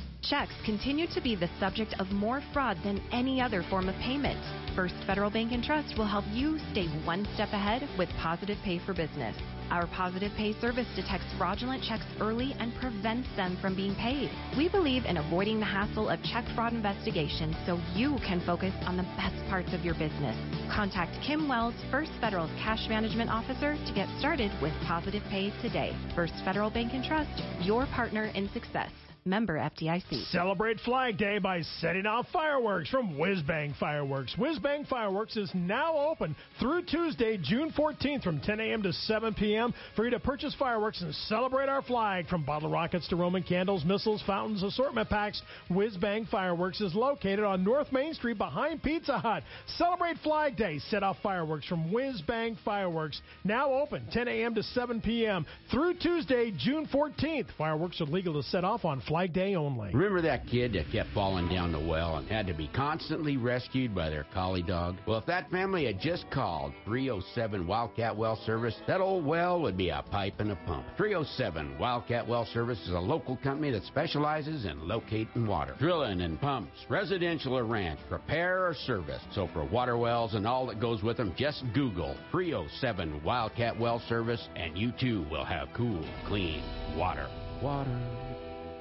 Checks 0.23 0.53
continue 0.65 1.07
to 1.07 1.21
be 1.21 1.35
the 1.35 1.49
subject 1.59 1.95
of 1.97 2.11
more 2.11 2.43
fraud 2.53 2.77
than 2.83 3.01
any 3.11 3.41
other 3.41 3.63
form 3.71 3.89
of 3.89 3.95
payment. 3.95 4.39
First 4.75 4.93
Federal 5.07 5.31
Bank 5.31 5.51
and 5.51 5.63
Trust 5.63 5.97
will 5.97 6.05
help 6.05 6.25
you 6.31 6.59
stay 6.71 6.85
one 7.05 7.27
step 7.33 7.49
ahead 7.53 7.89
with 7.97 8.07
Positive 8.19 8.57
Pay 8.63 8.77
for 8.85 8.93
Business. 8.93 9.35
Our 9.71 9.87
Positive 9.87 10.31
Pay 10.37 10.53
service 10.61 10.85
detects 10.95 11.25
fraudulent 11.39 11.81
checks 11.83 12.05
early 12.19 12.53
and 12.59 12.71
prevents 12.75 13.27
them 13.35 13.57
from 13.61 13.75
being 13.75 13.95
paid. 13.95 14.29
We 14.55 14.69
believe 14.69 15.05
in 15.05 15.17
avoiding 15.17 15.59
the 15.59 15.65
hassle 15.65 16.07
of 16.07 16.21
check 16.21 16.45
fraud 16.53 16.73
investigation 16.73 17.55
so 17.65 17.79
you 17.95 18.17
can 18.17 18.45
focus 18.45 18.75
on 18.85 18.97
the 18.97 19.09
best 19.17 19.41
parts 19.49 19.73
of 19.73 19.83
your 19.83 19.95
business. 19.95 20.37
Contact 20.71 21.17
Kim 21.25 21.49
Wells, 21.49 21.75
First 21.89 22.11
Federal's 22.21 22.51
Cash 22.61 22.87
Management 22.89 23.31
Officer, 23.31 23.73
to 23.73 23.93
get 23.95 24.07
started 24.19 24.51
with 24.61 24.73
Positive 24.85 25.23
Pay 25.31 25.49
today. 25.63 25.97
First 26.15 26.33
Federal 26.45 26.69
Bank 26.69 26.93
and 26.93 27.03
Trust, 27.03 27.41
your 27.61 27.87
partner 27.87 28.25
in 28.35 28.47
success. 28.53 28.91
Member 29.23 29.57
FDIC. 29.57 30.31
Celebrate 30.31 30.79
Flag 30.79 31.15
Day 31.15 31.37
by 31.37 31.61
setting 31.79 32.07
off 32.07 32.25
fireworks 32.33 32.89
from 32.89 33.13
Whizbang 33.13 33.77
Fireworks. 33.77 34.35
Whizbang 34.35 34.87
Fireworks 34.87 35.37
is 35.37 35.51
now 35.53 35.95
open 35.95 36.35
through 36.59 36.81
Tuesday, 36.85 37.37
June 37.37 37.71
14th 37.77 38.23
from 38.23 38.39
10 38.39 38.59
a.m. 38.59 38.81
to 38.81 38.91
7 38.91 39.35
p.m. 39.35 39.75
for 39.95 40.05
you 40.05 40.11
to 40.11 40.19
purchase 40.19 40.55
fireworks 40.57 41.01
and 41.03 41.13
celebrate 41.13 41.69
our 41.69 41.83
flag. 41.83 42.27
From 42.29 42.43
bottle 42.43 42.71
rockets 42.71 43.07
to 43.09 43.15
Roman 43.15 43.43
candles, 43.43 43.85
missiles, 43.85 44.23
fountains, 44.25 44.63
assortment 44.63 45.07
packs, 45.07 45.43
Whizbang 45.69 46.27
Fireworks 46.27 46.81
is 46.81 46.95
located 46.95 47.45
on 47.45 47.63
North 47.63 47.91
Main 47.91 48.15
Street 48.15 48.39
behind 48.39 48.81
Pizza 48.81 49.19
Hut. 49.19 49.43
Celebrate 49.77 50.17
Flag 50.23 50.57
Day. 50.57 50.79
Set 50.89 51.03
off 51.03 51.17
fireworks 51.21 51.67
from 51.67 51.91
Whizbang 51.91 52.57
Fireworks. 52.65 53.21
Now 53.43 53.71
open 53.71 54.07
10 54.11 54.27
a.m. 54.27 54.55
to 54.55 54.63
7 54.63 54.99
p.m. 54.99 55.45
through 55.69 55.93
Tuesday, 55.99 56.51
June 56.57 56.87
14th. 56.91 57.49
Fireworks 57.55 58.01
are 58.01 58.05
legal 58.05 58.41
to 58.41 58.49
set 58.49 58.63
off 58.63 58.83
on 58.83 58.99
Flag 59.11 59.33
Day 59.33 59.55
only. 59.55 59.91
Remember 59.91 60.21
that 60.21 60.47
kid 60.47 60.71
that 60.71 60.89
kept 60.89 61.09
falling 61.09 61.49
down 61.49 61.73
the 61.73 61.79
well 61.81 62.15
and 62.15 62.29
had 62.29 62.47
to 62.47 62.53
be 62.53 62.69
constantly 62.73 63.35
rescued 63.35 63.93
by 63.93 64.09
their 64.09 64.25
collie 64.33 64.63
dog? 64.63 64.95
Well, 65.05 65.17
if 65.17 65.25
that 65.25 65.51
family 65.51 65.83
had 65.83 65.99
just 65.99 66.31
called 66.31 66.71
307 66.85 67.67
Wildcat 67.67 68.15
Well 68.15 68.37
Service, 68.45 68.73
that 68.87 69.01
old 69.01 69.25
well 69.25 69.59
would 69.59 69.75
be 69.75 69.89
a 69.89 70.01
pipe 70.11 70.35
and 70.39 70.51
a 70.51 70.55
pump. 70.65 70.85
307 70.95 71.77
Wildcat 71.77 72.25
Well 72.25 72.45
Service 72.53 72.79
is 72.83 72.93
a 72.93 72.99
local 72.99 73.35
company 73.35 73.69
that 73.71 73.83
specializes 73.83 74.63
in 74.63 74.87
locating 74.87 75.45
water, 75.45 75.75
drilling 75.77 76.21
and 76.21 76.39
pumps, 76.39 76.85
residential 76.87 77.57
or 77.57 77.65
ranch, 77.65 77.99
repair 78.09 78.65
or 78.65 78.73
service. 78.73 79.21
So 79.33 79.49
for 79.51 79.65
water 79.65 79.97
wells 79.97 80.35
and 80.35 80.47
all 80.47 80.65
that 80.67 80.79
goes 80.79 81.03
with 81.03 81.17
them, 81.17 81.33
just 81.35 81.65
Google 81.73 82.15
307 82.31 83.21
Wildcat 83.25 83.77
Well 83.77 84.01
Service 84.07 84.47
and 84.55 84.77
you 84.77 84.93
too 84.97 85.25
will 85.29 85.43
have 85.43 85.67
cool, 85.75 86.07
clean 86.29 86.63
water. 86.95 87.27
Water 87.61 87.99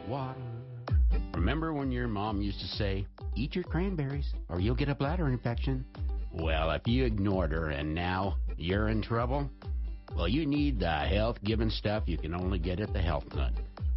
water. 0.09 0.41
Remember 1.35 1.73
when 1.73 1.91
your 1.91 2.09
mom 2.09 2.43
used 2.43 2.61
to 2.61 2.67
say, 2.67 3.07
Eat 3.35 3.55
your 3.55 3.65
cranberries 3.65 4.33
or 4.49 4.61
you'll 4.61 4.75
get 4.75 4.89
a 4.89 4.95
bladder 4.95 5.29
infection? 5.29 5.85
Well, 6.33 6.71
if 6.73 6.87
you 6.87 7.05
ignored 7.05 7.53
her 7.53 7.71
and 7.71 7.95
now 7.95 8.37
you're 8.57 8.89
in 8.89 9.03
trouble, 9.03 9.51
well, 10.17 10.29
you 10.29 10.47
need 10.47 10.81
the 10.81 10.91
health 10.91 11.39
giving 11.45 11.71
stuff 11.71 12.05
you 12.07 12.19
can 12.19 12.35
only 12.35 12.59
get 12.59 12.81
at 12.81 12.93
the 12.93 13.01
Health 13.01 13.25
Nut. 13.35 13.53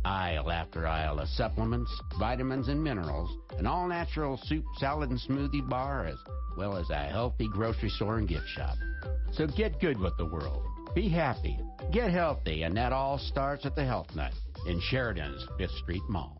Aisle 0.05 0.51
after 0.51 0.85
aisle 0.85 1.19
of 1.19 1.27
supplements, 1.29 1.89
vitamins, 2.19 2.67
and 2.67 2.83
minerals, 2.83 3.29
an 3.57 3.65
all 3.65 3.87
natural 3.87 4.37
soup, 4.43 4.65
salad, 4.77 5.09
and 5.09 5.19
smoothie 5.19 5.67
bar, 5.67 6.05
as 6.05 6.17
well 6.57 6.75
as 6.75 6.89
a 6.89 7.05
healthy 7.05 7.47
grocery 7.47 7.89
store 7.89 8.17
and 8.17 8.27
gift 8.27 8.47
shop. 8.47 8.75
So 9.31 9.47
get 9.47 9.79
good 9.79 9.99
with 9.99 10.15
the 10.17 10.25
world. 10.25 10.63
Be 10.93 11.09
happy. 11.09 11.57
Get 11.91 12.11
healthy, 12.11 12.63
and 12.63 12.75
that 12.77 12.91
all 12.91 13.17
starts 13.17 13.65
at 13.65 13.75
the 13.75 13.85
Health 13.85 14.13
Nut 14.15 14.33
in 14.65 14.79
Sheridan's 14.81 15.47
Fifth 15.57 15.71
Street 15.81 16.03
Mall. 16.09 16.39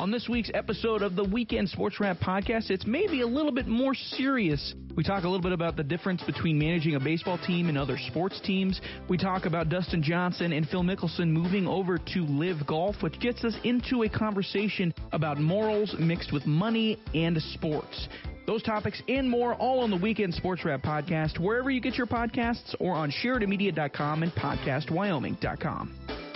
On 0.00 0.12
this 0.12 0.28
week's 0.28 0.50
episode 0.54 1.02
of 1.02 1.16
the 1.16 1.24
Weekend 1.24 1.68
Sports 1.68 1.98
Wrap 1.98 2.18
podcast, 2.18 2.70
it's 2.70 2.86
maybe 2.86 3.22
a 3.22 3.26
little 3.26 3.50
bit 3.50 3.66
more 3.66 3.94
serious. 3.94 4.74
We 4.94 5.02
talk 5.02 5.24
a 5.24 5.28
little 5.28 5.42
bit 5.42 5.50
about 5.50 5.76
the 5.76 5.82
difference 5.82 6.22
between 6.22 6.56
managing 6.56 6.94
a 6.94 7.00
baseball 7.00 7.36
team 7.36 7.68
and 7.68 7.76
other 7.76 7.98
sports 8.06 8.40
teams. 8.44 8.80
We 9.08 9.18
talk 9.18 9.44
about 9.44 9.70
Dustin 9.70 10.00
Johnson 10.00 10.52
and 10.52 10.68
Phil 10.68 10.84
Mickelson 10.84 11.30
moving 11.30 11.66
over 11.66 11.98
to 11.98 12.24
LIV 12.26 12.64
Golf, 12.64 13.02
which 13.02 13.18
gets 13.18 13.42
us 13.42 13.54
into 13.64 14.04
a 14.04 14.08
conversation 14.08 14.94
about 15.10 15.40
morals 15.40 15.96
mixed 15.98 16.32
with 16.32 16.46
money 16.46 16.96
and 17.12 17.36
sports. 17.54 18.08
Those 18.46 18.62
topics 18.62 19.02
and 19.08 19.28
more 19.28 19.54
all 19.54 19.80
on 19.80 19.90
the 19.90 19.96
Weekend 19.96 20.32
Sports 20.32 20.64
Wrap 20.64 20.80
podcast, 20.82 21.40
wherever 21.40 21.70
you 21.70 21.80
get 21.80 21.96
your 21.96 22.06
podcasts 22.06 22.72
or 22.78 22.94
on 22.94 23.10
SheridanMedia.com 23.10 24.22
and 24.22 24.32
PodcastWyoming.com. 24.32 26.27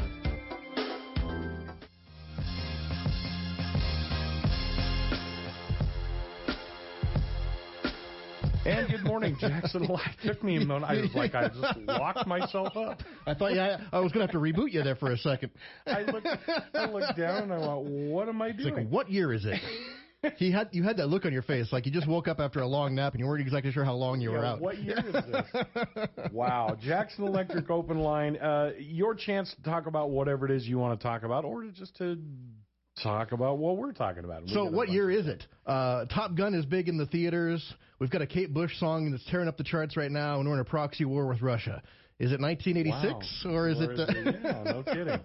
And 8.64 8.88
good 8.88 9.04
morning, 9.04 9.36
Jackson. 9.40 9.88
It 9.90 10.26
took 10.26 10.42
me 10.44 10.56
a 10.56 10.60
moment. 10.64 10.84
I 10.90 11.00
was 11.00 11.14
like, 11.14 11.34
I 11.34 11.48
just 11.48 11.78
locked 11.80 12.26
myself 12.28 12.76
up. 12.76 13.00
I 13.26 13.34
thought, 13.34 13.54
yeah, 13.54 13.78
I 13.92 13.98
was 13.98 14.12
going 14.12 14.26
to 14.26 14.32
have 14.32 14.32
to 14.32 14.38
reboot 14.38 14.72
you 14.72 14.82
there 14.82 14.94
for 14.94 15.10
a 15.10 15.18
second. 15.18 15.50
I 15.86 16.02
looked, 16.02 16.28
I 16.74 16.86
looked 16.86 17.16
down 17.18 17.50
and 17.50 17.52
I 17.52 17.58
went, 17.74 18.10
what 18.10 18.28
am 18.28 18.40
I 18.40 18.48
It's 18.48 18.58
doing? 18.62 18.74
like, 18.74 18.88
what 18.88 19.10
year 19.10 19.32
is 19.32 19.44
it? 19.44 19.60
He 20.36 20.52
had 20.52 20.68
you 20.70 20.84
had 20.84 20.98
that 20.98 21.08
look 21.08 21.24
on 21.26 21.32
your 21.32 21.42
face, 21.42 21.72
like 21.72 21.84
you 21.84 21.90
just 21.90 22.06
woke 22.06 22.28
up 22.28 22.38
after 22.38 22.60
a 22.60 22.66
long 22.66 22.94
nap 22.94 23.12
and 23.14 23.18
you 23.20 23.26
weren't 23.26 23.40
exactly 23.40 23.72
sure 23.72 23.84
how 23.84 23.94
long 23.94 24.20
you 24.20 24.30
were 24.30 24.44
out. 24.44 24.60
What 24.60 24.78
year 24.78 24.98
is 25.04 25.12
this? 25.12 26.08
wow. 26.32 26.76
Jackson 26.80 27.24
Electric 27.26 27.68
Open 27.70 27.98
Line. 27.98 28.36
Uh, 28.36 28.70
your 28.78 29.16
chance 29.16 29.52
to 29.56 29.62
talk 29.68 29.86
about 29.86 30.10
whatever 30.10 30.46
it 30.46 30.52
is 30.52 30.64
you 30.68 30.78
want 30.78 30.98
to 30.98 31.02
talk 31.02 31.24
about, 31.24 31.44
or 31.44 31.64
just 31.64 31.96
to 31.96 32.16
talk 33.02 33.32
about 33.32 33.58
what 33.58 33.76
we're 33.76 33.92
talking 33.92 34.24
about. 34.24 34.42
We 34.42 34.48
So, 34.48 34.64
what 34.64 34.88
year 34.90 35.10
is 35.10 35.26
it? 35.26 35.44
Uh, 35.66 36.04
Top 36.06 36.34
Gun 36.34 36.54
is 36.54 36.64
big 36.66 36.88
in 36.88 36.96
the 36.96 37.06
theaters. 37.06 37.74
We've 37.98 38.10
got 38.10 38.22
a 38.22 38.26
Kate 38.26 38.52
Bush 38.52 38.76
song 38.78 39.10
that's 39.10 39.24
tearing 39.30 39.48
up 39.48 39.56
the 39.56 39.64
charts 39.64 39.96
right 39.96 40.10
now, 40.10 40.38
and 40.40 40.48
we're 40.48 40.54
in 40.54 40.60
a 40.60 40.64
proxy 40.64 41.04
war 41.04 41.26
with 41.26 41.40
Russia. 41.42 41.82
Is 42.18 42.32
it 42.32 42.40
1986 42.40 43.42
Wow. 43.44 43.52
or 43.52 43.68
is 43.68 43.80
Or 43.80 43.92
it? 43.92 44.00
is 44.00 44.08
it- 44.26 44.36
yeah, 44.42 44.62
no 44.64 44.82
kidding. 44.86 45.20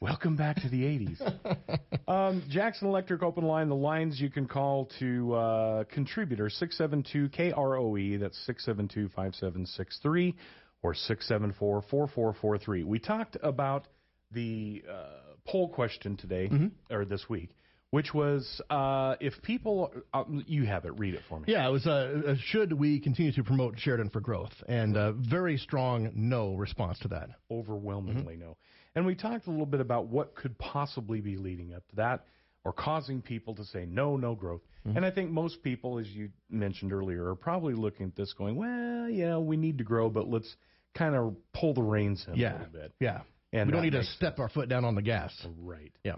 Welcome 0.00 0.36
back 0.36 0.56
to 0.56 0.68
the 0.68 0.82
80s. 0.82 1.68
Um, 2.06 2.42
Jackson 2.50 2.88
Electric 2.88 3.22
Open 3.22 3.44
Line, 3.44 3.68
the 3.70 3.74
lines 3.74 4.20
you 4.20 4.28
can 4.28 4.46
call 4.46 4.90
to 4.98 5.32
uh, 5.34 5.84
contributor 5.84 6.50
672 6.50 7.30
KROE, 7.30 7.98
E, 7.98 8.16
that's 8.18 8.36
672 8.44 9.08
5763 9.14 10.34
or 10.82 10.94
674 10.94 11.82
4443. 11.90 12.84
We 12.84 12.98
talked 12.98 13.38
about 13.42 13.86
the 14.30 14.82
uh, 14.90 15.33
poll 15.46 15.68
question 15.68 16.16
today, 16.16 16.50
or 16.90 17.04
this 17.04 17.28
week, 17.28 17.50
which 17.90 18.12
was 18.14 18.60
uh, 18.70 19.14
if 19.20 19.34
people, 19.42 19.92
uh, 20.12 20.24
you 20.46 20.64
have 20.64 20.84
it, 20.84 20.98
read 20.98 21.14
it 21.14 21.22
for 21.28 21.38
me. 21.38 21.44
Yeah, 21.48 21.68
it 21.68 21.70
was. 21.70 21.86
Uh, 21.86 22.22
uh, 22.28 22.34
should 22.46 22.72
we 22.72 22.98
continue 23.00 23.32
to 23.32 23.44
promote 23.44 23.78
Sheridan 23.78 24.10
for 24.10 24.20
growth? 24.20 24.52
And 24.68 24.96
uh, 24.96 25.12
very 25.12 25.56
strong 25.58 26.10
no 26.14 26.54
response 26.54 26.98
to 27.00 27.08
that. 27.08 27.30
overwhelmingly 27.50 28.36
no. 28.36 28.56
And 28.96 29.04
we 29.06 29.14
talked 29.14 29.46
a 29.46 29.50
little 29.50 29.66
bit 29.66 29.80
about 29.80 30.06
what 30.06 30.34
could 30.36 30.56
possibly 30.58 31.20
be 31.20 31.36
leading 31.36 31.74
up 31.74 31.86
to 31.88 31.96
that 31.96 32.24
or 32.64 32.72
causing 32.72 33.20
people 33.20 33.54
to 33.56 33.64
say 33.64 33.84
no, 33.86 34.16
no 34.16 34.34
growth. 34.34 34.62
And 34.86 35.04
I 35.04 35.10
think 35.10 35.30
most 35.30 35.62
people, 35.62 35.98
as 35.98 36.06
you 36.08 36.28
mentioned 36.50 36.92
earlier, 36.92 37.28
are 37.28 37.34
probably 37.34 37.72
looking 37.74 38.06
at 38.06 38.16
this 38.16 38.34
going, 38.34 38.54
well, 38.56 39.08
you 39.08 39.26
know, 39.26 39.40
we 39.40 39.56
need 39.56 39.78
to 39.78 39.84
grow, 39.84 40.10
but 40.10 40.28
let's 40.28 40.56
kind 40.94 41.14
of 41.14 41.34
pull 41.54 41.72
the 41.72 41.82
reins 41.82 42.24
in 42.28 42.34
a 42.34 42.36
little 42.58 42.72
bit. 42.72 42.92
yeah. 43.00 43.20
And 43.54 43.66
we 43.68 43.72
don't 43.72 43.82
need 43.82 43.92
to 43.92 44.04
step 44.04 44.38
our 44.40 44.48
foot 44.48 44.68
down 44.68 44.84
on 44.84 44.94
the 44.94 45.02
gas. 45.02 45.32
Right. 45.60 45.92
Yeah. 46.04 46.16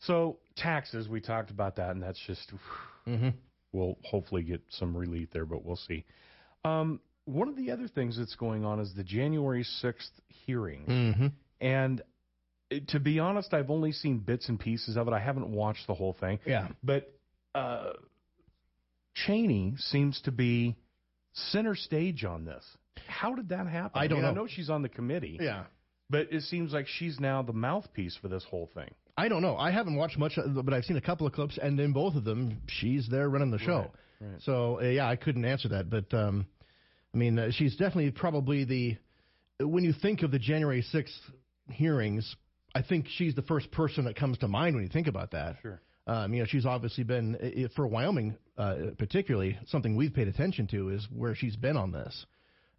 So 0.00 0.38
taxes, 0.56 1.08
we 1.08 1.20
talked 1.20 1.50
about 1.50 1.76
that, 1.76 1.90
and 1.90 2.02
that's 2.02 2.18
just 2.26 2.52
Mhm. 3.06 3.34
we'll 3.72 3.96
hopefully 4.04 4.42
get 4.42 4.62
some 4.70 4.96
relief 4.96 5.30
there, 5.32 5.46
but 5.46 5.64
we'll 5.64 5.76
see. 5.76 6.04
Um, 6.64 7.00
one 7.24 7.48
of 7.48 7.56
the 7.56 7.70
other 7.72 7.88
things 7.88 8.16
that's 8.16 8.36
going 8.36 8.64
on 8.64 8.78
is 8.80 8.94
the 8.94 9.02
January 9.04 9.64
sixth 9.64 10.12
hearing, 10.28 10.86
Mhm. 10.86 11.32
and 11.60 12.02
it- 12.70 12.88
to 12.88 13.00
be 13.00 13.18
honest, 13.18 13.52
I've 13.54 13.70
only 13.70 13.92
seen 13.92 14.18
bits 14.18 14.48
and 14.48 14.58
pieces 14.60 14.96
of 14.96 15.08
it. 15.08 15.12
I 15.12 15.18
haven't 15.18 15.48
watched 15.50 15.86
the 15.86 15.94
whole 15.94 16.12
thing. 16.12 16.38
Yeah. 16.46 16.68
But 16.82 17.12
uh, 17.54 17.94
Cheney 19.14 19.74
seems 19.78 20.20
to 20.22 20.30
be 20.32 20.76
center 21.32 21.74
stage 21.74 22.24
on 22.24 22.44
this. 22.44 22.64
How 23.06 23.34
did 23.34 23.48
that 23.48 23.66
happen? 23.66 24.00
I 24.00 24.06
don't 24.08 24.18
mean, 24.18 24.24
I 24.26 24.28
know. 24.32 24.42
know 24.42 24.46
she's 24.46 24.68
on 24.70 24.82
the 24.82 24.88
committee. 24.88 25.38
Yeah. 25.40 25.64
But 26.08 26.32
it 26.32 26.42
seems 26.42 26.72
like 26.72 26.86
she's 26.86 27.18
now 27.18 27.42
the 27.42 27.52
mouthpiece 27.52 28.16
for 28.20 28.28
this 28.28 28.44
whole 28.48 28.70
thing. 28.74 28.90
I 29.16 29.28
don't 29.28 29.42
know. 29.42 29.56
I 29.56 29.70
haven't 29.70 29.96
watched 29.96 30.18
much, 30.18 30.38
but 30.46 30.74
I've 30.74 30.84
seen 30.84 30.96
a 30.96 31.00
couple 31.00 31.26
of 31.26 31.32
clips, 31.32 31.58
and 31.60 31.80
in 31.80 31.92
both 31.92 32.14
of 32.14 32.24
them, 32.24 32.62
she's 32.68 33.08
there 33.08 33.28
running 33.28 33.50
the 33.50 33.58
show. 33.58 33.90
Right, 34.20 34.30
right. 34.32 34.42
So 34.42 34.80
uh, 34.80 34.84
yeah, 34.84 35.08
I 35.08 35.16
couldn't 35.16 35.44
answer 35.44 35.68
that, 35.70 35.90
but 35.90 36.12
um, 36.14 36.46
I 37.14 37.16
mean, 37.16 37.38
uh, 37.38 37.50
she's 37.50 37.76
definitely 37.76 38.10
probably 38.10 38.64
the. 38.64 38.96
When 39.58 39.84
you 39.84 39.94
think 39.94 40.22
of 40.22 40.30
the 40.30 40.38
January 40.38 40.82
sixth 40.82 41.18
hearings, 41.70 42.36
I 42.74 42.82
think 42.82 43.06
she's 43.08 43.34
the 43.34 43.42
first 43.42 43.70
person 43.70 44.04
that 44.04 44.16
comes 44.16 44.36
to 44.38 44.48
mind 44.48 44.76
when 44.76 44.84
you 44.84 44.90
think 44.90 45.06
about 45.06 45.30
that. 45.30 45.56
Sure. 45.62 45.80
Um, 46.06 46.34
you 46.34 46.40
know, 46.40 46.46
she's 46.46 46.66
obviously 46.66 47.04
been 47.04 47.68
for 47.74 47.86
Wyoming, 47.86 48.36
uh, 48.56 48.76
particularly 48.98 49.58
something 49.66 49.96
we've 49.96 50.14
paid 50.14 50.28
attention 50.28 50.66
to 50.68 50.90
is 50.90 51.06
where 51.10 51.34
she's 51.34 51.56
been 51.56 51.76
on 51.76 51.90
this, 51.90 52.26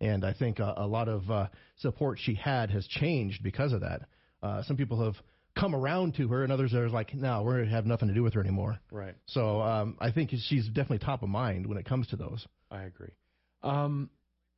and 0.02 0.26
I 0.26 0.34
think 0.34 0.60
a, 0.60 0.74
a 0.78 0.88
lot 0.88 1.08
of 1.08 1.30
uh, 1.30 1.48
support 1.78 2.20
she 2.22 2.36
had 2.36 2.70
has 2.72 2.86
changed 2.88 3.44
because 3.44 3.74
of 3.74 3.82
that. 3.82 4.02
Uh, 4.42 4.64
some 4.64 4.78
people 4.78 5.04
have 5.04 5.16
come 5.56 5.74
around 5.74 6.16
to 6.16 6.28
her, 6.28 6.44
and 6.44 6.52
others 6.52 6.74
are 6.74 6.88
like, 6.90 7.14
"No, 7.16 7.42
we're 7.44 7.58
going 7.58 7.66
to 7.70 7.72
have 7.76 7.86
nothing 7.86 8.08
to 8.10 8.14
do 8.14 8.24
with 8.24 8.34
her 8.36 8.42
anymore." 8.42 8.80
Right. 8.92 9.16
So 9.26 9.62
um, 9.62 9.98
I 10.00 10.12
think 10.12 10.32
she's 10.32 10.68
definitely 10.68 11.00
top 11.00 11.24
of 11.24 11.30
mind 11.30 11.66
when 11.68 11.78
it 11.78 11.86
comes 11.86 12.08
to 12.08 12.16
those. 12.16 12.46
I 12.70 12.84
agree. 12.84 13.12
Um, 13.64 14.10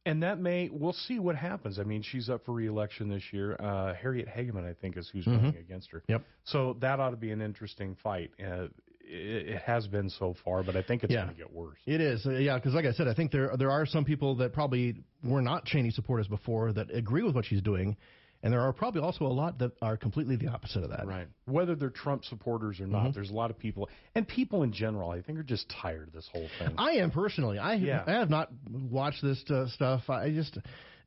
and 0.05 0.23
that 0.23 0.39
may 0.39 0.69
we'll 0.71 0.93
see 0.93 1.19
what 1.19 1.35
happens. 1.35 1.79
I 1.79 1.83
mean, 1.83 2.01
she's 2.01 2.29
up 2.29 2.45
for 2.45 2.53
reelection 2.53 3.09
this 3.09 3.23
year. 3.31 3.55
Uh, 3.59 3.93
Harriet 3.93 4.27
Hageman, 4.27 4.65
I 4.69 4.73
think, 4.73 4.97
is 4.97 5.09
who's 5.11 5.25
Mhm. 5.25 5.37
running 5.37 5.57
against 5.57 5.91
her. 5.91 6.03
Yep. 6.07 6.23
So 6.45 6.73
that 6.81 6.99
ought 6.99 7.11
to 7.11 7.17
be 7.17 7.31
an 7.31 7.41
interesting 7.41 7.95
fight. 7.95 8.31
Uh, 8.43 8.67
it, 9.09 9.61
has 9.63 9.87
been 9.87 10.09
so 10.09 10.35
far, 10.45 10.63
but 10.63 10.75
I 10.75 10.81
think 10.83 11.03
it's 11.03 11.11
Yeah. 11.13 11.23
going 11.25 11.35
to 11.35 11.41
get 11.41 11.51
worse. 11.53 11.77
It 11.85 11.99
is, 12.01 12.25
uh, 12.25 12.31
yeah, 12.31 12.55
because 12.55 12.73
like 12.73 12.85
I 12.85 12.91
said, 12.91 13.07
I 13.07 13.13
think 13.13 13.31
there 13.31 13.55
there 13.57 13.71
are 13.71 13.85
some 13.85 14.05
people 14.05 14.35
that 14.35 14.53
probably 14.53 14.95
were 15.23 15.41
not 15.41 15.65
Cheney 15.65 15.91
supporters 15.91 16.27
before 16.27 16.71
that 16.73 16.93
agree 16.93 17.23
with 17.23 17.35
what 17.35 17.45
she's 17.45 17.61
doing, 17.61 17.97
and 18.43 18.53
there 18.53 18.61
are 18.61 18.71
probably 18.71 19.01
also 19.01 19.25
a 19.25 19.27
lot 19.27 19.57
that 19.59 19.71
are 19.81 19.97
completely 19.97 20.35
the 20.35 20.47
opposite 20.47 20.83
of 20.83 20.91
that. 20.91 21.05
Right. 21.07 21.27
Whether 21.45 21.75
they're 21.75 21.89
Trump 21.89 22.23
supporters 22.23 22.79
or 22.79 22.87
not, 22.87 23.07
Mhm. 23.07 23.13
there's 23.15 23.31
a 23.31 23.33
lot 23.33 23.49
of 23.51 23.57
people, 23.59 23.89
and 24.15 24.27
people 24.27 24.63
in 24.63 24.71
general, 24.71 25.09
I 25.09 25.21
think, 25.21 25.39
are 25.39 25.43
just 25.43 25.67
tired 25.69 26.07
of 26.07 26.13
this 26.13 26.27
whole 26.31 26.47
thing. 26.59 26.75
I 26.77 26.91
am 26.93 27.11
personally. 27.11 27.57
I 27.57 27.73
Yeah. 27.75 28.03
I 28.05 28.11
have 28.11 28.29
not 28.29 28.49
watched 28.71 29.21
this 29.21 29.43
uh, 29.49 29.67
stuff. 29.67 30.09
I 30.09 30.29
just 30.31 30.57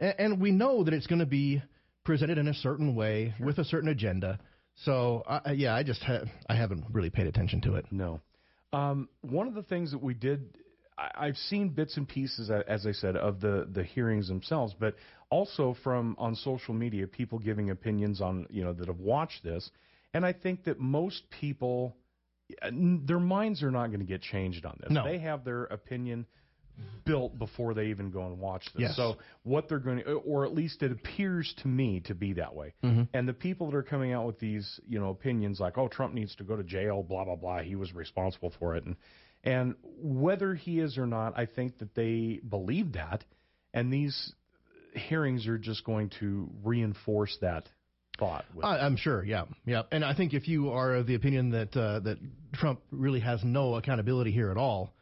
and, 0.00 0.14
and 0.18 0.40
we 0.40 0.50
know 0.50 0.82
that 0.84 0.92
it's 0.92 1.06
going 1.06 1.20
to 1.20 1.26
be 1.26 1.62
presented 2.04 2.36
in 2.36 2.48
a 2.48 2.54
certain 2.54 2.96
way 2.96 3.32
with 3.38 3.58
a 3.58 3.64
certain 3.64 3.88
agenda. 3.88 4.40
So 4.84 5.22
I, 5.28 5.40
I- 5.46 5.52
yeah, 5.52 5.74
I 5.74 5.82
just 5.82 6.02
ha- 6.02 6.24
I 6.48 6.54
haven't 6.56 6.84
really 6.92 7.10
paid 7.10 7.26
attention 7.26 7.60
to 7.62 7.74
it. 7.74 7.86
No. 7.90 8.20
Um, 8.72 9.08
one 9.20 9.46
of 9.48 9.54
the 9.54 9.62
things 9.62 9.90
that 9.92 10.02
we 10.02 10.14
did, 10.14 10.56
I, 10.96 11.10
I've 11.26 11.36
seen 11.36 11.68
bits 11.68 11.96
and 11.96 12.08
pieces, 12.08 12.50
as 12.50 12.86
I 12.86 12.92
said, 12.92 13.16
of 13.16 13.40
the 13.40 13.68
the 13.70 13.84
hearings 13.84 14.28
themselves, 14.28 14.74
but 14.78 14.94
also 15.30 15.76
from 15.84 16.16
on 16.18 16.34
social 16.34 16.74
media, 16.74 17.06
people 17.06 17.38
giving 17.38 17.70
opinions 17.70 18.20
on 18.20 18.46
you 18.50 18.64
know 18.64 18.72
that 18.72 18.88
have 18.88 18.98
watched 19.00 19.44
this, 19.44 19.70
and 20.14 20.24
I 20.24 20.32
think 20.32 20.64
that 20.64 20.80
most 20.80 21.22
people, 21.40 21.96
uh, 22.62 22.70
their 23.06 23.20
minds 23.20 23.62
are 23.62 23.70
not 23.70 23.88
going 23.88 24.00
to 24.00 24.06
get 24.06 24.22
changed 24.22 24.64
on 24.64 24.78
this. 24.80 24.90
No. 24.90 25.04
They 25.04 25.18
have 25.18 25.44
their 25.44 25.64
opinion 25.64 26.26
built 27.04 27.38
before 27.38 27.74
they 27.74 27.86
even 27.86 28.10
go 28.10 28.26
and 28.26 28.38
watch 28.38 28.64
this. 28.74 28.82
Yes. 28.82 28.96
So 28.96 29.16
what 29.42 29.68
they're 29.68 29.78
going 29.78 29.98
to, 29.98 30.14
or 30.14 30.44
at 30.44 30.54
least 30.54 30.82
it 30.82 30.92
appears 30.92 31.52
to 31.62 31.68
me 31.68 32.00
to 32.06 32.14
be 32.14 32.34
that 32.34 32.54
way. 32.54 32.74
Mhm. 32.82 33.08
And 33.12 33.28
the 33.28 33.32
people 33.32 33.70
that 33.70 33.76
are 33.76 33.82
coming 33.82 34.12
out 34.12 34.26
with 34.26 34.38
these, 34.38 34.80
you 34.86 34.98
know, 35.00 35.10
opinions 35.10 35.60
like, 35.60 35.78
"Oh, 35.78 35.88
Trump 35.88 36.14
needs 36.14 36.34
to 36.36 36.44
go 36.44 36.56
to 36.56 36.62
jail," 36.62 37.02
blah 37.02 37.24
blah 37.24 37.36
blah. 37.36 37.60
He 37.62 37.74
was 37.74 37.94
responsible 37.94 38.50
for 38.58 38.76
it, 38.76 38.84
and 38.84 38.96
and 39.44 39.74
whether 40.00 40.54
he 40.54 40.78
is 40.78 40.98
or 40.98 41.06
not, 41.06 41.36
I 41.36 41.46
think 41.46 41.78
that 41.78 41.94
they 41.94 42.40
believe 42.48 42.92
that, 42.92 43.24
and 43.74 43.92
these 43.92 44.34
hearings 44.94 45.46
are 45.48 45.58
just 45.58 45.84
going 45.84 46.10
to 46.20 46.50
reinforce 46.62 47.36
that 47.40 47.68
thought. 48.18 48.44
I'm 48.62 48.96
sure, 48.96 49.24
yeah, 49.24 49.44
yeah. 49.64 49.82
And 49.90 50.04
I 50.04 50.14
think 50.14 50.34
if 50.34 50.46
you 50.46 50.70
are 50.70 50.94
of 50.94 51.06
the 51.06 51.14
opinion 51.14 51.50
that 51.50 51.76
uh, 51.76 52.00
that 52.00 52.18
Trump 52.52 52.80
really 52.90 53.20
has 53.20 53.42
no 53.42 53.74
accountability 53.74 54.30
here 54.30 54.50
at 54.50 54.56
all, 54.56 54.94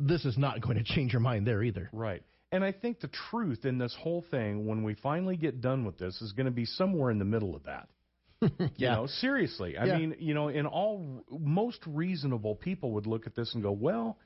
this 0.00 0.24
is 0.24 0.36
not 0.36 0.60
going 0.60 0.76
to 0.78 0.82
change 0.84 1.12
your 1.12 1.20
mind 1.20 1.46
there 1.46 1.62
either. 1.62 1.88
Right. 1.92 2.22
And 2.52 2.64
I 2.64 2.72
think 2.72 2.98
the 3.00 3.10
truth 3.30 3.64
in 3.64 3.78
this 3.78 3.94
whole 4.00 4.24
thing, 4.30 4.66
when 4.66 4.82
we 4.82 4.94
finally 4.94 5.36
get 5.36 5.60
done 5.60 5.84
with 5.84 5.98
this, 5.98 6.20
is 6.20 6.32
going 6.32 6.46
to 6.46 6.50
be 6.52 6.64
somewhere 6.64 7.10
in 7.12 7.18
the 7.20 7.24
middle 7.24 7.54
of 7.54 7.62
that. 7.64 7.88
You 8.58 8.70
Yeah. 8.76 8.94
know, 8.94 9.06
seriously. 9.06 9.76
I 9.76 9.84
Yeah. 9.84 9.98
mean, 9.98 10.16
you 10.18 10.34
know, 10.34 10.48
in 10.48 10.66
all 10.66 11.22
most 11.30 11.80
reasonable 11.86 12.56
people 12.56 12.92
would 12.92 13.06
look 13.06 13.26
at 13.26 13.34
this 13.36 13.54
and 13.54 13.62
go, 13.62 13.70
"Well, 13.70 14.18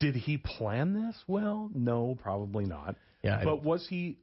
did 0.00 0.16
he 0.16 0.36
plan 0.38 0.92
this?" 0.92 1.16
Well, 1.28 1.70
no, 1.72 2.16
probably 2.16 2.66
not. 2.66 2.96
Yeah, 3.22 3.44
But 3.44 3.62
was 3.62 3.86
he 3.88 4.18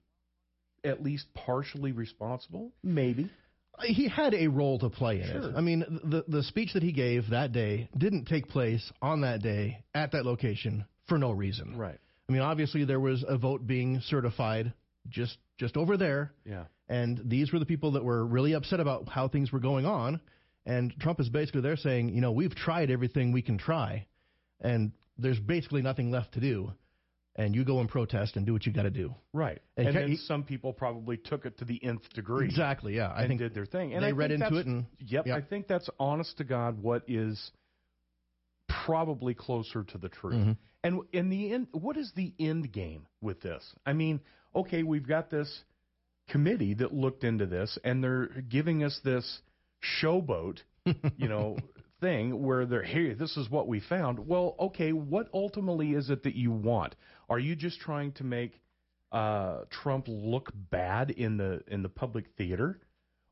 at 0.84 1.02
least 1.02 1.34
partially 1.34 1.93
responsible? 1.93 2.74
Maybe. 2.84 3.30
He 3.84 4.08
had 4.08 4.34
a 4.34 4.48
role 4.48 4.80
to 4.80 4.89
play 4.89 5.22
in 5.22 5.28
Sure. 5.28 5.50
it. 5.50 5.56
I 5.56 5.62
mean, 5.62 5.80
the 6.04 6.24
the 6.28 6.44
speech 6.44 6.74
that 6.74 6.84
he 6.84 6.92
gave 6.92 7.30
that 7.30 7.52
day 7.52 7.89
didn't 7.98 8.26
take 8.26 8.48
place 8.50 8.92
on 9.02 9.22
that 9.22 9.42
day 9.42 9.84
at 9.94 10.12
that 10.12 10.26
location 10.26 10.86
for 11.08 11.18
no 11.18 11.32
reason. 11.32 11.78
Right. 11.78 11.98
I 12.28 12.32
mean, 12.32 12.42
obviously 12.42 12.86
there 12.86 13.00
was 13.00 13.24
a 13.28 13.38
vote 13.38 13.65
being 13.65 14.02
certified 14.02 14.74
just 15.08 15.38
just 15.58 15.76
over 15.78 15.98
there, 15.98 16.32
Yeah. 16.46 16.65
and 16.88 17.20
these 17.26 17.52
were 17.52 17.60
the 17.60 17.65
people 17.65 17.92
that 17.92 18.04
were 18.04 18.26
really 18.26 18.54
upset 18.54 18.80
about 18.80 19.10
how 19.10 19.28
things 19.28 19.52
were 19.52 19.60
going 19.60 19.86
on. 19.86 20.22
And 20.65 20.94
Trump 21.00 21.20
is 21.20 21.30
basically 21.30 21.62
there 21.62 21.76
saying, 21.78 22.10
you 22.10 22.22
know, 22.22 22.32
we've 22.32 22.54
tried 22.54 22.92
everything 22.92 23.32
we 23.32 23.42
can 23.42 23.58
try, 23.58 24.06
and 24.62 24.92
there's 25.18 25.39
basically 25.39 25.82
nothing 25.82 26.12
left 26.12 26.34
to 26.34 26.39
do. 26.39 26.74
And 27.39 27.56
you 27.56 27.63
go 27.63 27.80
and 27.80 27.88
protest 27.88 28.36
and 28.36 28.45
do 28.45 28.52
what 28.52 28.65
you 28.65 28.73
got 28.73 28.84
to 28.84 28.89
do. 28.89 29.15
Right. 29.34 29.62
And 29.78 29.88
And, 29.88 29.95
then 29.95 30.08
he- 30.10 30.17
some 30.17 30.43
people 30.43 30.73
probably 30.73 31.15
took 31.15 31.45
it 31.45 31.58
to 31.60 31.65
the 31.65 31.82
nth 31.84 32.10
degree. 32.13 32.45
Exactly. 32.45 32.97
Yeah, 32.97 33.08
I 33.08 33.21
and 33.21 33.30
think 33.30 33.39
did 33.39 33.54
their 33.54 33.65
thing. 33.65 33.93
And 33.93 34.04
they 34.04 34.10
I 34.10 34.12
read 34.12 34.32
into 34.32 34.58
it 34.58 34.65
and 34.67 34.86
Yep, 34.99 35.28
Yep. 35.28 35.38
I 35.38 35.41
think 35.41 35.67
that's 35.67 35.89
honest 35.99 36.38
to 36.39 36.43
God 36.43 36.84
what 36.84 37.04
is 37.08 37.52
probably 38.67 39.34
closer 39.34 39.84
to 39.84 39.97
the 39.97 40.10
truth. 40.10 40.36
Mm-hmm. 40.36 40.52
And 40.84 41.02
in 41.13 41.30
the 41.30 41.54
end, 41.54 41.67
what 41.71 41.97
is 41.97 42.12
the 42.15 42.34
end 42.39 42.71
game 42.71 43.08
with 43.21 43.41
this? 43.41 43.63
I 43.86 43.93
mean, 43.93 44.19
okay, 44.56 44.84
we've 44.84 45.08
got 45.08 45.30
this 45.30 45.63
committee 46.30 46.73
that 46.75 46.93
looked 46.93 47.23
into 47.23 47.45
this, 47.45 47.78
and 47.84 48.04
they're 48.04 48.28
giving 48.28 48.84
us 48.84 48.99
this 49.04 49.41
showboat, 50.02 50.60
you 51.17 51.28
know, 51.28 51.58
thing 51.99 52.43
where 52.43 52.65
they're 52.65 52.84
hey, 52.84 53.13
this 53.13 53.36
is 53.38 53.49
what 53.49 53.67
we 53.67 53.80
found. 53.82 54.28
Well, 54.28 54.56
okay, 54.60 54.93
what 54.93 55.28
ultimately 55.34 55.91
is 55.91 56.10
it 56.10 56.23
that 56.23 56.36
you 56.36 56.52
want? 56.52 56.95
Are 57.30 57.39
you 57.39 57.56
just 57.56 57.80
trying 57.80 58.12
to 58.13 58.24
make 58.24 58.60
uh, 59.12 59.62
Trump 59.70 60.06
look 60.08 60.52
bad 60.54 61.12
in 61.12 61.38
the 61.38 61.62
in 61.68 61.82
the 61.84 61.89
public 61.89 62.26
theater, 62.38 62.80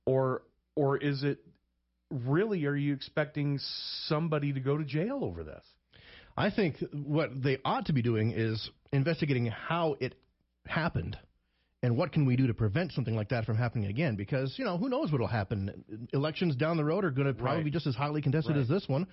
or 0.05 0.43
or 0.75 0.97
is 0.97 1.23
it 1.23 1.39
really? 2.11 2.65
Are 2.65 2.75
you 2.75 2.93
expecting 2.93 3.59
somebody 4.07 4.53
to 4.53 4.59
go 4.59 4.77
to 4.77 4.83
jail 4.83 5.19
over 5.23 5.43
this? 5.43 5.63
I 6.35 6.51
think 6.51 6.77
what 6.93 7.29
they 7.43 7.57
ought 7.65 7.87
to 7.87 7.93
be 7.93 8.01
doing 8.01 8.31
is 8.35 8.69
investigating 8.91 9.47
how 9.47 9.95
it 9.99 10.13
happened 10.67 11.17
and 11.83 11.97
what 11.97 12.11
can 12.11 12.25
we 12.25 12.35
do 12.35 12.47
to 12.47 12.53
prevent 12.53 12.91
something 12.91 13.15
like 13.15 13.29
that 13.29 13.45
from 13.45 13.57
happening 13.57 13.89
again 13.89 14.15
because 14.15 14.53
you 14.57 14.65
know 14.65 14.77
who 14.77 14.89
knows 14.89 15.11
what 15.11 15.19
will 15.21 15.27
happen 15.27 15.83
elections 16.13 16.55
down 16.55 16.77
the 16.77 16.83
road 16.83 17.05
are 17.05 17.11
going 17.11 17.27
to 17.27 17.33
probably 17.33 17.57
Right. 17.57 17.65
be 17.65 17.71
just 17.71 17.87
as 17.87 17.95
highly 17.95 18.21
contested 18.21 18.55
Right. 18.55 18.61
as 18.61 18.67
this 18.67 18.87
one 18.87 19.07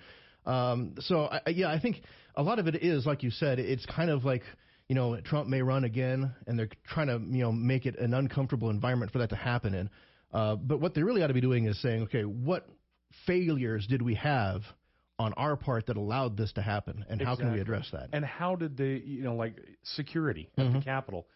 um, 0.45 0.95
so 0.99 1.25
I, 1.25 1.41
I- 1.47 1.49
yeah 1.51 1.69
i 1.71 1.79
think 1.79 2.01
a 2.35 2.43
lot 2.43 2.59
of 2.59 2.67
it 2.67 2.75
is 2.83 3.05
like 3.05 3.23
you 3.23 3.31
said 3.31 3.57
it's 3.59 3.85
kind 3.85 4.09
of 4.09 4.25
like 4.25 4.43
you 4.89 4.95
know 4.95 5.19
trump 5.21 5.47
may 5.47 5.61
run 5.61 5.83
again 5.83 6.33
and 6.47 6.57
they're 6.57 6.69
trying 6.85 7.07
to 7.07 7.19
you 7.35 7.43
know 7.43 7.51
make 7.51 7.85
it 7.85 7.97
an 7.99 8.13
uncomfortable 8.13 8.69
environment 8.69 9.11
for 9.11 9.19
that 9.19 9.29
to 9.29 9.35
happen 9.35 9.73
in 9.73 9.89
uh, 10.33 10.55
but 10.55 10.79
what 10.81 10.93
they 10.93 11.01
really 11.03 11.23
ought 11.23 11.27
to 11.27 11.33
be 11.33 11.41
doing 11.41 11.65
is 11.65 11.81
saying 11.81 12.03
okay 12.03 12.23
what 12.23 12.67
failures 13.25 13.87
did 13.87 14.01
we 14.01 14.15
have 14.15 14.61
on 15.17 15.31
our 15.33 15.55
part 15.55 15.85
that 15.87 15.95
allowed 15.97 16.35
this 16.35 16.51
to 16.53 16.61
happen 16.61 17.05
and 17.09 17.21
how 17.21 17.35
can 17.35 17.53
we 17.53 17.61
address 17.61 17.87
that 17.91 18.09
And 18.11 18.25
how 18.25 18.55
did 18.55 18.75
the 18.75 19.01
you 19.05 19.23
know 19.23 19.35
like 19.35 19.55
security 19.83 20.49
at 20.57 20.65
Mm-hmm. 20.65 20.79
the 20.79 20.83
Capitol? 20.85 21.27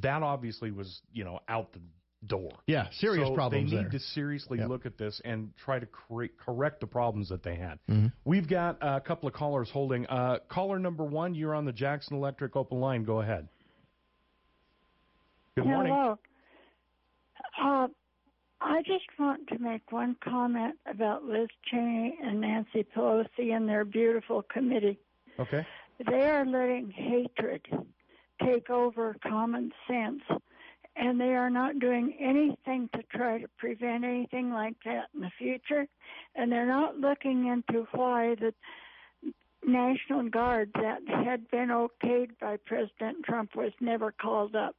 That 0.00 0.22
obviously 0.22 0.70
was 0.70 1.00
you 1.12 1.24
know 1.24 1.40
out 1.48 1.72
the 1.72 1.80
door. 2.26 2.50
Yeah, 2.66 2.88
serious 2.90 3.28
so 3.28 3.34
problems 3.34 3.70
They 3.70 3.76
need 3.76 3.84
there. 3.84 3.90
to 3.92 3.98
seriously 3.98 4.58
Yep. 4.58 4.68
look 4.68 4.86
at 4.86 4.96
this 4.98 5.20
and 5.24 5.54
try 5.56 5.78
to 5.78 5.86
cre- 5.86 6.26
correct 6.38 6.80
the 6.80 6.86
problems 6.86 7.28
that 7.28 7.42
they 7.42 7.56
had. 7.56 7.78
Mhm. 7.88 8.12
We've 8.24 8.48
got 8.48 8.78
a 8.80 9.00
couple 9.00 9.26
of 9.28 9.34
callers 9.34 9.70
holding. 9.70 10.06
Uh, 10.06 10.38
caller 10.48 10.78
number 10.78 11.04
one, 11.04 11.34
you're 11.34 11.54
on 11.54 11.64
the 11.64 11.72
Jackson 11.72 12.16
Electric 12.16 12.56
open 12.56 12.80
line. 12.80 13.04
Go 13.04 13.20
ahead. 13.20 13.48
Good 15.56 15.66
morning. 15.66 15.92
Hello. 15.92 16.18
Uh, 17.60 17.88
I 18.60 18.82
just 18.82 19.04
want 19.18 19.46
to 19.48 19.58
make 19.58 19.92
one 19.92 20.16
comment 20.24 20.76
about 20.86 21.24
Liz 21.24 21.48
Cheney 21.70 22.18
and 22.22 22.40
Nancy 22.40 22.84
Pelosi 22.96 23.54
and 23.54 23.68
their 23.68 23.84
beautiful 23.84 24.42
committee. 24.42 24.98
Okay. 25.38 25.64
They 26.10 26.28
are 26.28 26.44
letting 26.44 26.90
hatred 26.90 27.62
take 28.42 28.68
over 28.70 29.14
common 29.22 29.72
sense, 29.86 30.22
and 30.96 31.20
they 31.20 31.34
are 31.34 31.50
not 31.50 31.78
doing 31.78 32.14
anything 32.20 32.88
to 32.94 33.02
try 33.16 33.38
to 33.38 33.48
prevent 33.58 34.04
anything 34.04 34.52
like 34.52 34.76
that 34.84 35.08
in 35.14 35.20
the 35.20 35.30
future. 35.38 35.86
And 36.34 36.50
they're 36.50 36.66
not 36.66 36.98
looking 36.98 37.46
into 37.46 37.86
why 37.92 38.36
the 38.36 38.54
National 39.66 40.28
Guard 40.28 40.70
that 40.74 41.00
had 41.08 41.50
been 41.50 41.68
okayed 41.68 42.38
by 42.40 42.58
President 42.64 43.24
Trump 43.24 43.56
was 43.56 43.72
never 43.80 44.12
called 44.12 44.54
up 44.54 44.76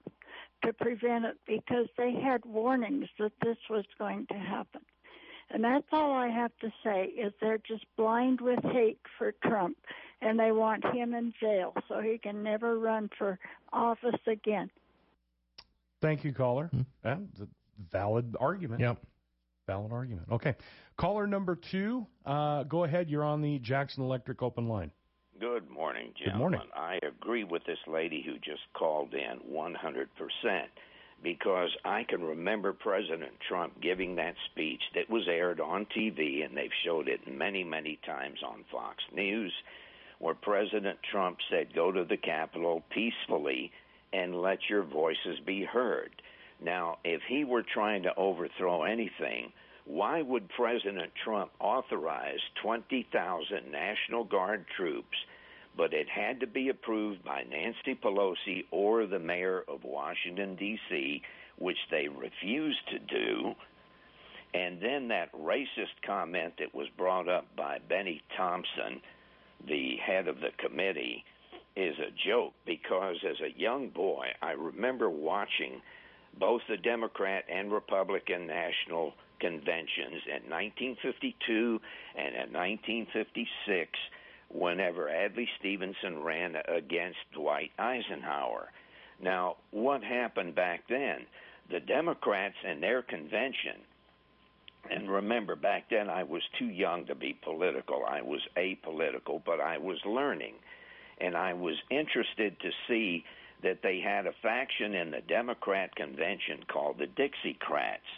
to 0.64 0.74
prevent 0.74 1.26
it 1.26 1.38
because 1.46 1.88
they 1.98 2.14
had 2.14 2.46
warnings 2.46 3.08
that 3.20 3.34
this 3.44 3.58
was 3.70 3.86
going 3.98 4.26
to 4.28 4.36
happen. 4.38 4.82
And 5.50 5.64
that's 5.64 5.88
all 5.92 6.14
I 6.14 6.30
have 6.30 6.52
to 6.62 6.72
say 6.84 7.06
is 7.06 7.34
they're 7.40 7.60
just 7.60 7.86
blind 7.98 8.42
with 8.42 8.64
hate 8.64 9.00
for 9.18 9.34
Trump 9.44 9.78
and 10.22 10.40
they 10.40 10.52
want 10.52 10.84
him 10.94 11.14
in 11.14 11.34
jail 11.40 11.74
so 11.88 12.02
he 12.02 12.18
can 12.18 12.42
never 12.42 12.80
run 12.80 13.10
for 13.18 13.38
office 13.72 14.20
again. 14.28 14.72
Thank 16.06 16.24
you, 16.24 16.34
caller. 16.34 16.70
Yeah, 17.04 17.18
it's 17.32 17.42
a 17.42 17.48
valid 17.92 18.36
argument. 18.40 18.80
Yep. 18.80 18.98
Valid 19.66 19.92
argument. 19.92 20.28
Okay. 20.32 20.54
Caller 20.98 21.26
number 21.26 21.56
two, 21.56 22.06
uh, 22.28 22.62
go 22.64 22.84
ahead. 22.84 23.10
You're 23.10 23.24
on 23.24 23.42
the 23.42 23.58
Jackson 23.58 24.04
Electric 24.04 24.44
open 24.44 24.70
line. 24.70 24.92
Good 25.40 25.68
morning, 25.70 26.14
gentlemen. 26.16 26.34
Good 26.34 26.40
morning. 26.40 26.72
I 26.76 27.00
agree 27.06 27.44
with 27.44 27.64
this 27.66 27.80
lady 27.88 28.24
who 28.24 28.34
just 28.34 28.62
called 28.74 29.16
in 29.16 29.40
100% 29.52 30.66
because 31.24 31.70
I 31.84 32.04
can 32.04 32.24
remember 32.24 32.72
President 32.72 33.34
Trump 33.48 33.82
giving 33.82 34.16
that 34.18 34.36
speech 34.52 34.82
that 34.94 35.10
was 35.10 35.28
aired 35.28 35.60
on 35.60 35.88
TV, 35.88 36.46
and 36.46 36.56
they've 36.56 36.70
showed 36.86 37.08
it 37.08 37.22
many, 37.28 37.64
many 37.64 37.98
times 38.06 38.40
on 38.48 38.64
Fox 38.72 38.98
News, 39.12 39.52
where 40.20 40.36
President 40.36 41.00
Trump 41.12 41.40
said, 41.50 41.74
Go 41.74 41.92
to 41.92 42.06
the 42.06 42.18
Capitol 42.18 42.84
peacefully 42.92 43.72
and 44.16 44.42
let 44.42 44.60
your 44.70 44.84
voices 44.84 45.40
be 45.46 45.66
heard. 45.66 46.10
Now, 46.64 47.00
if 47.04 47.22
he 47.28 47.44
were 47.44 47.64
trying 47.64 48.04
to 48.04 48.16
overthrow 48.16 48.84
anything, 48.84 49.52
why 49.84 50.22
would 50.22 50.50
President 50.50 51.12
Trump 51.24 51.52
authorize 51.60 52.40
20,000 52.62 53.72
National 53.72 54.24
Guard 54.24 54.66
troops, 54.78 55.18
but 55.76 55.94
it 55.94 56.08
had 56.08 56.40
to 56.40 56.48
be 56.48 56.70
approved 56.70 57.26
by 57.26 57.44
Nancy 57.44 58.00
Pelosi 58.02 58.64
or 58.72 59.06
the 59.06 59.20
mayor 59.20 59.64
of 59.68 59.84
Washington, 59.84 60.56
D.C., 60.56 61.22
which 61.58 61.78
they 61.92 62.08
refused 62.08 62.88
to 62.92 63.00
do? 63.00 63.54
And 64.54 64.82
then 64.82 65.10
that 65.10 65.34
racist 65.34 66.02
comment 66.06 66.54
that 66.60 66.74
was 66.74 66.88
brought 66.98 67.28
up 67.28 67.46
by 67.58 67.80
Bennie 67.90 68.22
Thompson, 68.38 69.02
the 69.68 69.98
head 69.98 70.30
of 70.30 70.38
the 70.40 70.52
committee, 70.58 71.26
is 71.76 71.96
a 72.00 72.12
joke 72.28 72.54
because 72.66 73.18
as 73.30 73.38
a 73.42 73.60
young 73.60 73.90
boy, 73.90 74.28
I 74.42 74.52
remember 74.52 75.10
watching 75.10 75.82
both 76.40 76.62
the 76.70 76.78
Democrat 76.78 77.46
and 77.50 77.72
Republican 77.72 78.48
national 78.48 79.14
conventions 79.40 80.24
in 80.28 80.50
1952 80.50 81.82
and 82.16 82.36
in 82.36 82.54
1956 82.54 83.90
whenever 84.50 85.10
Adlai 85.10 85.48
Stevenson 85.60 86.24
ran 86.24 86.56
against 86.68 87.18
Dwight 87.34 87.72
Eisenhower. 87.78 88.72
Now, 89.22 89.58
what 89.72 90.04
happened 90.04 90.56
back 90.56 90.84
then? 90.88 91.26
The 91.72 91.80
Democrats 91.80 92.56
and 92.66 92.82
their 92.82 93.02
convention 93.02 93.82
and 94.90 95.10
remember, 95.10 95.56
back 95.56 95.90
then 95.90 96.10
I 96.10 96.24
was 96.24 96.44
too 96.60 96.68
young 96.68 97.06
to 97.08 97.16
be 97.16 97.38
political. 97.42 98.04
I 98.08 98.22
was 98.22 98.42
apolitical, 98.56 99.42
but 99.44 99.60
I 99.60 99.78
was 99.78 99.98
learning. 100.06 100.54
And 101.20 101.36
I 101.36 101.54
was 101.54 101.76
interested 101.90 102.60
to 102.60 102.72
see 102.88 103.24
that 103.64 103.82
they 103.82 104.00
had 104.00 104.28
a 104.28 104.34
faction 104.42 104.94
in 104.94 105.12
the 105.12 105.22
Democrat 105.22 105.96
convention 105.96 106.64
called 106.68 106.98
the 106.98 107.08
Dixiecrats 107.08 108.10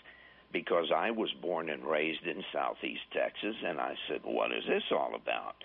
because 0.51 0.91
I 0.95 1.11
was 1.11 1.31
born 1.41 1.69
and 1.69 1.85
raised 1.85 2.25
in 2.25 2.43
southeast 2.51 3.03
Texas. 3.13 3.55
And 3.65 3.79
I 3.79 3.95
said, 4.07 4.21
What 4.23 4.51
is 4.51 4.63
this 4.67 4.83
all 4.91 5.13
about? 5.15 5.55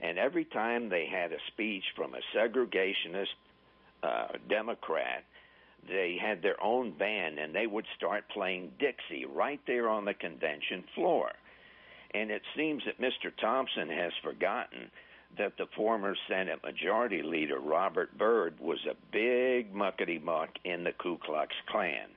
And 0.00 0.18
every 0.18 0.44
time 0.46 0.88
they 0.88 1.06
had 1.06 1.32
a 1.32 1.38
speech 1.48 1.84
from 1.94 2.14
a 2.14 2.36
segregationist 2.36 3.34
uh, 4.02 4.28
Democrat, 4.48 5.24
they 5.88 6.18
had 6.20 6.42
their 6.42 6.62
own 6.62 6.92
band 6.92 7.38
and 7.38 7.54
they 7.54 7.66
would 7.66 7.86
start 7.96 8.24
playing 8.32 8.72
Dixie 8.78 9.26
right 9.26 9.60
there 9.66 9.88
on 9.88 10.04
the 10.04 10.14
convention 10.14 10.84
floor. 10.94 11.30
And 12.12 12.30
it 12.30 12.42
seems 12.56 12.82
that 12.86 13.00
Mr. 13.00 13.30
Thompson 13.40 13.88
has 13.88 14.12
forgotten 14.22 14.90
that 15.38 15.56
the 15.56 15.66
former 15.76 16.14
Senate 16.28 16.60
Majority 16.62 17.22
Leader 17.22 17.58
Robert 17.58 18.16
Byrd 18.16 18.58
was 18.60 18.78
a 18.86 18.96
big 19.12 19.74
muckety 19.74 20.22
muck 20.22 20.50
in 20.64 20.84
the 20.84 20.92
Ku 20.92 21.18
Klux 21.18 21.54
Klan. 21.68 22.08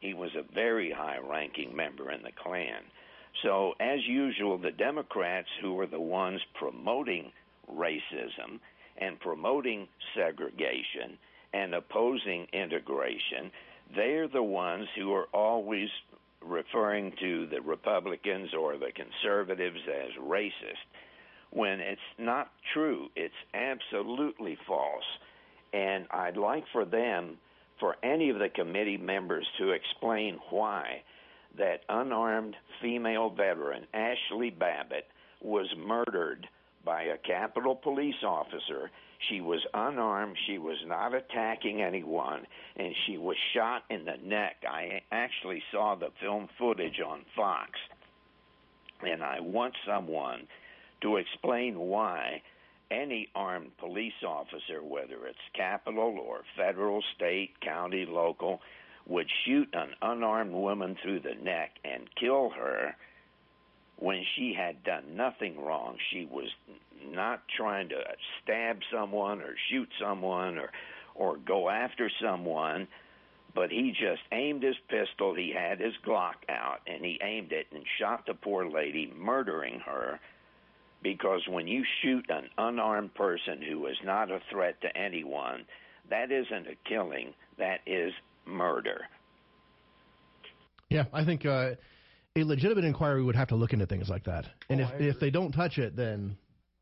He 0.00 0.14
was 0.14 0.30
a 0.34 0.54
very 0.54 0.90
high 0.90 1.18
ranking 1.18 1.74
member 1.74 2.10
in 2.10 2.22
the 2.22 2.32
Klan. 2.32 2.82
So, 3.42 3.74
as 3.80 4.06
usual, 4.06 4.58
the 4.58 4.70
Democrats, 4.70 5.48
who 5.60 5.74
were 5.74 5.86
the 5.86 6.00
ones 6.00 6.40
promoting 6.54 7.32
racism 7.70 8.60
and 8.98 9.18
promoting 9.20 9.88
segregation, 10.14 11.18
and 11.54 11.74
opposing 11.74 12.46
integration, 12.52 13.50
they're 13.94 14.28
the 14.28 14.42
ones 14.42 14.88
who 14.96 15.12
are 15.12 15.28
always 15.34 15.88
referring 16.40 17.12
to 17.20 17.46
the 17.46 17.60
Republicans 17.60 18.54
or 18.54 18.76
the 18.76 18.90
conservatives 18.92 19.80
as 19.86 20.10
racist 20.22 20.82
when 21.52 21.80
it's 21.80 22.00
not 22.18 22.50
true. 22.72 23.08
It's 23.16 23.34
absolutely 23.54 24.56
false. 24.66 25.04
And 25.72 26.06
I'd 26.10 26.36
like 26.36 26.64
for 26.72 26.84
them, 26.84 27.38
for 27.80 27.96
any 28.02 28.30
of 28.30 28.38
the 28.38 28.48
committee 28.48 28.98
members, 28.98 29.46
to 29.58 29.70
explain 29.70 30.38
why 30.50 31.02
that 31.58 31.80
unarmed 31.88 32.56
female 32.80 33.30
veteran, 33.30 33.86
Ashley 33.92 34.50
Babbitt, 34.50 35.06
was 35.40 35.66
murdered 35.76 36.46
by 36.84 37.02
a 37.02 37.18
Capitol 37.18 37.76
police 37.76 38.22
officer 38.24 38.90
she 39.28 39.40
was 39.40 39.64
unarmed. 39.72 40.36
She 40.46 40.58
was 40.58 40.78
not 40.86 41.14
attacking 41.14 41.82
anyone, 41.82 42.46
and 42.76 42.94
she 43.06 43.18
was 43.18 43.36
shot 43.54 43.84
in 43.90 44.04
the 44.04 44.16
neck. 44.22 44.56
I 44.68 45.02
actually 45.10 45.62
saw 45.70 45.94
the 45.94 46.10
film 46.20 46.48
footage 46.58 47.00
on 47.00 47.24
Fox, 47.36 47.70
and 49.02 49.22
I 49.22 49.40
want 49.40 49.74
someone 49.86 50.48
to 51.02 51.16
explain 51.16 51.78
why 51.78 52.42
any 52.90 53.28
armed 53.34 53.76
police 53.78 54.12
officer, 54.26 54.82
whether 54.82 55.26
it's 55.26 55.38
capital 55.54 56.18
or 56.18 56.42
federal, 56.56 57.02
state, 57.14 57.60
county, 57.60 58.06
local, 58.06 58.60
would 59.06 59.28
shoot 59.44 59.68
an 59.72 59.90
unarmed 60.00 60.52
woman 60.52 60.96
through 61.02 61.20
the 61.20 61.34
neck 61.42 61.72
and 61.84 62.08
kill 62.14 62.50
her 62.50 62.94
when 63.96 64.24
she 64.36 64.54
had 64.56 64.82
done 64.84 65.16
nothing 65.16 65.60
wrong. 65.60 65.96
She 66.10 66.26
was 66.30 66.48
not 67.04 67.42
trying 67.56 67.88
to 67.90 68.02
stab 68.42 68.80
someone 68.92 69.40
or 69.40 69.54
shoot 69.70 69.88
someone 70.00 70.58
or 70.58 70.70
or 71.14 71.36
go 71.36 71.68
after 71.68 72.10
someone, 72.22 72.88
but 73.54 73.70
he 73.70 73.90
just 73.90 74.22
aimed 74.32 74.62
his 74.62 74.76
pistol, 74.88 75.34
he 75.34 75.52
had 75.52 75.78
his 75.78 75.92
Glock 76.06 76.36
out 76.48 76.80
and 76.86 77.04
he 77.04 77.20
aimed 77.22 77.52
it 77.52 77.66
and 77.70 77.84
shot 77.98 78.24
the 78.26 78.32
poor 78.32 78.66
lady, 78.66 79.12
murdering 79.14 79.80
her 79.80 80.18
because 81.02 81.42
when 81.48 81.66
you 81.66 81.84
shoot 82.02 82.24
an 82.28 82.48
unarmed 82.58 83.14
person 83.14 83.60
who 83.62 83.86
is 83.86 83.96
not 84.04 84.30
a 84.30 84.40
threat 84.50 84.80
to 84.82 84.96
anyone, 84.96 85.64
that 86.10 86.30
isn't 86.30 86.66
a 86.66 86.76
killing, 86.88 87.34
that 87.58 87.80
is 87.86 88.12
murder. 88.46 89.02
Yeah, 90.88 91.04
I 91.12 91.24
think 91.24 91.46
uh, 91.46 91.70
a 92.36 92.44
legitimate 92.44 92.84
inquiry 92.84 93.22
would 93.22 93.36
have 93.36 93.48
to 93.48 93.56
look 93.56 93.72
into 93.72 93.86
things 93.86 94.08
like 94.08 94.24
that. 94.24 94.46
And 94.68 94.80
Oh, 94.80 94.84
if 94.84 95.16
if 95.16 95.20
they 95.20 95.30
don't 95.30 95.52
touch 95.52 95.78
it, 95.78 95.96
then 95.96 96.36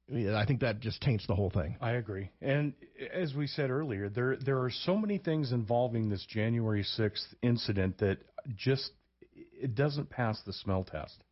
yeah, 0.09 0.37
I 0.37 0.45
think 0.45 0.61
that 0.61 0.81
just 0.81 1.01
taints 1.01 1.27
the 1.27 1.35
whole 1.35 1.51
thing. 1.51 1.77
I 1.81 1.93
agree. 1.93 2.31
And 2.43 2.75
as 3.13 3.35
we 3.35 3.47
said 3.47 3.71
earlier, 3.71 4.09
there 4.09 4.37
there 4.37 4.63
are 4.63 4.71
so 4.71 4.97
many 4.97 5.19
things 5.19 5.53
involving 5.53 6.09
this 6.09 6.25
January 6.29 6.85
6th 6.99 7.35
incident 7.43 7.99
that 7.99 8.19
just 8.57 8.91
it 9.33 9.75
doesn't 9.75 10.11
pass 10.11 10.41
the 10.45 10.53
smell 10.53 10.85
test. 10.85 11.23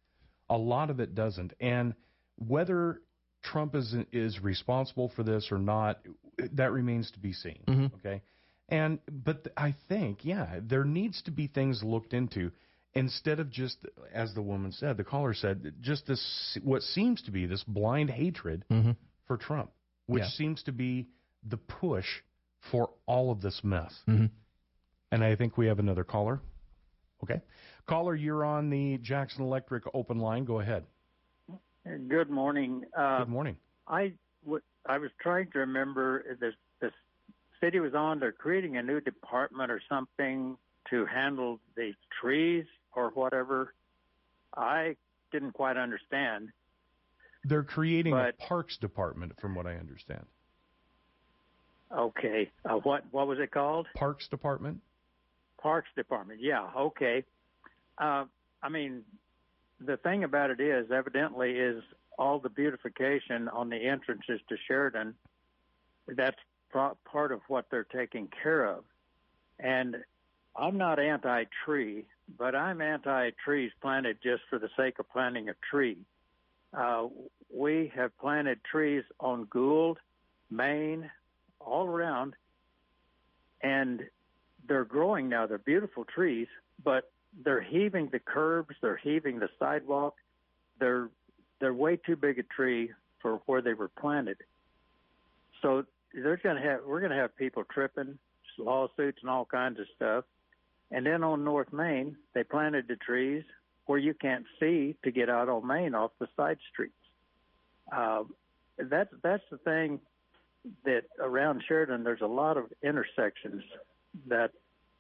A 0.51 0.57
lot 0.57 0.91
of 0.91 1.01
it 1.01 1.15
doesn't. 1.15 1.53
And 1.61 1.95
whether 2.39 3.01
Trump 3.43 3.75
is 3.75 3.95
is 4.13 4.41
responsible 4.43 5.09
for 5.15 5.23
this 5.23 5.49
or 5.51 5.59
not, 5.59 6.01
that 6.53 6.73
remains 6.73 7.11
to 7.13 7.19
be 7.19 7.33
seen. 7.33 7.63
Mhm. 7.67 7.95
Okay? 7.95 8.23
And 8.69 8.99
but 9.11 9.49
I 9.57 9.75
think, 9.89 10.25
yeah, 10.25 10.61
there 10.63 10.85
needs 10.85 11.23
to 11.23 11.31
be 11.31 11.47
things 11.47 11.83
looked 11.83 12.13
into 12.15 12.53
instead 12.95 13.39
of 13.41 13.51
just 13.51 13.79
as 14.13 14.35
the 14.35 14.43
woman 14.43 14.73
said, 14.73 14.97
the 14.97 15.05
caller 15.05 15.35
said, 15.35 15.75
just 15.81 16.07
this 16.07 16.59
what 16.63 16.83
seems 16.83 17.23
to 17.23 17.31
be 17.31 17.47
this 17.47 17.65
blind 17.65 18.11
hatred 18.11 18.65
Mm-hmm. 18.71 18.93
for 19.27 19.37
Trump, 19.37 19.71
which 20.07 20.23
Yeah. 20.23 20.29
seems 20.31 20.63
to 20.65 20.73
be 20.73 21.09
the 21.47 21.57
push 21.57 22.07
for 22.71 22.91
all 23.07 23.31
of 23.31 23.41
this 23.41 23.63
mess. 23.63 23.95
Mm-hmm. 24.09 24.27
And 25.13 25.25
I 25.25 25.37
think 25.37 25.57
we 25.57 25.67
have 25.69 25.79
another 25.79 26.05
caller. 26.05 26.41
Okay. 27.23 27.41
Caller, 27.87 28.15
you're 28.15 28.45
on 28.45 28.69
the 28.69 28.99
Jackson 28.99 29.43
Electric 29.43 29.85
open 29.95 30.19
line. 30.19 30.45
Go 30.45 30.61
ahead. 30.61 30.85
Good 32.09 32.29
morning. 32.31 32.85
Uh, 32.97 33.21
Good 33.21 33.29
morning. 33.29 33.57
I 33.87 34.13
w- 34.45 34.63
I 34.87 34.99
was 34.99 35.11
trying 35.21 35.51
to 35.53 35.61
remember 35.61 36.37
the 36.39 36.53
the 36.81 36.91
city 37.61 37.81
was 37.81 37.95
on. 37.95 38.21
They're 38.21 38.33
creating 38.33 38.77
a 38.77 38.83
new 38.83 39.01
department 39.01 39.71
or 39.71 39.81
something 39.89 40.57
to 40.91 41.07
handle 41.07 41.61
the 41.77 41.93
trees 42.21 42.67
or 42.95 43.11
whatever. 43.11 43.73
I 44.57 44.97
didn't 45.33 45.53
quite 45.53 45.77
understand. 45.77 46.51
They're 47.45 47.63
creating 47.63 48.13
But- 48.13 48.35
a 48.35 48.47
parks 48.47 48.77
department, 48.77 49.39
from 49.41 49.55
what 49.55 49.67
I 49.67 49.77
understand. 49.77 50.27
Okay, 51.91 52.51
uh, 52.67 52.77
what 52.81 53.05
what 53.13 53.27
was 53.27 53.39
it 53.39 53.51
called? 53.51 53.87
Parks 53.95 54.29
department. 54.29 54.81
Parks 55.61 55.89
Department. 55.97 56.41
Yeah. 56.41 56.71
Okay. 56.77 57.25
Uh, 57.97 58.27
I 58.63 58.69
mean, 58.69 59.05
the 59.81 59.97
thing 59.97 60.25
about 60.25 60.51
it 60.51 60.61
is, 60.61 60.91
evidently, 60.91 61.53
is 61.53 61.83
all 62.19 62.39
the 62.39 62.49
beautification 62.49 63.49
on 63.49 63.69
the 63.69 63.77
entrances 63.77 64.41
to 64.49 64.57
Sheridan. 64.67 65.15
That's 66.09 66.37
part 66.73 67.33
of 67.33 67.41
what 67.49 67.67
they're 67.71 67.85
taking 67.85 68.29
care 68.43 68.65
of. 68.65 68.85
And 69.59 69.97
I'm 70.57 70.79
not 70.79 70.99
anti-tree, 70.99 72.05
but 72.37 72.55
I'm 72.55 72.81
anti-trees 72.81 73.71
planted 73.81 74.19
just 74.23 74.43
for 74.51 74.59
the 74.59 74.69
sake 74.77 74.99
of 74.99 75.09
planting 75.11 75.49
a 75.49 75.55
tree. 75.71 75.99
Uh, 76.77 77.07
we 77.55 77.93
have 77.95 78.17
planted 78.19 78.61
trees 78.65 79.05
on 79.21 79.45
Gould, 79.45 79.99
Main, 80.51 81.11
all 81.61 81.87
around, 81.87 82.35
and 83.63 84.03
they're 84.67 84.85
growing 84.85 85.29
now. 85.29 85.47
They're 85.47 85.59
beautiful 85.59 86.05
trees, 86.05 86.49
but 86.83 87.11
they're 87.45 87.61
heaving 87.61 88.09
the 88.11 88.19
curbs, 88.19 88.75
they're 88.81 88.97
heaving 88.97 89.39
the 89.39 89.49
sidewalk. 89.59 90.15
They're 90.81 91.09
they're 91.61 91.75
way 91.75 91.97
too 91.97 92.17
big 92.17 92.39
a 92.39 92.43
tree 92.45 92.91
for 93.21 93.41
where 93.47 93.61
they 93.61 93.75
were 93.75 93.89
planted. 93.89 94.39
So 95.61 95.85
there's 96.15 96.41
going 96.43 96.57
to 96.57 96.63
have 96.63 96.81
we're 96.87 97.01
going 97.01 97.13
to 97.13 97.19
have 97.19 97.37
people 97.37 97.65
tripping, 97.65 98.19
lawsuits, 98.59 99.19
and 99.23 99.31
all 99.31 99.45
kinds 99.45 99.79
of 99.81 99.87
stuff. 99.97 100.25
And 100.91 101.05
then 101.05 101.23
on 101.23 101.45
North 101.45 101.73
Main, 101.73 102.17
they 102.35 102.45
planted 102.45 102.89
the 102.89 102.97
trees 102.97 103.45
where 103.87 103.99
you 103.99 104.15
can't 104.15 104.45
see 104.61 104.97
to 105.03 105.11
get 105.11 105.29
out 105.29 105.49
on 105.49 105.67
Main 105.67 105.95
off 105.95 106.13
the 106.19 106.29
side 106.37 106.59
streets. 106.73 106.93
Uh, 107.91 108.25
that's 108.79 109.13
that's 109.23 109.43
the 109.51 109.59
thing 109.59 110.01
that 110.85 111.05
around 111.19 111.63
Sheridan, 111.67 112.05
there's 112.05 112.21
a 112.21 112.27
lot 112.27 112.57
of 112.57 112.67
intersections 112.83 113.63
that 114.27 114.53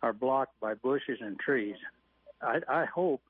are 0.02 0.12
blocked 0.12 0.58
by 0.60 0.74
bushes 0.74 1.18
and 1.20 1.38
trees. 1.38 1.76
I, 2.42 2.60
I 2.68 2.84
hope 2.84 3.22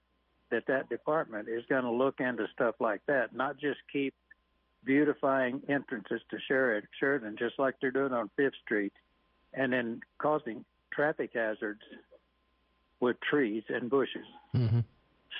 that 0.50 0.66
that 0.66 0.88
department 0.88 1.48
is 1.48 1.64
going 1.68 1.84
to 1.84 1.90
look 1.90 2.20
into 2.20 2.46
stuff 2.54 2.76
like 2.80 3.02
that, 3.06 3.34
not 3.34 3.58
just 3.58 3.78
keep 3.92 4.14
beautifying 4.84 5.62
entrances 5.68 6.20
to 6.30 6.38
Sheridan, 6.46 6.88
Sheridan 6.98 7.36
just 7.38 7.58
like 7.58 7.74
they're 7.80 7.90
doing 7.90 8.12
on 8.12 8.30
Fifth 8.36 8.54
Street, 8.64 8.92
and 9.52 9.72
then 9.72 10.00
causing 10.18 10.64
traffic 10.92 11.30
hazards 11.34 11.82
with 13.00 13.16
trees 13.28 13.62
and 13.68 13.90
bushes. 13.90 14.24
Mm-hmm. 14.56 14.80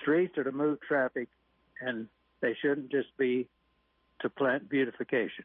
Streets 0.02 0.36
are 0.38 0.44
to 0.44 0.52
move 0.52 0.78
traffic, 0.86 1.28
and 1.80 2.08
they 2.40 2.54
shouldn't 2.60 2.90
just 2.90 3.16
be 3.16 3.48
to 4.20 4.28
plant 4.28 4.68
beautification. 4.68 5.44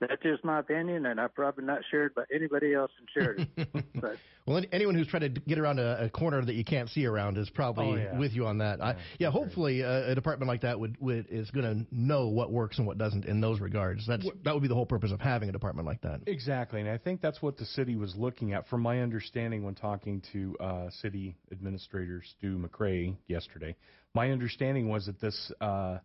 That's 0.00 0.20
just 0.22 0.44
my 0.44 0.58
opinion, 0.58 1.06
and 1.06 1.20
I'm 1.20 1.30
probably 1.30 1.64
not 1.64 1.80
shared 1.90 2.14
by 2.14 2.24
anybody 2.34 2.74
else 2.74 2.90
in 3.00 3.06
Sheridan. 3.22 3.48
but 3.94 4.16
Well, 4.44 4.56
any- 4.58 4.68
anyone 4.72 4.96
who's 4.96 5.06
trying 5.06 5.22
to 5.32 5.40
get 5.40 5.58
around 5.58 5.78
a, 5.78 6.04
a 6.04 6.10
corner 6.10 6.44
that 6.44 6.54
you 6.54 6.64
can't 6.64 6.88
see 6.90 7.06
around 7.06 7.38
is 7.38 7.48
probably 7.48 7.84
Oh, 8.02 8.12
yeah. 8.12 8.18
with 8.18 8.32
you 8.32 8.44
on 8.46 8.58
that. 8.58 8.82
I, 8.82 8.96
yeah, 9.18 9.30
hopefully 9.30 9.84
uh, 9.84 10.10
a 10.10 10.14
department 10.14 10.48
like 10.48 10.62
that 10.62 10.78
would, 10.80 10.96
would 11.00 11.26
is 11.30 11.50
going 11.52 11.64
to 11.64 11.94
know 11.94 12.26
what 12.28 12.50
works 12.50 12.78
and 12.78 12.86
what 12.86 12.98
doesn't 12.98 13.24
in 13.24 13.40
those 13.40 13.60
regards. 13.60 14.04
That's 14.06 14.26
that 14.44 14.52
would 14.52 14.62
be 14.62 14.68
the 14.68 14.74
whole 14.74 14.84
purpose 14.84 15.12
of 15.12 15.20
having 15.20 15.48
a 15.48 15.52
department 15.52 15.86
like 15.86 16.00
that. 16.02 16.20
Exactly, 16.26 16.80
and 16.80 16.90
I 16.90 16.98
think 16.98 17.20
that's 17.22 17.40
what 17.40 17.56
the 17.56 17.64
city 17.64 17.94
was 17.96 18.14
looking 18.16 18.52
at. 18.52 18.66
From 18.68 18.82
my 18.82 19.00
understanding, 19.00 19.62
when 19.64 19.74
talking 19.76 20.22
to 20.32 20.56
uh, 20.58 20.90
City 21.02 21.36
Administrator 21.52 22.22
Stu 22.36 22.58
McRae 22.58 23.16
yesterday, 23.28 23.76
my 24.14 24.30
understanding 24.32 24.88
was 24.88 25.06
that 25.06 25.20
this 25.20 25.52
uh, 25.60 25.98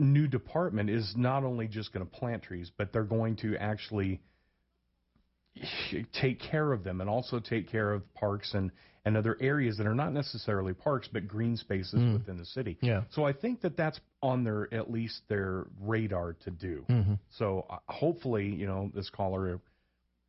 new 0.00 0.26
department 0.26 0.90
is 0.90 1.14
not 1.16 1.44
only 1.44 1.68
just 1.68 1.92
going 1.92 2.04
to 2.04 2.10
plant 2.10 2.42
trees, 2.42 2.70
but 2.76 2.92
they're 2.92 3.04
going 3.04 3.36
to 3.36 3.56
actually 3.56 4.20
take 6.20 6.40
care 6.40 6.72
of 6.72 6.84
them 6.84 7.00
and 7.00 7.10
also 7.10 7.40
take 7.40 7.70
care 7.70 7.92
of 7.92 8.02
parks 8.14 8.54
and, 8.54 8.70
and 9.04 9.16
other 9.16 9.36
areas 9.40 9.76
that 9.78 9.86
are 9.86 9.94
not 9.94 10.12
necessarily 10.12 10.72
parks 10.72 11.08
but 11.12 11.26
green 11.26 11.56
spaces 11.56 11.94
Mm. 12.00 12.12
within 12.14 12.38
the 12.38 12.44
city. 12.46 12.78
Yeah. 12.80 13.02
So 13.10 13.24
I 13.24 13.32
think 13.32 13.60
that 13.62 13.76
that's 13.76 13.98
on 14.22 14.44
their 14.44 14.72
at 14.72 14.90
least 14.90 15.22
their 15.28 15.66
radar 15.80 16.34
to 16.44 16.50
do. 16.50 16.84
Mhm. 16.88 17.18
So 17.36 17.66
uh, 17.68 17.78
hopefully, 17.88 18.46
you 18.46 18.66
know, 18.66 18.90
this 18.94 19.10
caller, 19.10 19.60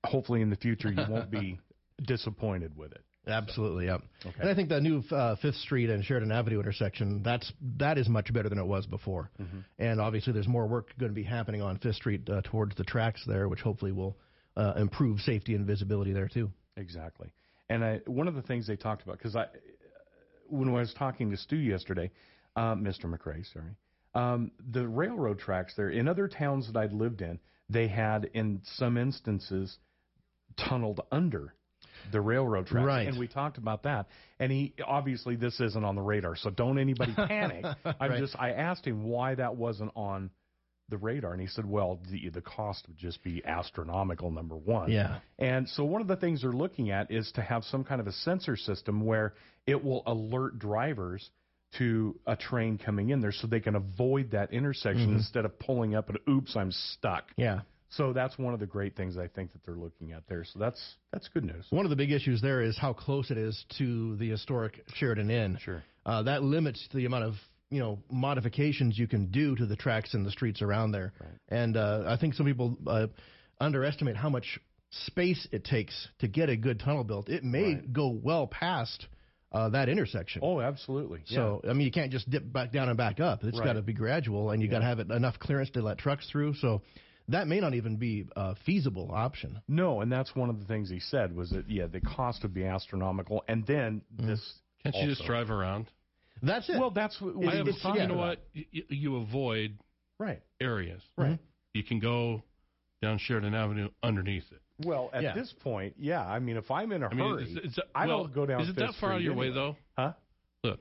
hopefully 0.04 0.42
in 0.42 0.50
the 0.50 0.56
future 0.56 0.92
you 0.92 1.06
won't 1.10 1.30
be 1.30 1.60
disappointed 2.02 2.76
with 2.76 2.92
it. 2.94 3.04
Absolutely, 3.28 3.86
yep. 3.86 4.02
Okay. 4.26 4.36
And 4.40 4.50
I 4.50 4.56
think 4.56 4.70
the 4.70 4.82
new 4.82 5.04
uh, 5.12 5.36
Fifth 5.36 5.58
Street 5.58 5.90
and 5.92 6.04
Sheridan 6.04 6.32
Avenue 6.32 6.60
intersection 6.60 7.22
that's 7.24 7.52
that 7.78 7.98
is 8.00 8.10
much 8.10 8.34
better 8.34 8.50
than 8.50 8.58
it 8.58 8.66
was 8.66 8.88
before. 8.88 9.30
Mhm. 9.40 9.64
And 9.78 10.02
obviously, 10.02 10.34
there's 10.34 10.48
more 10.48 10.66
work 10.66 10.88
going 10.98 11.12
to 11.12 11.16
be 11.16 11.24
happening 11.24 11.62
on 11.62 11.78
Fifth 11.78 11.98
Street 11.98 12.28
uh, 12.30 12.42
towards 12.44 12.76
the 12.76 12.84
tracks 12.84 13.24
there, 13.28 13.48
which 13.48 13.62
hopefully 13.62 13.92
will 13.92 14.18
uh, 14.58 14.74
improve 14.78 15.20
safety 15.20 15.54
and 15.54 15.68
visibility 15.68 16.14
there 16.14 16.28
too. 16.28 16.50
Exactly. 16.78 17.32
And 17.70 17.86
I, 17.86 18.02
one 18.06 18.28
of 18.28 18.36
the 18.36 18.42
things 18.42 18.68
they 18.68 18.76
talked 18.76 19.04
about, 19.04 19.18
because 19.18 19.36
I, 19.36 19.46
when 20.50 20.70
I 20.70 20.74
was 20.74 20.94
talking 20.94 21.30
to 21.32 21.38
Stu 21.38 21.58
yesterday, 21.58 22.12
um, 22.56 22.84
Mr. 22.84 23.06
McRae, 23.06 23.46
sorry, 23.54 23.76
um, 24.14 24.52
the 24.72 24.88
railroad 24.88 25.40
tracks 25.40 25.74
there 25.78 25.90
in 25.90 26.08
other 26.08 26.28
towns 26.28 26.68
that 26.68 26.78
I'd 26.78 26.92
lived 26.92 27.22
in, 27.22 27.40
they 27.70 27.88
had 27.88 28.30
in 28.34 28.62
some 28.64 28.98
instances 28.98 29.78
tunneled 30.58 31.02
under 31.12 31.54
the 32.12 32.22
railroad 32.22 32.68
tracks. 32.68 32.86
Right. 32.86 33.08
And 33.08 33.18
we 33.20 33.28
talked 33.28 33.58
about 33.58 33.84
that. 33.84 34.08
And 34.40 34.52
he 34.52 34.74
obviously 34.86 35.36
this 35.36 35.60
isn't 35.60 35.84
on 35.84 35.96
the 35.96 36.02
radar, 36.02 36.36
so 36.36 36.50
don't 36.50 36.80
anybody 36.80 37.14
panic. 37.16 37.66
I'm 37.86 38.12
Right. 38.12 38.20
just 38.20 38.36
I 38.40 38.52
asked 38.52 38.86
him 38.86 39.04
why 39.04 39.36
that 39.36 39.56
wasn't 39.56 39.92
on 39.96 40.30
the 40.90 40.98
radar, 40.98 41.32
and 41.32 41.40
he 41.40 41.48
said, 41.48 41.66
"Well, 41.66 42.00
the 42.12 42.28
the 42.30 42.42
cost 42.42 42.86
would 42.88 42.98
just 42.98 43.24
be 43.24 43.42
astronomical. 43.46 44.30
Number 44.30 44.58
one, 44.58 44.92
Yeah. 44.92 45.20
and 45.40 45.70
so 45.70 45.86
one 45.86 46.02
of 46.02 46.08
the 46.10 46.18
things 46.18 46.42
they're 46.42 46.52
looking 46.52 46.92
at 46.92 47.10
is 47.12 47.32
to 47.34 47.42
have 47.42 47.64
some 47.64 47.84
kind 47.86 48.02
of 48.02 48.08
a 48.08 48.12
sensor 48.12 48.58
system 48.58 49.06
where 49.06 49.34
it 49.66 49.82
will 49.82 50.04
alert 50.06 50.60
drivers 50.60 51.30
to 51.78 52.20
a 52.28 52.36
train 52.36 52.78
coming 52.78 53.12
in 53.12 53.22
there 53.22 53.32
so 53.32 53.48
they 53.48 53.62
can 53.62 53.76
avoid 53.76 54.32
that 54.32 54.52
intersection 54.52 55.12
Mhm. 55.12 55.16
instead 55.18 55.46
of 55.46 55.58
pulling 55.60 55.96
up 55.96 56.10
and 56.10 56.18
oops, 56.28 56.58
I'm 56.58 56.72
stuck. 56.74 57.32
Yeah. 57.38 57.62
So 57.92 58.14
that's 58.14 58.38
one 58.38 58.54
of 58.54 58.60
the 58.60 58.66
great 58.66 58.96
things 58.96 59.18
I 59.18 59.28
think 59.28 59.52
that 59.54 59.64
they're 59.66 59.76
looking 59.76 60.14
at 60.14 60.24
there. 60.28 60.46
So 60.46 60.60
that's 60.60 60.82
that's 61.12 61.28
good 61.28 61.44
news. 61.44 61.66
One 61.72 61.86
of 61.86 61.90
the 61.90 61.96
big 61.96 62.12
issues 62.12 62.42
there 62.42 62.62
is 62.62 62.78
how 62.78 62.94
close 62.94 63.32
it 63.32 63.38
is 63.38 63.66
to 63.78 64.16
the 64.18 64.30
historic 64.30 64.84
Sheridan 64.96 65.30
Inn. 65.30 65.58
Sure. 65.62 65.84
Uh, 66.06 66.24
that 66.24 66.42
limits 66.42 66.88
the 66.94 67.06
amount 67.06 67.26
of 67.26 67.34
you 67.70 67.80
know 67.80 68.00
modifications 68.10 68.98
you 68.98 69.08
can 69.08 69.28
do 69.28 69.56
to 69.56 69.66
the 69.66 69.76
tracks 69.76 70.14
and 70.14 70.26
the 70.26 70.32
streets 70.32 70.62
around 70.62 70.92
there. 70.92 71.14
Right. 71.20 71.60
And 71.60 71.76
uh, 71.76 72.04
I 72.08 72.18
think 72.18 72.34
some 72.36 72.46
people 72.46 72.78
uh, 72.88 73.08
underestimate 73.60 74.16
how 74.16 74.30
much 74.30 74.60
space 75.08 75.48
it 75.52 75.64
takes 75.66 76.08
to 76.20 76.28
get 76.28 76.50
a 76.50 76.56
good 76.56 76.80
tunnel 76.80 77.04
built. 77.04 77.30
It 77.30 77.44
may 77.44 77.76
go 77.76 78.10
well 78.10 78.48
past 78.48 79.06
uh, 79.52 79.70
that 79.70 79.90
intersection. 79.90 80.42
Oh, 80.44 80.62
absolutely. 80.62 81.22
So 81.26 81.62
I 81.70 81.74
mean, 81.74 81.86
you 81.86 81.92
can't 81.92 82.12
just 82.12 82.30
dip 82.30 82.52
back 82.52 82.72
down 82.72 82.88
and 82.88 82.98
back 82.98 83.20
up. 83.20 83.44
It's 83.44 83.58
Right. 83.60 83.66
got 83.66 83.74
to 83.74 83.82
be 83.82 83.94
gradual, 83.94 84.52
and 84.52 84.62
you 84.62 84.70
got 84.70 84.80
to 84.80 84.86
have 84.86 85.00
it 85.00 85.12
enough 85.12 85.40
clearance 85.40 85.70
to 85.72 85.82
let 85.82 85.98
trucks 85.98 86.26
through. 86.30 86.54
So 86.56 86.82
that 87.28 87.48
may 87.48 87.60
not 87.60 87.74
even 87.74 87.98
be 87.98 88.26
a 88.36 88.56
feasible 88.66 89.10
option. 89.12 89.62
No, 89.68 90.02
and 90.02 90.12
that's 90.12 90.36
one 90.36 90.50
of 90.50 90.60
the 90.60 90.66
things 90.66 90.90
he 90.90 91.00
said 91.00 91.36
was 91.36 91.50
that 91.52 91.70
yeah, 91.70 91.88
the 91.88 92.02
cost 92.02 92.44
would 92.44 92.54
be 92.54 92.66
astronomical, 92.66 93.44
and 93.48 93.66
then 93.66 94.02
hmm. 94.18 94.28
this. 94.28 94.54
Can't 94.84 94.96
you 94.96 95.10
just 95.10 95.26
drive 95.26 95.52
around? 95.52 95.88
That's 96.42 96.68
it. 96.70 96.80
Well, 96.80 96.90
that's 96.90 97.20
what 97.22 97.36
I 97.48 97.58
have, 97.58 97.68
it's- 97.68 97.84
you 97.84 97.94
yeah. 97.96 98.08
know 98.08 98.16
what? 98.16 98.44
You, 98.54 98.84
you 98.90 99.16
avoid 99.18 99.78
right 100.20 100.42
areas. 100.60 101.02
Right. 101.18 101.40
You 101.74 101.84
can 101.84 102.00
go 102.00 102.42
down 103.02 103.20
Sheridan 103.20 103.54
Avenue 103.54 103.90
underneath 104.02 104.46
it. 104.52 104.62
Well, 104.86 105.12
at 105.14 105.22
Yeah. 105.24 105.34
this 105.36 105.54
point, 105.62 105.96
yeah. 106.00 106.26
I 106.26 106.40
mean, 106.40 106.58
if 106.58 106.72
I'm 106.72 106.92
in 106.92 107.04
a 107.04 107.08
I 107.08 107.14
mean, 107.14 107.30
hurry, 107.30 107.44
is- 107.44 107.58
is 107.58 107.76
that- 107.76 107.86
I 107.94 108.08
well, 108.08 108.24
don't 108.24 108.34
go 108.34 108.46
down. 108.46 108.62
Is 108.62 108.70
it 108.70 108.76
Fifth 108.76 108.86
that 108.86 108.96
far 108.96 109.12
out 109.12 109.16
of 109.16 109.22
Street 109.22 109.26
your 109.26 109.36
way, 109.36 109.52
though? 109.52 109.76
Huh? 109.98 110.14
Look, 110.64 110.80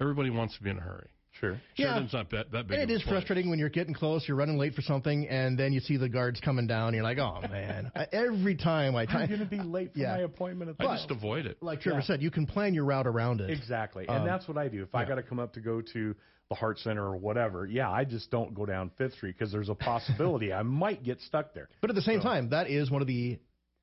everybody 0.00 0.30
wants 0.30 0.56
to 0.56 0.62
be 0.62 0.70
in 0.70 0.78
a 0.78 0.82
hurry. 0.82 1.10
Sure. 1.40 1.60
Yeah. 1.76 1.86
Sheridan's 1.86 2.12
not 2.12 2.30
that, 2.30 2.52
that 2.52 2.68
big. 2.68 2.78
And 2.78 2.82
it 2.82 2.84
of 2.84 2.90
a 2.90 2.92
is 2.94 3.02
place. 3.02 3.12
frustrating 3.12 3.50
when 3.50 3.58
you're 3.58 3.68
getting 3.68 3.94
close, 3.94 4.24
you're 4.28 4.36
running 4.36 4.56
late 4.56 4.74
for 4.74 4.82
something, 4.82 5.28
and 5.28 5.58
then 5.58 5.72
you 5.72 5.80
see 5.80 5.96
the 5.96 6.08
guards 6.08 6.40
coming 6.40 6.66
down. 6.66 6.88
And 6.88 6.94
you're 6.96 7.04
like, 7.04 7.18
oh 7.18 7.40
man! 7.50 7.90
Every 8.12 8.54
time 8.56 8.94
I 8.96 9.02
I'm 9.08 9.26
going 9.28 9.40
to 9.40 9.46
be 9.46 9.58
late 9.60 9.92
for 9.92 9.98
Yeah. 10.00 10.12
my 10.16 10.20
appointment. 10.22 10.70
At 10.78 10.86
I 10.86 10.96
just 10.96 11.10
avoid 11.10 11.46
it. 11.46 11.58
like 11.62 11.80
Trevor 11.80 11.98
Yeah. 12.00 12.04
said, 12.06 12.22
you 12.22 12.30
can 12.30 12.46
plan 12.46 12.74
your 12.74 12.84
route 12.84 13.06
around 13.06 13.40
it. 13.40 13.50
Exactly, 13.50 14.06
Um, 14.08 14.18
and 14.18 14.26
that's 14.26 14.46
what 14.48 14.56
I 14.58 14.68
do. 14.68 14.82
If 14.82 14.94
I 14.94 15.04
got 15.04 15.16
to 15.16 15.22
come 15.22 15.38
up 15.38 15.54
to 15.54 15.60
go 15.60 15.80
to 15.92 16.14
the 16.50 16.54
Heart 16.54 16.78
Center 16.80 17.02
or 17.04 17.16
whatever, 17.16 17.66
yeah, 17.66 17.90
I 17.90 18.04
just 18.04 18.30
don't 18.30 18.54
go 18.54 18.66
down 18.66 18.90
Fifth 18.98 19.14
Street 19.14 19.34
because 19.38 19.50
there's 19.50 19.70
a 19.70 19.74
possibility 19.74 20.52
I 20.52 20.62
might 20.62 21.02
get 21.02 21.20
stuck 21.22 21.54
there. 21.54 21.68
But 21.80 21.90
at 21.90 21.96
the 21.96 22.02
same 22.02 22.20
So- 22.20 22.28
time, 22.28 22.50
that 22.50 22.68
is 22.68 22.90
one 22.90 23.00
of 23.02 23.08
the 23.08 23.38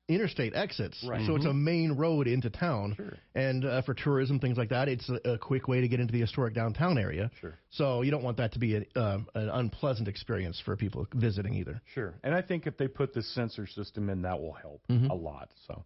interstate 0.08 0.54
exits, 0.54 1.02
Right. 1.08 1.24
so 1.26 1.36
it's 1.36 1.44
a 1.44 1.48
Mhm. 1.50 1.62
main 1.62 1.92
road 1.92 2.26
into 2.26 2.50
town. 2.50 2.94
Sure. 2.96 3.14
And 3.34 3.64
uh, 3.64 3.82
for 3.82 3.94
tourism, 3.94 4.38
things 4.40 4.58
like 4.58 4.68
that, 4.70 4.88
it's 4.88 5.08
a, 5.08 5.32
a 5.34 5.38
quick 5.38 5.68
way 5.68 5.80
to 5.80 5.88
get 5.88 6.00
into 6.00 6.12
the 6.12 6.20
historic 6.20 6.54
downtown 6.54 6.98
area. 6.98 7.30
Sure. 7.40 7.54
So 7.70 8.02
you 8.02 8.10
don't 8.10 8.22
want 8.24 8.36
that 8.38 8.52
to 8.52 8.58
be 8.58 8.76
a, 8.76 9.00
um, 9.00 9.28
an 9.34 9.48
unpleasant 9.48 10.08
experience 10.08 10.58
for 10.60 10.76
people 10.76 11.06
visiting 11.14 11.54
either. 11.54 11.80
Sure, 11.94 12.14
and 12.24 12.34
I 12.34 12.42
think 12.42 12.66
if 12.66 12.76
they 12.76 12.88
put 12.88 13.14
this 13.14 13.28
sensor 13.32 13.66
system 13.66 14.10
in, 14.10 14.22
that 14.22 14.38
will 14.40 14.52
help 14.54 14.82
Mhm. 14.88 15.08
a 15.10 15.14
lot. 15.14 15.50
So, 15.66 15.84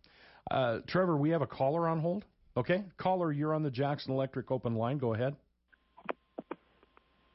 uh, 0.50 0.80
Trevor, 0.86 1.16
we 1.16 1.30
have 1.30 1.42
a 1.42 1.46
caller 1.46 1.86
on 1.86 2.00
hold. 2.00 2.24
Okay, 2.56 2.84
caller, 2.96 3.30
you're 3.32 3.52
on 3.54 3.62
the 3.62 3.70
Jackson 3.70 4.12
Electric 4.14 4.50
open 4.50 4.74
line. 4.76 4.96
Go 4.96 5.12
ahead. 5.12 5.36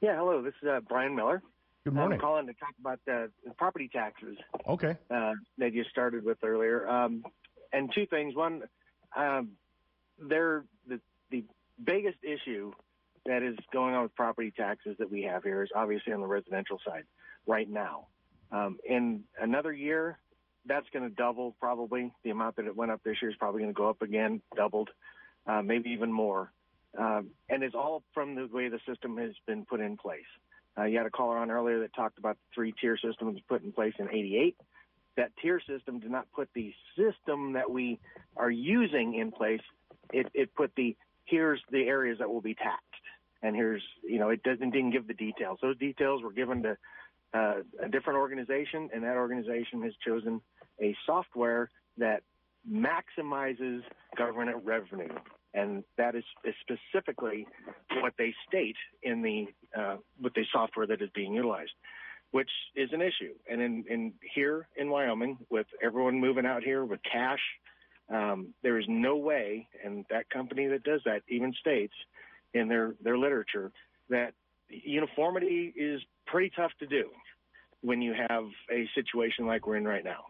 Yeah, 0.02 0.16
hello. 0.18 0.42
This 0.42 0.56
is 0.64 0.68
uh, 0.68 0.80
Brian 0.90 1.16
Miller. 1.16 1.44
Good 1.84 1.94
morning. 1.94 2.14
I'm 2.14 2.20
calling 2.20 2.46
to 2.46 2.54
talk 2.54 2.76
about 2.80 3.00
the 3.06 3.32
property 3.58 3.90
taxes 3.92 4.38
Okay. 4.68 4.96
uh, 5.10 5.34
that 5.58 5.74
you 5.74 5.84
started 5.86 6.24
with 6.24 6.38
earlier. 6.44 6.88
Um, 6.88 7.24
and 7.74 7.92
two 7.94 8.06
things. 8.06 8.36
One, 8.36 8.64
um, 9.16 9.54
they're 10.20 10.66
the 10.88 11.00
the 11.32 11.44
biggest 11.84 12.18
issue 12.24 12.72
that 13.26 13.42
is 13.42 13.58
going 13.74 13.96
on 13.96 14.04
with 14.04 14.16
property 14.16 14.52
taxes 14.56 14.96
that 15.00 15.10
we 15.10 15.24
have 15.24 15.44
here 15.44 15.64
is 15.64 15.70
obviously 15.76 16.14
on 16.14 16.22
the 16.22 16.28
residential 16.28 16.80
side 16.86 17.06
right 17.48 17.70
now. 17.70 18.08
Um, 18.52 18.78
in 18.88 19.24
another 19.40 19.72
year, 19.74 20.20
that's 20.66 20.88
going 20.94 21.10
to 21.10 21.16
double 21.16 21.56
probably. 21.60 22.12
The 22.24 22.30
amount 22.30 22.58
that 22.58 22.66
it 22.66 22.76
went 22.76 22.92
up 22.92 23.02
this 23.04 23.18
year 23.22 23.32
is 23.32 23.38
probably 23.38 23.62
going 23.62 23.74
to 23.74 23.78
go 23.78 23.90
up 23.90 24.02
again, 24.04 24.42
doubled, 24.56 24.90
uh, 25.48 25.62
maybe 25.64 25.92
even 25.92 26.12
more. 26.12 26.52
Um, 26.96 27.32
and 27.50 27.64
it's 27.64 27.74
all 27.74 28.04
from 28.14 28.36
the 28.36 28.48
way 28.52 28.68
the 28.70 28.80
system 28.88 29.18
has 29.18 29.32
been 29.48 29.66
put 29.66 29.80
in 29.80 29.98
place. 29.98 30.22
Uh, 30.78 30.84
you 30.84 30.98
had 30.98 31.06
a 31.06 31.12
caller 31.12 31.38
on 31.38 31.52
earlier 31.52 31.80
that 31.80 31.94
talked 31.94 32.18
about 32.18 32.36
the 32.36 32.56
three 32.56 32.74
tier 32.80 32.98
system 32.98 33.28
that 33.28 33.34
was 33.34 33.42
put 33.48 33.64
in 33.64 33.72
place 33.72 33.94
in 34.00 34.10
88. 34.10 34.56
That 35.18 35.32
tier 35.42 35.60
system 35.68 36.00
did 36.00 36.12
not 36.12 36.28
put 36.34 36.50
the 36.54 36.74
system 36.96 37.54
that 37.54 37.70
we 37.70 38.00
are 38.38 38.50
using 38.50 39.16
in 39.16 39.32
place. 39.32 39.62
It, 40.14 40.28
it 40.34 40.56
put 40.56 40.72
the 40.76 40.96
here's 41.26 41.62
the 41.72 41.84
areas 41.84 42.20
that 42.20 42.30
will 42.30 42.42
be 42.42 42.54
taxed, 42.54 42.86
and 43.42 43.56
here's 43.56 43.84
you 44.04 44.20
know 44.20 44.30
it 44.30 44.44
doesn't 44.44 44.72
didn't 44.72 44.92
give 44.92 45.08
the 45.08 45.14
details. 45.14 45.60
Those 45.62 45.78
details 45.78 46.24
were 46.24 46.32
given 46.32 46.64
to 46.64 46.78
uh, 47.34 47.56
a 47.82 47.90
different 47.90 48.20
organization, 48.20 48.90
and 48.94 49.04
that 49.04 49.18
organization 49.18 49.82
has 49.84 49.94
chosen 50.06 50.42
a 50.82 50.96
software 51.06 51.70
that 51.98 52.24
maximizes 52.70 53.82
government 54.18 54.58
revenue, 54.64 55.14
and 55.54 55.84
that 55.98 56.16
is, 56.16 56.24
is 56.44 56.56
specifically 56.62 57.48
what 58.02 58.14
they 58.18 58.34
state 58.48 58.78
in 59.04 59.22
the 59.22 59.48
uh, 59.78 59.98
with 60.22 60.34
the 60.34 60.46
software 60.52 60.88
that 60.88 61.02
is 61.02 61.10
being 61.14 61.34
utilized, 61.34 61.72
which 62.32 62.50
is 62.76 62.90
an 62.94 63.02
issue. 63.02 63.34
And 63.50 63.62
in, 63.62 63.84
in 63.90 64.14
here 64.34 64.68
in 64.78 64.90
Wyoming, 64.90 65.38
with 65.50 65.68
everyone 65.84 66.20
moving 66.20 66.46
out 66.46 66.64
here 66.64 66.86
with 66.86 67.00
cash, 67.10 67.40
um, 68.10 68.54
there 68.64 68.80
is 68.80 68.86
no 68.88 69.16
way, 69.18 69.68
and 69.84 70.06
that 70.10 70.30
company 70.30 70.68
that 70.68 70.84
does 70.84 71.02
that 71.06 71.22
even 71.30 71.54
states 71.60 71.94
in 72.54 72.68
their 72.68 72.96
their 73.04 73.18
literature 73.18 73.72
that 74.10 74.34
uniformity 74.70 75.74
is 75.76 76.02
pretty 76.26 76.52
tough 76.56 76.72
to 76.80 76.88
do 76.88 77.10
when 77.82 78.02
you 78.02 78.14
have 78.14 78.46
a 78.72 78.88
situation 78.96 79.46
like 79.46 79.66
we're 79.66 79.78
in 79.78 79.86
right 79.86 80.04
now, 80.04 80.26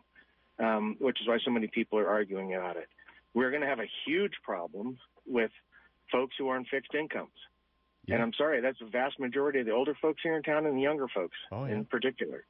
um, 0.59 0.95
which 0.99 1.19
is 1.22 1.28
why 1.28 1.38
so 1.43 1.51
many 1.51 1.67
people 1.67 1.99
are 1.99 2.07
arguing 2.07 2.55
about 2.55 2.78
it. 2.78 2.88
We're 3.34 3.49
going 3.49 3.61
to 3.61 3.67
have 3.67 3.80
a 3.80 3.89
huge 4.05 4.34
problem 4.43 4.97
with 5.28 5.51
folks 6.11 6.36
who 6.38 6.49
are 6.49 6.55
on 6.57 6.65
fixed 6.65 6.93
incomes. 6.93 7.30
And 8.09 8.22
I'm 8.22 8.34
sorry, 8.34 8.61
that's 8.61 8.80
the 8.80 8.88
vast 8.88 9.19
majority 9.19 9.59
of 9.59 9.65
the 9.67 9.72
older 9.72 9.95
folks 10.01 10.22
here 10.24 10.36
in 10.36 10.43
town 10.43 10.65
and 10.65 10.76
the 10.76 10.82
younger 10.82 11.07
folks 11.07 11.38
Oh, 11.51 11.65
yeah. 11.65 11.76
in 11.76 11.86
particular. 11.86 12.43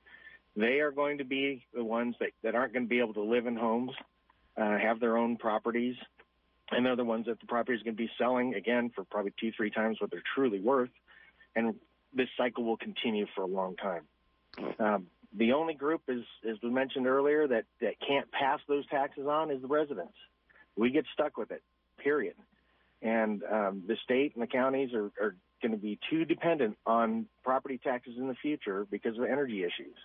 They 0.55 0.80
are 0.80 0.91
going 0.91 1.19
to 1.19 1.24
be 1.24 1.65
the 1.74 1.84
ones 1.84 2.15
that, 2.19 2.30
that 2.43 2.55
aren't 2.55 2.74
going 2.74 2.86
to 2.86 2.89
be 2.89 2.99
able 2.99 3.13
to 3.15 3.22
live 3.22 3.45
in 3.45 3.55
homes, 3.55 3.91
uh, 4.57 4.78
have 4.78 4.99
their 4.99 5.17
own 5.17 5.38
properties, 5.38 5.95
and 6.72 6.86
they're 6.86 6.95
the 6.95 7.03
ones 7.03 7.26
that 7.28 7.39
the 7.39 7.45
property 7.47 7.78
is 7.78 7.84
going 7.84 7.95
to 7.95 8.01
be 8.01 8.09
selling 8.17 8.55
again 8.55 8.91
for 8.95 9.03
probably 9.03 9.34
two, 9.39 9.51
three 9.55 9.69
times 9.69 9.97
what 9.99 10.09
they're 10.09 10.24
truly 10.36 10.59
worth. 10.59 10.89
And 11.55 11.76
this 12.13 12.30
cycle 12.38 12.63
will 12.63 12.78
continue 12.78 13.28
for 13.36 13.41
a 13.43 13.47
long 13.47 13.76
time. 13.76 14.03
Um, 14.80 15.07
the 15.38 15.53
only 15.53 15.74
group, 15.74 16.01
is, 16.07 16.24
as 16.49 16.57
we 16.63 16.69
mentioned 16.69 17.07
earlier, 17.07 17.47
that, 17.47 17.65
that 17.82 17.95
can't 18.05 18.30
pass 18.32 18.59
those 18.67 18.86
taxes 18.88 19.28
on 19.28 19.51
is 19.51 19.61
the 19.61 19.67
residents. 19.67 20.15
We 20.76 20.89
get 20.91 21.05
stuck 21.13 21.38
with 21.38 21.51
it, 21.51 21.61
period. 21.97 22.36
And 23.02 23.41
um, 23.43 23.84
the 23.88 23.97
state 24.04 24.34
and 24.36 24.43
the 24.43 24.47
counties 24.47 24.93
are, 24.93 25.12
are 25.22 25.36
going 25.62 25.72
to 25.72 25.78
be 25.78 25.99
too 26.10 26.26
dependent 26.26 26.78
on 26.86 27.26
property 27.43 27.80
taxes 27.84 28.14
in 28.18 28.28
the 28.28 28.36
future 28.36 28.86
because 28.89 29.18
of 29.18 29.24
energy 29.24 29.64
issues. 29.64 29.95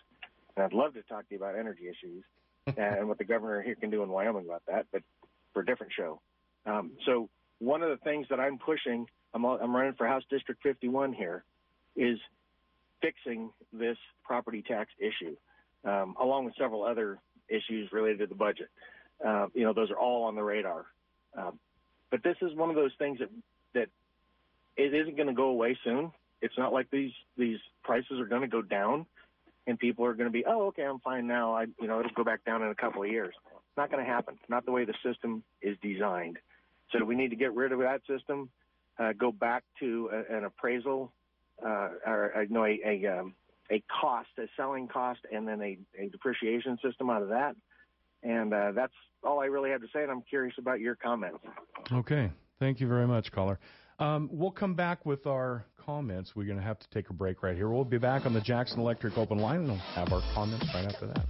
And 0.57 0.65
I'd 0.65 0.73
love 0.73 0.95
to 0.95 1.03
talk 1.03 1.29
to 1.29 1.35
you 1.35 1.37
about 1.37 1.57
energy 1.59 1.89
issues 1.89 2.25
and 2.77 3.09
what 3.09 3.19
the 3.19 3.25
governor 3.25 3.63
here 3.63 3.75
can 3.75 3.91
do 3.91 4.03
in 4.03 4.09
Wyoming 4.09 4.47
about 4.47 4.63
that, 4.67 4.87
but 4.93 5.03
for 5.53 5.63
a 5.63 5.67
different 5.67 5.93
show. 5.93 6.21
Um, 6.65 6.93
so 7.05 7.29
one 7.59 7.83
of 7.83 7.91
the 7.91 7.97
things 7.99 8.27
that 8.31 8.41
I'm 8.41 8.59
pushing, 8.59 9.07
I'm, 9.35 9.45
I'm 9.45 9.75
running 9.75 9.95
for 9.95 10.07
House 10.07 10.25
District 10.31 10.63
51 10.63 11.13
here, 11.13 11.45
is 11.95 12.19
fixing 13.01 13.51
this 13.73 13.97
property 14.25 14.63
tax 14.67 14.91
issue, 14.99 15.37
um, 15.85 16.15
along 16.21 16.45
with 16.47 16.55
several 16.59 16.83
other 16.83 17.19
issues 17.49 17.91
related 17.93 18.19
to 18.19 18.27
the 18.27 18.35
budget. 18.35 18.69
Uh, 19.25 19.47
you 19.55 19.65
know, 19.65 19.73
those 19.73 19.91
are 19.91 19.99
all 19.99 20.25
on 20.25 20.35
the 20.35 20.43
radar. 20.43 20.87
Um, 21.37 21.59
but 22.11 22.23
this 22.23 22.37
is 22.43 22.55
one 22.55 22.71
of 22.71 22.77
those 22.77 22.93
things 22.99 23.19
that 23.19 23.31
that 23.75 23.89
it 24.77 24.95
isn't 24.95 25.17
going 25.17 25.29
to 25.29 25.35
go 25.35 25.49
away 25.49 25.77
soon. 25.85 26.13
It's 26.43 26.57
not 26.59 26.73
like 26.73 26.91
these 26.91 27.13
these 27.37 27.59
prices 27.83 28.21
are 28.21 28.27
going 28.27 28.43
to 28.43 28.49
go 28.49 28.63
down, 28.63 29.07
and 29.67 29.79
people 29.79 30.05
are 30.05 30.15
going 30.15 30.29
to 30.29 30.33
be, 30.33 30.45
oh, 30.47 30.67
okay, 30.67 30.83
I'm 30.83 31.01
fine 31.01 31.27
now. 31.27 31.55
I, 31.55 31.67
you 31.81 31.89
know, 31.89 32.01
it'll 32.01 32.13
go 32.13 32.25
back 32.25 32.45
down 32.45 32.63
in 32.63 32.69
a 32.69 32.75
couple 32.75 33.03
of 33.03 33.11
years. 33.11 33.35
It's 33.47 33.77
not 33.77 33.91
going 33.91 34.05
to 34.05 34.11
happen. 34.11 34.39
Not 34.49 34.65
the 34.65 34.73
way 34.73 34.85
the 34.85 34.95
system 35.05 35.43
is 35.63 35.77
designed. 35.83 36.39
So 36.93 37.05
we 37.05 37.15
need 37.15 37.31
to 37.31 37.37
get 37.37 37.55
rid 37.55 37.73
of 37.73 37.81
that 37.81 38.03
system, 38.09 38.49
uh, 38.99 39.13
go 39.13 39.33
back 39.33 39.65
to 39.81 40.11
a, 40.13 40.37
an 40.37 40.45
appraisal, 40.45 41.13
uh, 41.65 41.89
or 42.07 42.33
uh, 42.37 42.45
no, 42.49 42.65
a 42.65 42.79
a, 42.85 43.19
um, 43.19 43.35
a 43.71 43.83
cost, 44.01 44.29
a 44.39 44.47
selling 44.57 44.89
cost, 44.89 45.21
and 45.33 45.49
then 45.49 45.61
a, 45.63 45.79
a 45.99 46.09
depreciation 46.09 46.79
system 46.83 47.11
out 47.11 47.23
of 47.23 47.31
that. 47.31 47.57
And 48.23 48.53
uh, 48.53 48.73
that's 48.75 48.93
all 49.23 49.41
I 49.41 49.47
really 49.47 49.71
have 49.71 49.81
to 49.81 49.89
say. 49.93 50.03
And 50.03 50.11
I'm 50.11 50.23
curious 50.23 50.55
about 50.59 50.81
your 50.81 50.97
comments. 50.97 51.39
Okay. 51.93 52.31
Thank 52.59 52.81
you 52.81 52.89
very 52.89 53.07
much, 53.07 53.31
caller. 53.33 53.59
Um, 53.99 54.29
we'll 54.33 54.51
come 54.51 54.75
back 54.75 55.07
with 55.07 55.27
our 55.27 55.65
comments. 55.85 56.33
We're 56.35 56.47
going 56.47 56.59
to 56.59 56.65
have 56.65 56.79
to 56.79 56.89
take 56.91 57.11
a 57.11 57.13
break 57.13 57.43
right 57.43 57.57
here. 57.57 57.69
We'll 57.69 57.85
be 57.85 57.99
back 57.99 58.27
on 58.27 58.33
the 58.33 58.41
Jackson 58.41 58.81
Electric 58.81 59.17
Open 59.17 59.39
Line 59.39 59.61
and 59.61 59.69
we'll 59.69 59.77
have 59.95 60.13
our 60.13 60.23
comments 60.35 60.67
right 60.75 60.85
after 60.85 61.07
that. 61.07 61.25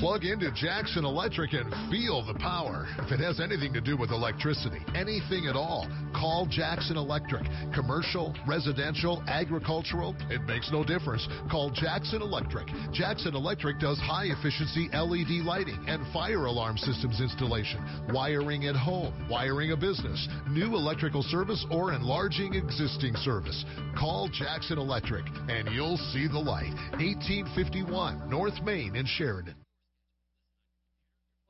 Plug 0.00 0.26
into 0.26 0.52
Jackson 0.52 1.06
Electric 1.06 1.54
and 1.54 1.72
feel 1.90 2.22
the 2.22 2.34
power. 2.34 2.86
If 2.98 3.12
it 3.12 3.20
has 3.20 3.40
anything 3.40 3.72
to 3.72 3.80
do 3.80 3.96
with 3.96 4.10
electricity, 4.10 4.80
anything 4.94 5.46
at 5.46 5.56
all, 5.56 5.88
call 6.14 6.46
Jackson 6.50 6.98
Electric. 6.98 7.44
Commercial, 7.72 8.34
residential, 8.46 9.24
agricultural, 9.26 10.14
it 10.28 10.42
makes 10.42 10.70
no 10.70 10.84
difference. 10.84 11.26
Call 11.50 11.70
Jackson 11.70 12.20
Electric. 12.20 12.68
Jackson 12.92 13.34
Electric 13.34 13.80
does 13.80 13.98
high 13.98 14.26
efficiency 14.26 14.90
LED 14.92 15.46
lighting 15.46 15.82
and 15.88 16.06
fire 16.12 16.44
alarm 16.44 16.76
systems 16.76 17.22
installation, 17.22 17.80
wiring 18.12 18.66
at 18.66 18.76
home, 18.76 19.14
wiring 19.30 19.72
a 19.72 19.76
business, 19.76 20.28
new 20.50 20.76
electrical 20.76 21.22
service, 21.22 21.64
or 21.70 21.94
enlarging 21.94 22.52
existing 22.52 23.14
service. 23.16 23.64
Call 23.98 24.28
Jackson 24.28 24.76
Electric 24.76 25.24
and 25.48 25.74
you'll 25.74 25.96
see 26.12 26.28
the 26.28 26.38
light. 26.38 26.74
1851 27.00 28.28
North 28.28 28.62
Main 28.62 28.94
in 28.94 29.06
Sheridan. 29.06 29.54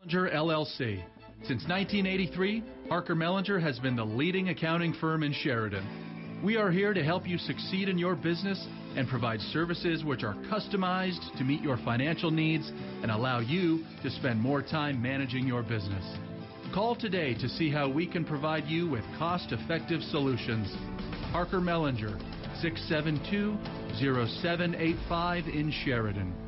Mellinger 0.07 0.33
LLC. 0.35 1.03
Since 1.43 1.67
1983, 1.69 2.63
Harker 2.89 3.15
Mellinger 3.15 3.61
has 3.61 3.79
been 3.79 3.97
the 3.97 4.05
leading 4.05 4.49
accounting 4.49 4.95
firm 4.95 5.23
in 5.23 5.33
Sheridan. 5.33 6.41
We 6.45 6.57
are 6.57 6.71
here 6.71 6.95
to 6.95 7.03
help 7.03 7.27
you 7.27 7.39
succeed 7.39 7.89
in 7.89 7.99
your 7.99 8.15
business 8.15 8.67
and 8.97 9.09
provide 9.09 9.41
services 9.41 10.05
which 10.05 10.23
are 10.23 10.35
customized 10.51 11.37
to 11.37 11.45
meet 11.45 11.63
your 11.63 11.77
financial 11.79 12.31
needs 12.31 12.71
and 13.03 13.11
allow 13.11 13.41
you 13.41 13.85
to 14.03 14.11
spend 14.11 14.41
more 14.41 14.63
time 14.63 15.03
managing 15.03 15.47
your 15.47 15.63
business. 15.63 16.05
Call 16.75 16.95
today 16.95 17.35
to 17.35 17.49
see 17.49 17.71
how 17.71 17.89
we 17.89 18.07
can 18.07 18.25
provide 18.25 18.67
you 18.67 18.89
with 18.89 19.05
cost 19.19 19.53
effective 19.53 20.03
solutions. 20.03 20.73
Harker 21.33 21.61
Mellinger, 21.61 22.19
672 22.61 23.57
0785 23.99 25.47
in 25.49 25.73
Sheridan. 25.85 26.46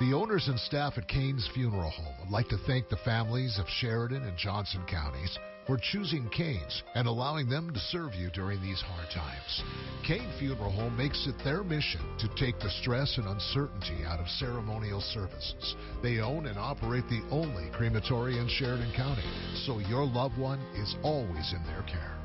The 0.00 0.14
owners 0.14 0.46
and 0.46 0.60
staff 0.60 0.96
at 0.96 1.08
Kane's 1.08 1.48
Funeral 1.54 1.90
Home 1.90 2.14
would 2.20 2.30
like 2.30 2.46
to 2.50 2.58
thank 2.68 2.88
the 2.88 2.98
families 2.98 3.58
of 3.58 3.66
Sheridan 3.68 4.22
and 4.22 4.38
Johnson 4.38 4.84
counties 4.88 5.36
for 5.66 5.76
choosing 5.76 6.28
Kane's 6.28 6.84
and 6.94 7.08
allowing 7.08 7.48
them 7.48 7.72
to 7.74 7.80
serve 7.80 8.14
you 8.14 8.30
during 8.30 8.62
these 8.62 8.80
hard 8.80 9.10
times. 9.10 9.62
Kane 10.06 10.30
Funeral 10.38 10.70
Home 10.70 10.96
makes 10.96 11.26
it 11.26 11.34
their 11.42 11.64
mission 11.64 12.00
to 12.20 12.28
take 12.36 12.60
the 12.60 12.70
stress 12.80 13.18
and 13.18 13.26
uncertainty 13.26 14.04
out 14.06 14.20
of 14.20 14.28
ceremonial 14.28 15.00
services. 15.00 15.74
They 16.00 16.20
own 16.20 16.46
and 16.46 16.60
operate 16.60 17.08
the 17.08 17.26
only 17.32 17.68
crematory 17.72 18.38
in 18.38 18.46
Sheridan 18.48 18.92
County, 18.94 19.26
so 19.66 19.80
your 19.80 20.06
loved 20.06 20.38
one 20.38 20.60
is 20.76 20.94
always 21.02 21.52
in 21.52 21.64
their 21.66 21.82
care. 21.90 22.16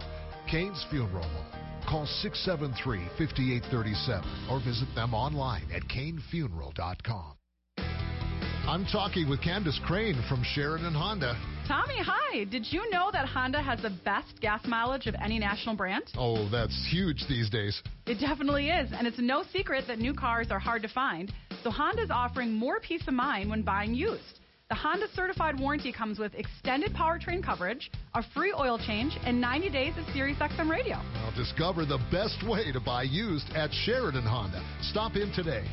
Kane's 0.48 0.86
Funeral 0.92 1.24
Home. 1.24 1.60
Call 1.90 2.06
673 2.06 3.00
5837 3.18 4.48
or 4.52 4.60
visit 4.60 4.94
them 4.94 5.16
online 5.16 5.66
at 5.74 5.82
kanefuneral.com. 5.90 7.34
I'm 8.66 8.86
talking 8.86 9.30
with 9.30 9.42
Candace 9.42 9.78
Crane 9.86 10.24
from 10.30 10.42
Sheridan 10.42 10.94
Honda. 10.94 11.38
Tommy, 11.68 11.98
hi. 12.00 12.46
Did 12.46 12.66
you 12.72 12.90
know 12.92 13.10
that 13.12 13.28
Honda 13.28 13.62
has 13.62 13.82
the 13.82 13.90
best 14.06 14.40
gas 14.40 14.62
mileage 14.66 15.06
of 15.06 15.16
any 15.22 15.38
national 15.38 15.76
brand? 15.76 16.06
Oh, 16.18 16.48
that's 16.50 16.88
huge 16.90 17.26
these 17.28 17.50
days. 17.50 17.84
It 18.08 18.22
definitely 18.22 18.70
is, 18.70 18.90
and 18.94 19.06
it's 19.06 19.20
no 19.20 19.44
secret 19.52 19.84
that 19.88 20.00
new 20.00 20.14
cars 20.14 20.48
are 20.50 20.60
hard 20.60 20.82
to 20.84 20.88
find. 20.88 21.34
So 21.62 21.72
Honda's 21.72 22.10
offering 22.10 22.54
more 22.54 22.80
peace 22.80 23.06
of 23.06 23.14
mind 23.14 23.50
when 23.50 23.64
buying 23.64 23.94
used. 23.94 24.40
The 24.70 24.76
Honda 24.76 25.08
certified 25.14 25.60
warranty 25.60 25.92
comes 25.92 26.18
with 26.18 26.34
extended 26.34 26.94
powertrain 26.94 27.44
coverage, 27.44 27.92
a 28.14 28.24
free 28.34 28.54
oil 28.58 28.80
change, 28.80 29.18
and 29.26 29.42
90 29.42 29.70
days 29.72 29.94
of 29.98 30.06
Sirius 30.14 30.40
XM 30.40 30.70
radio. 30.70 30.96
Now 30.96 31.34
discover 31.36 31.86
the 31.86 32.00
best 32.12 32.42
way 32.48 32.72
to 32.72 32.80
buy 32.80 33.04
used 33.04 33.50
at 33.56 33.72
Sheridan 33.74 34.24
Honda. 34.24 34.64
Stop 34.82 35.18
in 35.18 35.34
today. 35.34 35.66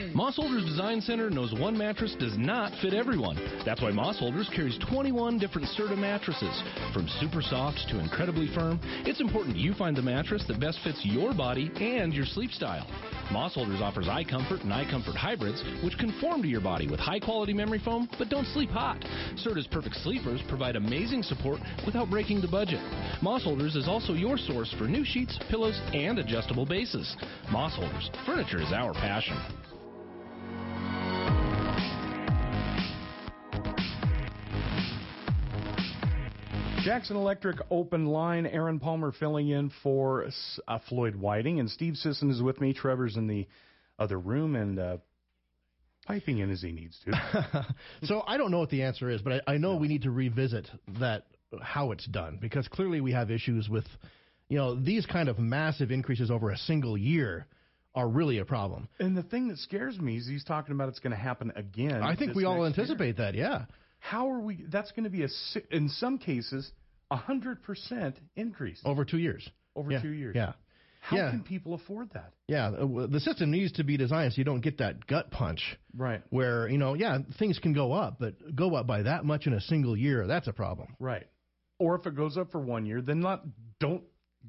Mm. 0.00 0.14
Moss 0.14 0.36
Holders 0.36 0.64
Design 0.64 1.00
Center 1.02 1.28
knows 1.28 1.52
one 1.52 1.76
mattress 1.76 2.16
does 2.18 2.36
not 2.38 2.72
fit 2.80 2.94
everyone. 2.94 3.36
That's 3.66 3.82
why 3.82 3.90
Moss 3.90 4.18
Holders 4.18 4.48
carries 4.54 4.78
21 4.88 5.38
different 5.38 5.68
Serta 5.68 5.96
mattresses. 5.96 6.62
From 6.94 7.06
super 7.20 7.42
soft 7.42 7.80
to 7.90 8.00
incredibly 8.00 8.48
firm, 8.54 8.80
it's 9.04 9.20
important 9.20 9.56
you 9.56 9.74
find 9.74 9.94
the 9.94 10.02
mattress 10.02 10.44
that 10.48 10.58
best 10.58 10.78
fits 10.82 11.00
your 11.04 11.34
body 11.34 11.70
and 11.76 12.14
your 12.14 12.24
sleep 12.24 12.50
style. 12.50 12.86
Moss 13.30 13.54
Holders 13.54 13.80
offers 13.82 14.06
iComfort 14.06 14.62
and 14.62 14.72
iComfort 14.72 15.16
hybrids, 15.16 15.62
which 15.84 15.98
conform 15.98 16.40
to 16.42 16.48
your 16.48 16.62
body 16.62 16.88
with 16.88 16.98
high 16.98 17.20
quality 17.20 17.52
memory 17.52 17.80
foam 17.84 18.08
but 18.18 18.30
don't 18.30 18.46
sleep 18.48 18.70
hot. 18.70 19.00
Serta's 19.44 19.66
Perfect 19.66 19.96
Sleepers 19.96 20.40
provide 20.48 20.76
amazing 20.76 21.22
support 21.22 21.60
without 21.84 22.08
breaking 22.08 22.40
the 22.40 22.48
budget. 22.48 22.80
Moss 23.22 23.44
Holders 23.44 23.76
is 23.76 23.86
also 23.86 24.14
your 24.14 24.38
source 24.38 24.74
for 24.78 24.84
new 24.84 25.04
sheets, 25.04 25.38
pillows, 25.50 25.78
and 25.92 26.18
adjustable 26.18 26.64
bases. 26.64 27.16
Moss 27.52 27.76
Holders, 27.76 28.10
furniture 28.24 28.62
is 28.62 28.72
our 28.72 28.94
passion. 28.94 29.36
Jackson 36.84 37.16
Electric 37.16 37.58
open 37.70 38.06
line. 38.06 38.46
Aaron 38.46 38.80
Palmer 38.80 39.12
filling 39.12 39.48
in 39.48 39.70
for 39.82 40.28
uh, 40.66 40.78
Floyd 40.88 41.16
Whiting, 41.16 41.60
and 41.60 41.70
Steve 41.70 41.96
Sisson 41.96 42.30
is 42.30 42.42
with 42.42 42.60
me. 42.60 42.72
Trevor's 42.72 43.16
in 43.16 43.26
the 43.26 43.46
other 43.98 44.18
room 44.18 44.56
and 44.56 44.78
uh, 44.78 44.96
piping 46.06 46.38
in 46.38 46.50
as 46.50 46.62
he 46.62 46.72
needs 46.72 46.98
to. 47.04 47.66
so 48.02 48.22
I 48.26 48.36
don't 48.36 48.50
know 48.50 48.58
what 48.58 48.70
the 48.70 48.82
answer 48.82 49.10
is, 49.10 49.22
but 49.22 49.44
I, 49.46 49.54
I 49.54 49.56
know 49.58 49.76
we 49.76 49.88
need 49.88 50.02
to 50.02 50.10
revisit 50.10 50.68
that 51.00 51.26
how 51.60 51.92
it's 51.92 52.06
done 52.06 52.38
because 52.40 52.68
clearly 52.68 53.00
we 53.00 53.12
have 53.12 53.30
issues 53.30 53.68
with, 53.68 53.84
you 54.48 54.56
know, 54.56 54.74
these 54.74 55.06
kind 55.06 55.28
of 55.28 55.38
massive 55.38 55.90
increases 55.90 56.30
over 56.30 56.50
a 56.50 56.56
single 56.56 56.96
year 56.96 57.46
are 57.94 58.08
really 58.08 58.38
a 58.38 58.44
problem. 58.44 58.88
And 58.98 59.16
the 59.16 59.22
thing 59.22 59.48
that 59.48 59.58
scares 59.58 59.98
me 59.98 60.16
is 60.16 60.26
he's 60.26 60.44
talking 60.44 60.74
about 60.74 60.88
it's 60.88 61.00
going 61.00 61.10
to 61.10 61.18
happen 61.18 61.52
again. 61.56 62.02
I 62.02 62.14
think 62.16 62.34
we 62.34 62.44
all 62.44 62.64
anticipate 62.64 63.18
year. 63.18 63.32
that. 63.32 63.34
Yeah. 63.34 63.64
How 64.00 64.30
are 64.30 64.40
we? 64.40 64.64
That's 64.68 64.90
going 64.92 65.04
to 65.04 65.10
be 65.10 65.22
a 65.22 65.28
in 65.70 65.88
some 65.88 66.18
cases 66.18 66.70
a 67.10 67.16
hundred 67.16 67.62
percent 67.62 68.18
increase 68.34 68.80
over 68.84 69.04
two 69.04 69.18
years. 69.18 69.48
Over 69.76 69.92
yeah. 69.92 70.02
two 70.02 70.10
years. 70.10 70.34
Yeah. 70.34 70.52
How 71.00 71.16
yeah. 71.16 71.30
can 71.30 71.42
people 71.42 71.74
afford 71.74 72.10
that? 72.12 72.34
Yeah, 72.46 72.68
uh, 72.68 73.06
the 73.06 73.20
system 73.20 73.50
needs 73.50 73.72
to 73.72 73.84
be 73.84 73.96
designed 73.96 74.34
so 74.34 74.38
you 74.38 74.44
don't 74.44 74.60
get 74.60 74.78
that 74.78 75.06
gut 75.06 75.30
punch. 75.30 75.78
Right. 75.96 76.22
Where, 76.28 76.68
you 76.68 76.76
know, 76.76 76.92
yeah, 76.92 77.18
things 77.38 77.58
can 77.58 77.72
go 77.72 77.92
up, 77.92 78.18
but 78.20 78.54
go 78.54 78.74
up 78.74 78.86
by 78.86 79.02
that 79.02 79.24
much 79.24 79.46
in 79.46 79.54
a 79.54 79.60
single 79.62 79.96
year, 79.96 80.26
that's 80.26 80.46
a 80.46 80.52
problem. 80.52 80.94
Right. 80.98 81.26
Or 81.78 81.94
if 81.94 82.06
it 82.06 82.14
goes 82.14 82.36
up 82.36 82.52
for 82.52 82.60
one 82.60 82.84
year, 82.84 83.00
then 83.00 83.20
not 83.20 83.42
don't 83.78 84.02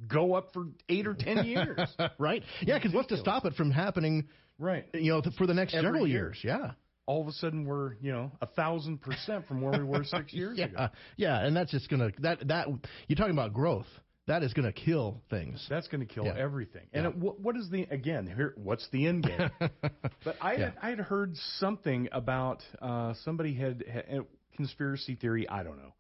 go 0.07 0.33
up 0.33 0.51
for 0.53 0.65
8 0.89 1.07
or 1.07 1.13
10 1.13 1.45
years. 1.45 1.79
right? 2.17 2.43
Yeah, 2.61 2.79
cuz 2.79 2.93
what's 2.93 3.07
to 3.09 3.17
stop 3.17 3.45
it 3.45 3.53
from 3.53 3.71
happening 3.71 4.27
right. 4.59 4.85
You 4.93 5.13
know, 5.13 5.21
for 5.37 5.47
the 5.47 5.53
next 5.53 5.73
Every 5.73 5.87
several 5.87 6.07
year. 6.07 6.25
years. 6.25 6.39
Yeah 6.43 6.71
all 7.05 7.21
of 7.21 7.27
a 7.27 7.31
sudden 7.33 7.65
we're 7.65 7.95
you 8.01 8.11
know 8.11 8.31
a 8.41 8.47
thousand 8.47 9.01
percent 9.01 9.47
from 9.47 9.61
where 9.61 9.79
we 9.79 9.83
were 9.83 10.03
six 10.03 10.33
years 10.33 10.57
yeah, 10.57 10.65
ago. 10.65 10.89
Yeah, 11.17 11.45
and 11.45 11.55
that's 11.55 11.71
just 11.71 11.89
gonna 11.89 12.11
that 12.19 12.47
that 12.47 12.67
you're 13.07 13.15
talking 13.17 13.33
about 13.33 13.53
growth. 13.53 13.87
That 14.27 14.43
is 14.43 14.53
going 14.53 14.71
to 14.71 14.71
kill 14.71 15.19
things. 15.31 15.65
That's 15.67 15.87
going 15.87 16.07
to 16.07 16.13
kill 16.13 16.25
Yeah. 16.25 16.35
everything. 16.37 16.83
And 16.93 17.03
Yeah. 17.03 17.09
it, 17.09 17.17
what, 17.17 17.39
what 17.39 17.57
is 17.57 17.69
the 17.71 17.87
again? 17.89 18.27
Here, 18.27 18.53
what's 18.55 18.87
the 18.91 19.07
end 19.07 19.23
game? 19.23 19.49
but 20.23 20.37
I 20.39 20.55
had, 20.55 20.73
I 20.81 20.89
had 20.91 20.99
heard 20.99 21.35
something 21.59 22.07
about 22.11 22.63
uh, 22.81 23.15
somebody 23.25 23.55
had, 23.55 23.83
had 23.91 24.05
a 24.19 24.25
conspiracy 24.55 25.15
theory. 25.15 25.49
I 25.49 25.63
don't 25.63 25.77
know, 25.77 25.93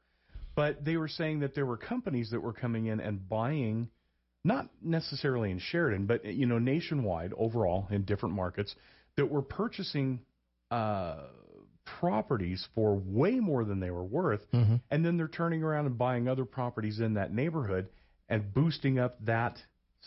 but 0.55 0.85
they 0.85 0.97
were 0.97 1.07
saying 1.07 1.39
that 1.39 1.55
there 1.55 1.65
were 1.65 1.77
companies 1.77 2.29
that 2.29 2.39
were 2.41 2.53
coming 2.53 2.85
in 2.85 2.99
and 2.99 3.27
buying, 3.27 3.89
not 4.43 4.69
necessarily 4.83 5.49
in 5.49 5.57
Sheridan, 5.59 6.05
but 6.05 6.23
you 6.23 6.45
know 6.45 6.59
nationwide 6.59 7.33
overall 7.35 7.87
in 7.89 8.03
different 8.05 8.35
markets 8.35 8.73
that 9.17 9.25
were 9.29 9.41
purchasing 9.41 10.19
uh, 10.71 11.17
properties 11.99 12.67
for 12.73 12.95
way 12.95 13.33
more 13.39 13.63
than 13.63 13.79
they 13.79 13.91
were 13.91 14.03
worth, 14.03 14.49
Mm-hmm. 14.51 14.75
and 14.89 15.05
then 15.05 15.17
they're 15.17 15.27
turning 15.27 15.63
around 15.63 15.85
and 15.85 15.97
buying 15.97 16.27
other 16.27 16.45
properties 16.45 16.99
in 16.99 17.15
that 17.15 17.33
neighborhood 17.33 17.89
and 18.29 18.53
boosting 18.53 18.97
up 18.99 19.23
that 19.25 19.57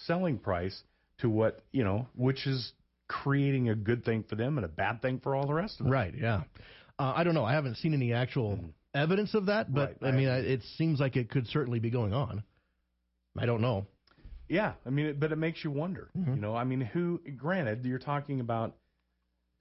selling 0.06 0.38
price 0.38 0.82
to 1.18 1.28
what 1.28 1.60
you 1.72 1.84
know, 1.84 2.06
which 2.16 2.46
is 2.46 2.72
creating 3.08 3.68
a 3.68 3.74
good 3.74 4.04
thing 4.04 4.24
for 4.28 4.34
them 4.34 4.56
and 4.58 4.64
a 4.64 4.68
bad 4.68 5.02
thing 5.02 5.20
for 5.20 5.36
all 5.36 5.46
the 5.46 5.54
rest 5.54 5.78
of 5.78 5.84
them. 5.84 5.92
Right. 5.92 6.14
Yeah. 6.18 6.42
Uh, 6.98 7.12
I 7.14 7.22
don't 7.24 7.34
know. 7.34 7.44
I 7.44 7.52
haven't 7.52 7.76
seen 7.76 7.92
any 7.92 8.12
actual 8.12 8.58
evidence 8.94 9.34
of 9.34 9.46
that, 9.46 9.72
but 9.72 9.96
Right, 10.00 10.12
I 10.12 10.16
mean, 10.16 10.28
I- 10.28 10.36
I, 10.36 10.40
it 10.40 10.62
seems 10.78 11.00
like 11.00 11.16
it 11.16 11.28
could 11.30 11.46
certainly 11.48 11.80
be 11.80 11.90
going 11.90 12.12
on. 12.14 12.42
I 13.38 13.46
don't 13.46 13.60
know. 13.60 13.86
Yeah, 14.48 14.74
I 14.86 14.90
mean, 14.90 15.06
it, 15.06 15.20
but 15.20 15.32
it 15.32 15.36
makes 15.36 15.64
you 15.64 15.70
wonder. 15.70 16.10
You 16.14 16.36
know, 16.36 16.54
I 16.54 16.64
mean, 16.64 16.80
who? 16.82 17.20
Granted, 17.36 17.84
you're 17.84 17.98
talking 17.98 18.40
about 18.40 18.74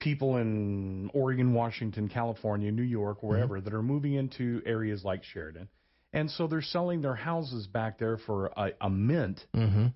people 0.04 0.36
in 0.36 1.10
Oregon, 1.14 1.54
Washington, 1.54 2.08
California, 2.08 2.70
New 2.70 2.82
York, 2.82 3.22
wherever 3.22 3.60
that 3.60 3.74
are 3.74 3.82
moving 3.82 4.14
into 4.14 4.62
areas 4.64 5.02
like 5.02 5.24
Sheridan, 5.24 5.68
and 6.12 6.30
so 6.30 6.46
they're 6.46 6.62
selling 6.62 7.00
their 7.02 7.14
houses 7.16 7.66
back 7.66 7.98
there 7.98 8.18
for 8.18 8.46
a, 8.56 8.70
a 8.82 8.90
mint, 8.90 9.44
Mm-hmm. 9.56 9.86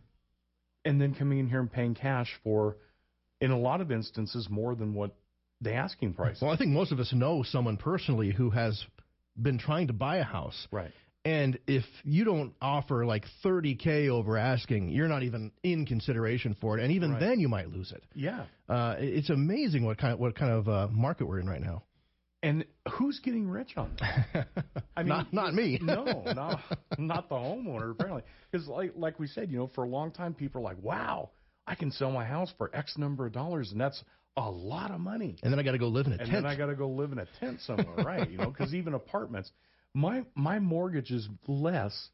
and 0.84 1.00
then 1.00 1.14
coming 1.14 1.38
in 1.38 1.48
here 1.48 1.60
and 1.60 1.70
paying 1.70 1.94
cash 1.94 2.30
for, 2.42 2.76
in 3.40 3.50
a 3.50 3.58
lot 3.58 3.80
of 3.80 3.92
instances, 3.92 4.48
more 4.50 4.74
than 4.74 4.94
what 4.94 5.14
the 5.60 5.74
asking 5.74 6.14
price. 6.14 6.38
Well, 6.40 6.50
I 6.50 6.56
think 6.56 6.70
most 6.70 6.90
of 6.92 6.98
us 6.98 7.12
know 7.12 7.42
someone 7.42 7.76
personally 7.76 8.32
who 8.32 8.50
has 8.50 8.84
been 9.40 9.58
trying 9.58 9.88
to 9.88 9.92
buy 9.92 10.16
a 10.16 10.24
house, 10.24 10.66
right? 10.72 10.92
And 11.24 11.58
if 11.66 11.84
you 12.04 12.24
don't 12.24 12.54
offer 12.62 13.04
like 13.04 13.24
30k 13.44 14.08
over 14.08 14.36
asking, 14.38 14.88
you're 14.90 15.08
not 15.08 15.22
even 15.24 15.52
in 15.62 15.84
consideration 15.84 16.56
for 16.60 16.78
it, 16.78 16.82
and 16.82 16.92
even 16.92 17.12
Right. 17.12 17.20
then 17.20 17.40
you 17.40 17.48
might 17.48 17.70
lose 17.70 17.92
it. 17.92 18.02
Yeah. 18.14 18.44
Uh, 18.68 18.94
it's 18.98 19.28
amazing 19.28 19.84
what 19.84 19.98
kind 19.98 20.14
of, 20.14 20.20
what 20.20 20.34
kind 20.36 20.52
of 20.52 20.68
uh, 20.68 20.88
market 20.90 21.26
we're 21.26 21.40
in 21.40 21.48
right 21.48 21.60
now. 21.60 21.82
And 22.42 22.64
who's 22.92 23.18
getting 23.18 23.48
rich 23.48 23.76
on 23.76 23.96
that? 23.98 24.46
I 24.96 25.02
mean, 25.02 25.08
Not- 25.08 25.32
not 25.32 25.54
me. 25.54 25.78
no, 25.82 26.04
not 26.34 26.60
not 26.96 27.28
the 27.28 27.34
homeowner 27.34 27.90
apparently. 27.90 28.22
Because 28.50 28.68
like 28.68 28.92
like 28.96 29.18
we 29.18 29.26
said, 29.26 29.50
you 29.50 29.58
know, 29.58 29.66
for 29.74 29.82
a 29.84 29.88
long 29.88 30.12
time, 30.12 30.34
people 30.34 30.60
are 30.60 30.64
like, 30.64 30.80
"Wow, 30.80 31.30
I 31.66 31.74
can 31.74 31.90
sell 31.90 32.12
my 32.12 32.24
house 32.24 32.52
for 32.56 32.70
X 32.72 32.96
number 32.96 33.26
of 33.26 33.32
dollars, 33.32 33.72
and 33.72 33.80
that's 33.80 34.02
a 34.36 34.48
lot 34.48 34.92
of 34.92 35.00
money." 35.00 35.36
And 35.42 35.52
then 35.52 35.58
I 35.58 35.64
got 35.64 35.72
to 35.72 35.78
go 35.78 35.88
live 35.88 36.06
in 36.06 36.12
a 36.12 36.14
and 36.14 36.20
tent. 36.26 36.36
And 36.36 36.44
then 36.44 36.50
I 36.52 36.56
got 36.56 36.66
to 36.66 36.76
go 36.76 36.88
live 36.88 37.10
in 37.10 37.18
a 37.18 37.26
tent 37.40 37.58
somewhere, 37.66 38.04
right? 38.04 38.30
You 38.30 38.38
know, 38.38 38.50
because 38.50 38.72
even 38.72 38.94
apartments, 38.94 39.50
my 39.94 40.24
my 40.34 40.58
mortgage 40.58 41.10
is 41.10 41.28
less 41.46 42.10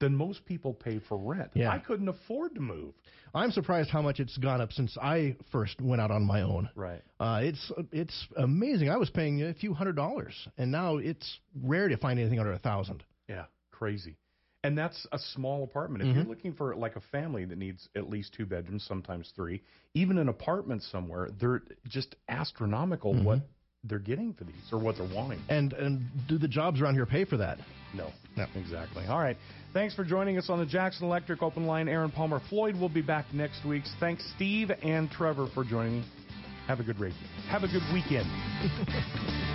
than 0.00 0.16
most 0.16 0.44
people 0.44 0.74
pay 0.74 0.98
for 0.98 1.16
rent. 1.16 1.50
Yeah. 1.54 1.70
I 1.70 1.78
couldn't 1.78 2.08
afford 2.08 2.56
to 2.56 2.60
move. 2.60 2.92
I'm 3.34 3.52
surprised 3.52 3.88
how 3.88 4.02
much 4.02 4.18
it's 4.18 4.36
gone 4.36 4.60
up 4.60 4.72
since 4.72 4.98
I 5.00 5.36
first 5.52 5.80
went 5.80 6.02
out 6.02 6.10
on 6.10 6.24
my 6.24 6.42
own. 6.42 6.68
Right. 6.74 7.02
Uh, 7.20 7.40
it's 7.42 7.72
it's 7.92 8.26
amazing. 8.36 8.90
I 8.90 8.96
was 8.96 9.10
paying 9.10 9.42
a 9.42 9.54
few 9.54 9.72
hundred 9.74 9.94
dollars, 9.96 10.34
and 10.58 10.72
now 10.72 10.96
it's 10.96 11.38
rare 11.62 11.88
to 11.88 11.96
find 11.96 12.18
anything 12.18 12.40
under 12.40 12.52
a 12.52 12.58
thousand. 12.58 13.04
Yeah, 13.28 13.44
crazy. 13.70 14.16
And 14.64 14.76
that's 14.78 15.06
a 15.12 15.18
small 15.18 15.64
apartment. 15.64 16.04
If 16.04 16.14
you're 16.14 16.24
Mhm. 16.24 16.28
looking 16.28 16.52
for 16.52 16.76
like 16.76 16.94
a 16.94 17.00
family 17.00 17.44
that 17.44 17.58
needs 17.58 17.88
at 17.96 18.08
least 18.08 18.32
two 18.34 18.46
bedrooms, 18.46 18.84
sometimes 18.84 19.30
three, 19.34 19.60
even 19.94 20.18
an 20.18 20.28
apartment 20.28 20.82
somewhere, 20.84 21.30
they're 21.38 21.62
just 21.88 22.14
astronomical 22.28 23.14
Mhm. 23.14 23.24
what 23.24 23.40
they're 23.84 23.98
getting 23.98 24.32
for 24.34 24.44
these 24.44 24.54
or 24.70 24.78
what 24.78 24.96
they're 24.96 25.14
wanting. 25.14 25.40
And 25.48 25.72
and 25.72 26.02
do 26.28 26.38
the 26.38 26.48
jobs 26.48 26.80
around 26.80 26.94
here 26.94 27.06
pay 27.06 27.24
for 27.24 27.36
that? 27.38 27.58
No, 27.94 28.10
no, 28.36 28.46
exactly. 28.54 29.06
All 29.06 29.18
right. 29.18 29.36
Thanks 29.72 29.94
for 29.94 30.04
joining 30.04 30.38
us 30.38 30.48
on 30.48 30.58
the 30.58 30.66
Jackson 30.66 31.06
Electric 31.06 31.42
Open 31.42 31.66
Line. 31.66 31.88
Aaron 31.88 32.10
Palmer 32.10 32.40
Floyd 32.48 32.78
will 32.78 32.88
be 32.88 33.02
back 33.02 33.26
next 33.32 33.64
week. 33.64 33.84
Thanks, 34.00 34.24
Steve 34.36 34.70
and 34.82 35.10
Trevor, 35.10 35.48
for 35.54 35.64
joining 35.64 36.00
me. 36.00 36.04
Have 36.68 36.78
a 36.78 36.84
good 36.84 37.00
radio. 37.00 37.18
Have 37.48 37.64
a 37.64 37.68
good 37.68 37.82
weekend. 37.92 38.26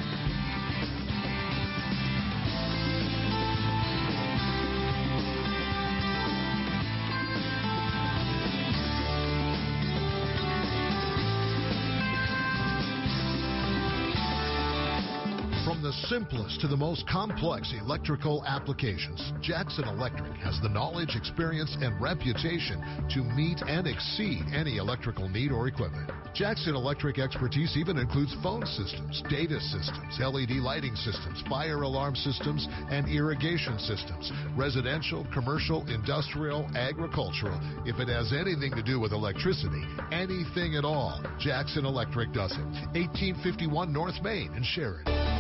the 15.88 16.08
simplest 16.10 16.60
to 16.60 16.68
the 16.68 16.76
most 16.76 17.08
complex 17.08 17.74
electrical 17.80 18.44
applications, 18.46 19.32
Jackson 19.42 19.86
Electric 19.88 20.34
has 20.34 20.60
the 20.62 20.68
knowledge, 20.68 21.16
experience, 21.16 21.78
and 21.80 21.96
reputation 22.02 22.84
to 23.08 23.24
meet 23.24 23.62
and 23.62 23.88
exceed 23.88 24.44
any 24.54 24.80
electrical 24.80 25.30
need 25.30 25.50
or 25.50 25.70
equipment. 25.70 26.12
Jackson 26.36 26.76
Electric 26.76 27.20
expertise 27.20 27.78
even 27.78 27.98
includes 27.98 28.36
phone 28.44 28.66
systems, 28.66 29.24
data 29.30 29.62
systems, 29.62 30.20
LED 30.20 30.60
lighting 30.60 30.94
systems, 30.94 31.42
fire 31.48 31.84
alarm 31.84 32.18
systems, 32.18 32.68
and 32.92 33.08
irrigation 33.08 33.80
systems. 33.80 34.30
Residential, 34.58 35.26
commercial, 35.34 35.88
industrial, 35.88 36.68
agricultural. 36.76 37.58
If 37.86 38.02
it 38.02 38.10
has 38.10 38.34
anything 38.34 38.76
to 38.76 38.84
do 38.84 39.00
with 39.00 39.14
electricity, 39.14 39.88
anything 40.12 40.76
at 40.76 40.84
all, 40.84 41.24
Jackson 41.40 41.86
Electric 41.86 42.34
does 42.34 42.52
it. 42.52 42.68
1851 42.92 43.94
North 43.94 44.22
Main 44.22 44.54
in 44.54 44.64
Sheridan. 44.64 45.37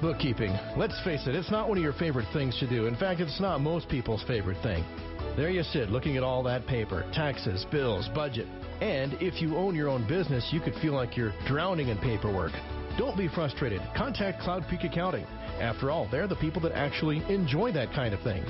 Bookkeeping. 0.00 0.52
Let's 0.76 1.00
face 1.04 1.26
it, 1.26 1.34
it's 1.34 1.50
not 1.50 1.68
one 1.68 1.78
of 1.78 1.84
your 1.84 1.92
favorite 1.94 2.26
things 2.32 2.58
to 2.58 2.66
do. 2.66 2.86
In 2.86 2.96
fact, 2.96 3.20
it's 3.20 3.40
not 3.40 3.60
most 3.60 3.88
people's 3.88 4.22
favorite 4.24 4.62
thing. 4.62 4.84
There 5.36 5.50
you 5.50 5.62
sit, 5.62 5.90
looking 5.90 6.16
at 6.16 6.22
all 6.22 6.42
that 6.44 6.66
paper 6.66 7.04
taxes, 7.12 7.66
bills, 7.70 8.08
budget. 8.14 8.46
And 8.80 9.14
if 9.20 9.40
you 9.40 9.56
own 9.56 9.74
your 9.74 9.88
own 9.88 10.06
business, 10.06 10.48
you 10.52 10.60
could 10.60 10.74
feel 10.76 10.92
like 10.92 11.16
you're 11.16 11.32
drowning 11.46 11.88
in 11.88 11.98
paperwork. 11.98 12.52
Don't 12.98 13.16
be 13.16 13.28
frustrated. 13.28 13.80
Contact 13.96 14.40
Cloud 14.40 14.66
Peak 14.68 14.84
Accounting. 14.84 15.26
After 15.60 15.90
all, 15.90 16.08
they're 16.10 16.28
the 16.28 16.36
people 16.36 16.60
that 16.62 16.72
actually 16.72 17.22
enjoy 17.32 17.72
that 17.72 17.92
kind 17.92 18.12
of 18.12 18.20
thing. 18.20 18.44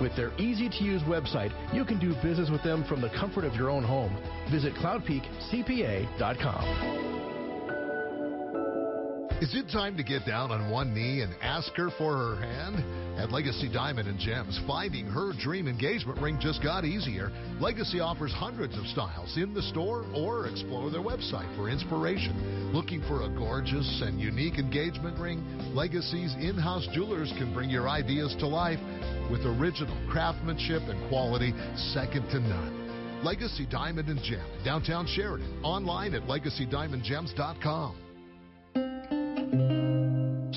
With 0.00 0.14
their 0.16 0.32
easy 0.38 0.68
to 0.68 0.84
use 0.84 1.02
website, 1.02 1.52
you 1.74 1.84
can 1.84 1.98
do 1.98 2.14
business 2.22 2.50
with 2.50 2.62
them 2.62 2.84
from 2.88 3.00
the 3.00 3.10
comfort 3.10 3.44
of 3.44 3.54
your 3.54 3.70
own 3.70 3.84
home. 3.84 4.16
Visit 4.50 4.74
cloudpeakcpa.com. 4.74 7.21
Is 9.42 9.56
it 9.56 9.68
time 9.72 9.96
to 9.96 10.04
get 10.04 10.24
down 10.24 10.52
on 10.52 10.70
one 10.70 10.94
knee 10.94 11.22
and 11.22 11.34
ask 11.42 11.72
her 11.74 11.90
for 11.98 12.16
her 12.16 12.36
hand? 12.36 13.18
At 13.18 13.32
Legacy 13.32 13.68
Diamond 13.68 14.06
and 14.06 14.16
Gems, 14.16 14.60
finding 14.68 15.04
her 15.06 15.32
dream 15.32 15.66
engagement 15.66 16.20
ring 16.20 16.38
just 16.40 16.62
got 16.62 16.84
easier. 16.84 17.32
Legacy 17.58 17.98
offers 17.98 18.32
hundreds 18.32 18.78
of 18.78 18.86
styles 18.86 19.36
in 19.36 19.52
the 19.52 19.62
store 19.62 20.04
or 20.14 20.46
explore 20.46 20.92
their 20.92 21.00
website 21.00 21.52
for 21.56 21.68
inspiration. 21.68 22.72
Looking 22.72 23.02
for 23.08 23.22
a 23.22 23.28
gorgeous 23.30 24.00
and 24.06 24.20
unique 24.20 24.60
engagement 24.60 25.18
ring? 25.18 25.42
Legacy's 25.74 26.34
in 26.34 26.56
house 26.56 26.86
jewelers 26.94 27.32
can 27.36 27.52
bring 27.52 27.68
your 27.68 27.88
ideas 27.88 28.36
to 28.38 28.46
life 28.46 28.78
with 29.28 29.40
original 29.44 29.98
craftsmanship 30.08 30.82
and 30.82 31.08
quality 31.08 31.52
second 31.92 32.28
to 32.30 32.38
none. 32.38 33.24
Legacy 33.24 33.66
Diamond 33.68 34.08
and 34.08 34.22
Gem, 34.22 34.46
downtown 34.64 35.04
Sheridan. 35.08 35.64
Online 35.64 36.14
at 36.14 36.22
legacydiamondgems.com. 36.28 38.01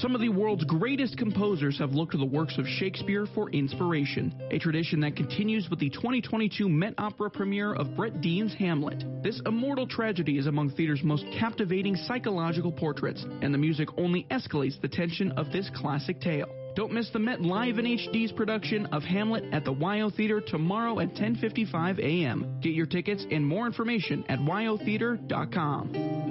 Some 0.05 0.13
of 0.13 0.21
the 0.21 0.29
world's 0.29 0.63
greatest 0.65 1.17
composers 1.17 1.79
have 1.79 1.93
looked 1.93 2.11
to 2.11 2.19
the 2.19 2.25
works 2.25 2.59
of 2.59 2.67
Shakespeare 2.67 3.25
for 3.33 3.49
inspiration, 3.49 4.39
a 4.51 4.59
tradition 4.59 4.99
that 4.99 5.15
continues 5.15 5.67
with 5.67 5.79
the 5.79 5.89
2022 5.89 6.69
Met 6.69 6.93
Opera 6.99 7.31
premiere 7.31 7.73
of 7.73 7.95
Brett 7.95 8.21
Dean's 8.21 8.53
Hamlet. 8.53 9.03
This 9.23 9.41
immortal 9.47 9.87
tragedy 9.87 10.37
is 10.37 10.45
among 10.45 10.69
theater's 10.69 11.01
most 11.01 11.25
captivating 11.39 11.95
psychological 11.95 12.71
portraits, 12.71 13.25
and 13.41 13.51
the 13.51 13.57
music 13.57 13.89
only 13.97 14.27
escalates 14.29 14.79
the 14.79 14.87
tension 14.87 15.31
of 15.31 15.51
this 15.51 15.71
classic 15.73 16.21
tale. 16.21 16.49
Don't 16.75 16.93
miss 16.93 17.09
the 17.09 17.17
Met 17.17 17.41
Live 17.41 17.79
in 17.79 17.85
HD's 17.85 18.31
production 18.31 18.85
of 18.93 19.01
Hamlet 19.01 19.45
at 19.51 19.65
the 19.65 19.73
WYO 19.73 20.15
Theater 20.15 20.39
tomorrow 20.39 20.99
at 20.99 21.15
10:55 21.15 21.97
a.m. 21.97 22.59
Get 22.61 22.75
your 22.75 22.85
tickets 22.85 23.25
and 23.31 23.43
more 23.43 23.65
information 23.65 24.23
at 24.29 24.37
wyotheater.com. 24.37 26.24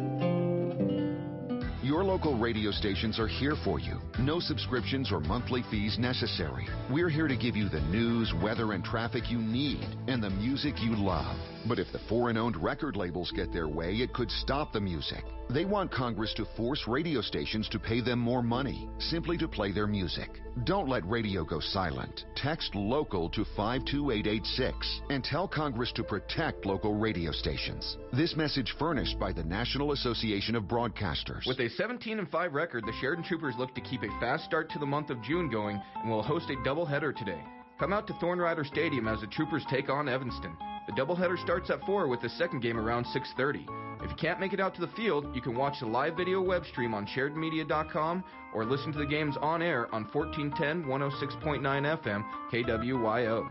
Your 1.85 2.03
local 2.03 2.39
radio 2.39 2.71
stations 2.71 3.19
are 3.19 3.27
here 3.27 3.57
for 3.63 3.79
you. 3.79 4.01
No 4.19 4.41
subscriptions 4.41 5.13
or 5.13 5.21
monthly 5.21 5.63
fees 5.71 5.99
necessary. 5.99 6.67
We're 6.91 7.11
here 7.11 7.29
to 7.29 7.37
give 7.37 7.57
you 7.57 7.69
the 7.69 7.83
news, 7.83 8.33
weather, 8.43 8.73
and 8.73 8.83
traffic 8.83 9.31
you 9.31 9.37
need 9.37 9.87
and 10.09 10.23
the 10.23 10.31
music 10.31 10.77
you 10.81 10.97
love. 10.97 11.37
But 11.69 11.79
if 11.79 11.93
the 11.93 11.99
foreign 12.09 12.39
owned 12.39 12.57
record 12.57 12.97
labels 12.97 13.31
get 13.33 13.53
their 13.53 13.69
way, 13.69 13.97
it 13.97 14.15
could 14.15 14.31
stop 14.31 14.73
the 14.73 14.81
music. 14.81 15.25
They 15.51 15.67
want 15.67 15.93
Congress 15.93 16.33
to 16.35 16.47
force 16.57 16.83
radio 16.89 17.21
stations 17.21 17.69
to 17.69 17.79
pay 17.79 18.01
them 18.01 18.19
more 18.19 18.43
money 18.43 18.89
simply 18.99 19.37
to 19.39 19.49
play 19.49 19.73
their 19.73 19.87
music. 19.87 20.31
Don't 20.65 20.89
let 20.89 21.07
radio 21.07 21.45
go 21.45 21.61
silent. 21.61 22.25
Text 22.35 22.75
local 22.75 23.29
to 23.31 23.45
52886 23.57 25.01
and 25.11 25.23
tell 25.23 25.49
Congress 25.49 25.93
to 25.93 26.05
protect 26.05 26.65
local 26.65 26.95
radio 26.95 27.31
stations. 27.33 27.99
This 28.13 28.37
message 28.37 28.75
furnished 28.79 29.19
by 29.19 29.33
the 29.33 29.45
National 29.45 29.93
Association 29.93 30.55
of 30.55 30.65
Broadcasters. 30.65 31.47
With 31.47 31.61
a 31.61 31.69
17 31.77 32.19
and 32.19 32.31
5 32.31 32.55
record, 32.55 32.85
the 32.87 32.93
Sheridan 33.01 33.25
Troopers 33.25 33.57
look 33.59 33.75
to 33.75 33.81
keep 33.81 34.03
a 34.03 34.21
fast 34.21 34.45
start 34.45 34.71
to 34.71 34.79
the 34.79 34.87
month 34.87 35.11
of 35.11 35.23
June 35.23 35.51
going 35.51 35.81
and 35.97 36.11
will 36.11 36.23
host 36.23 36.51
a 36.51 36.57
doubleheader 36.69 37.17
today. 37.17 37.41
Come 37.79 37.93
out 37.93 38.07
to 38.07 38.15
Thorne-Rider 38.15 38.65
Stadium 38.65 39.09
as 39.09 39.21
the 39.21 39.27
Troopers 39.27 39.65
take 39.69 39.89
on 39.89 40.09
Evanston. 40.09 40.57
The 40.87 40.93
doubleheader 40.93 41.39
starts 41.43 41.71
at 41.71 41.81
4 41.87 42.09
with 42.09 42.21
the 42.21 42.29
second 42.31 42.61
game 42.61 42.79
around 42.79 43.07
6:30. 43.07 43.67
If 44.03 44.11
you 44.11 44.17
can't 44.17 44.39
make 44.39 44.53
it 44.53 44.61
out 44.61 44.75
to 44.75 44.83
the 44.83 44.89
field, 44.89 45.35
you 45.35 45.41
can 45.41 45.57
watch 45.57 45.81
the 45.81 45.87
live 45.87 46.15
video 46.15 46.43
web 46.43 46.65
stream 46.67 46.93
on 46.93 47.07
sheridanmedia.com 47.07 48.23
or 48.53 48.65
listen 48.67 48.93
to 48.93 48.99
the 48.99 49.07
games 49.07 49.37
on 49.41 49.63
air 49.63 49.93
on 49.95 50.05
1410 50.13 50.85
106.9 50.85 51.87
FM 51.87 52.25
KWYO. 52.53 53.49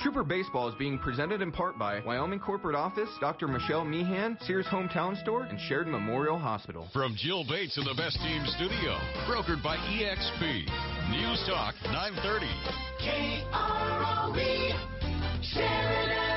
Trooper 0.00 0.24
Baseball 0.24 0.68
is 0.68 0.74
being 0.76 0.98
presented 0.98 1.40
in 1.40 1.52
part 1.52 1.78
by 1.78 2.00
Wyoming 2.00 2.40
Corporate 2.40 2.76
Office, 2.76 3.08
Dr. 3.20 3.46
Michelle 3.46 3.84
Meehan, 3.84 4.36
Sears 4.42 4.66
Hometown 4.66 5.20
Store, 5.22 5.44
and 5.44 5.58
Sheridan 5.60 5.92
Memorial 5.92 6.38
Hospital. 6.38 6.88
From 6.92 7.14
Jill 7.16 7.44
Bates 7.48 7.78
in 7.78 7.84
the 7.84 7.94
Best 7.94 8.18
Team 8.18 8.42
Studio, 8.46 8.98
brokered 9.26 9.62
by 9.62 9.76
EXP. 9.76 10.66
News 11.10 11.44
Talk 11.46 11.74
930. 11.84 12.46
KROE, 13.00 14.72
Sheridan. 15.42 16.33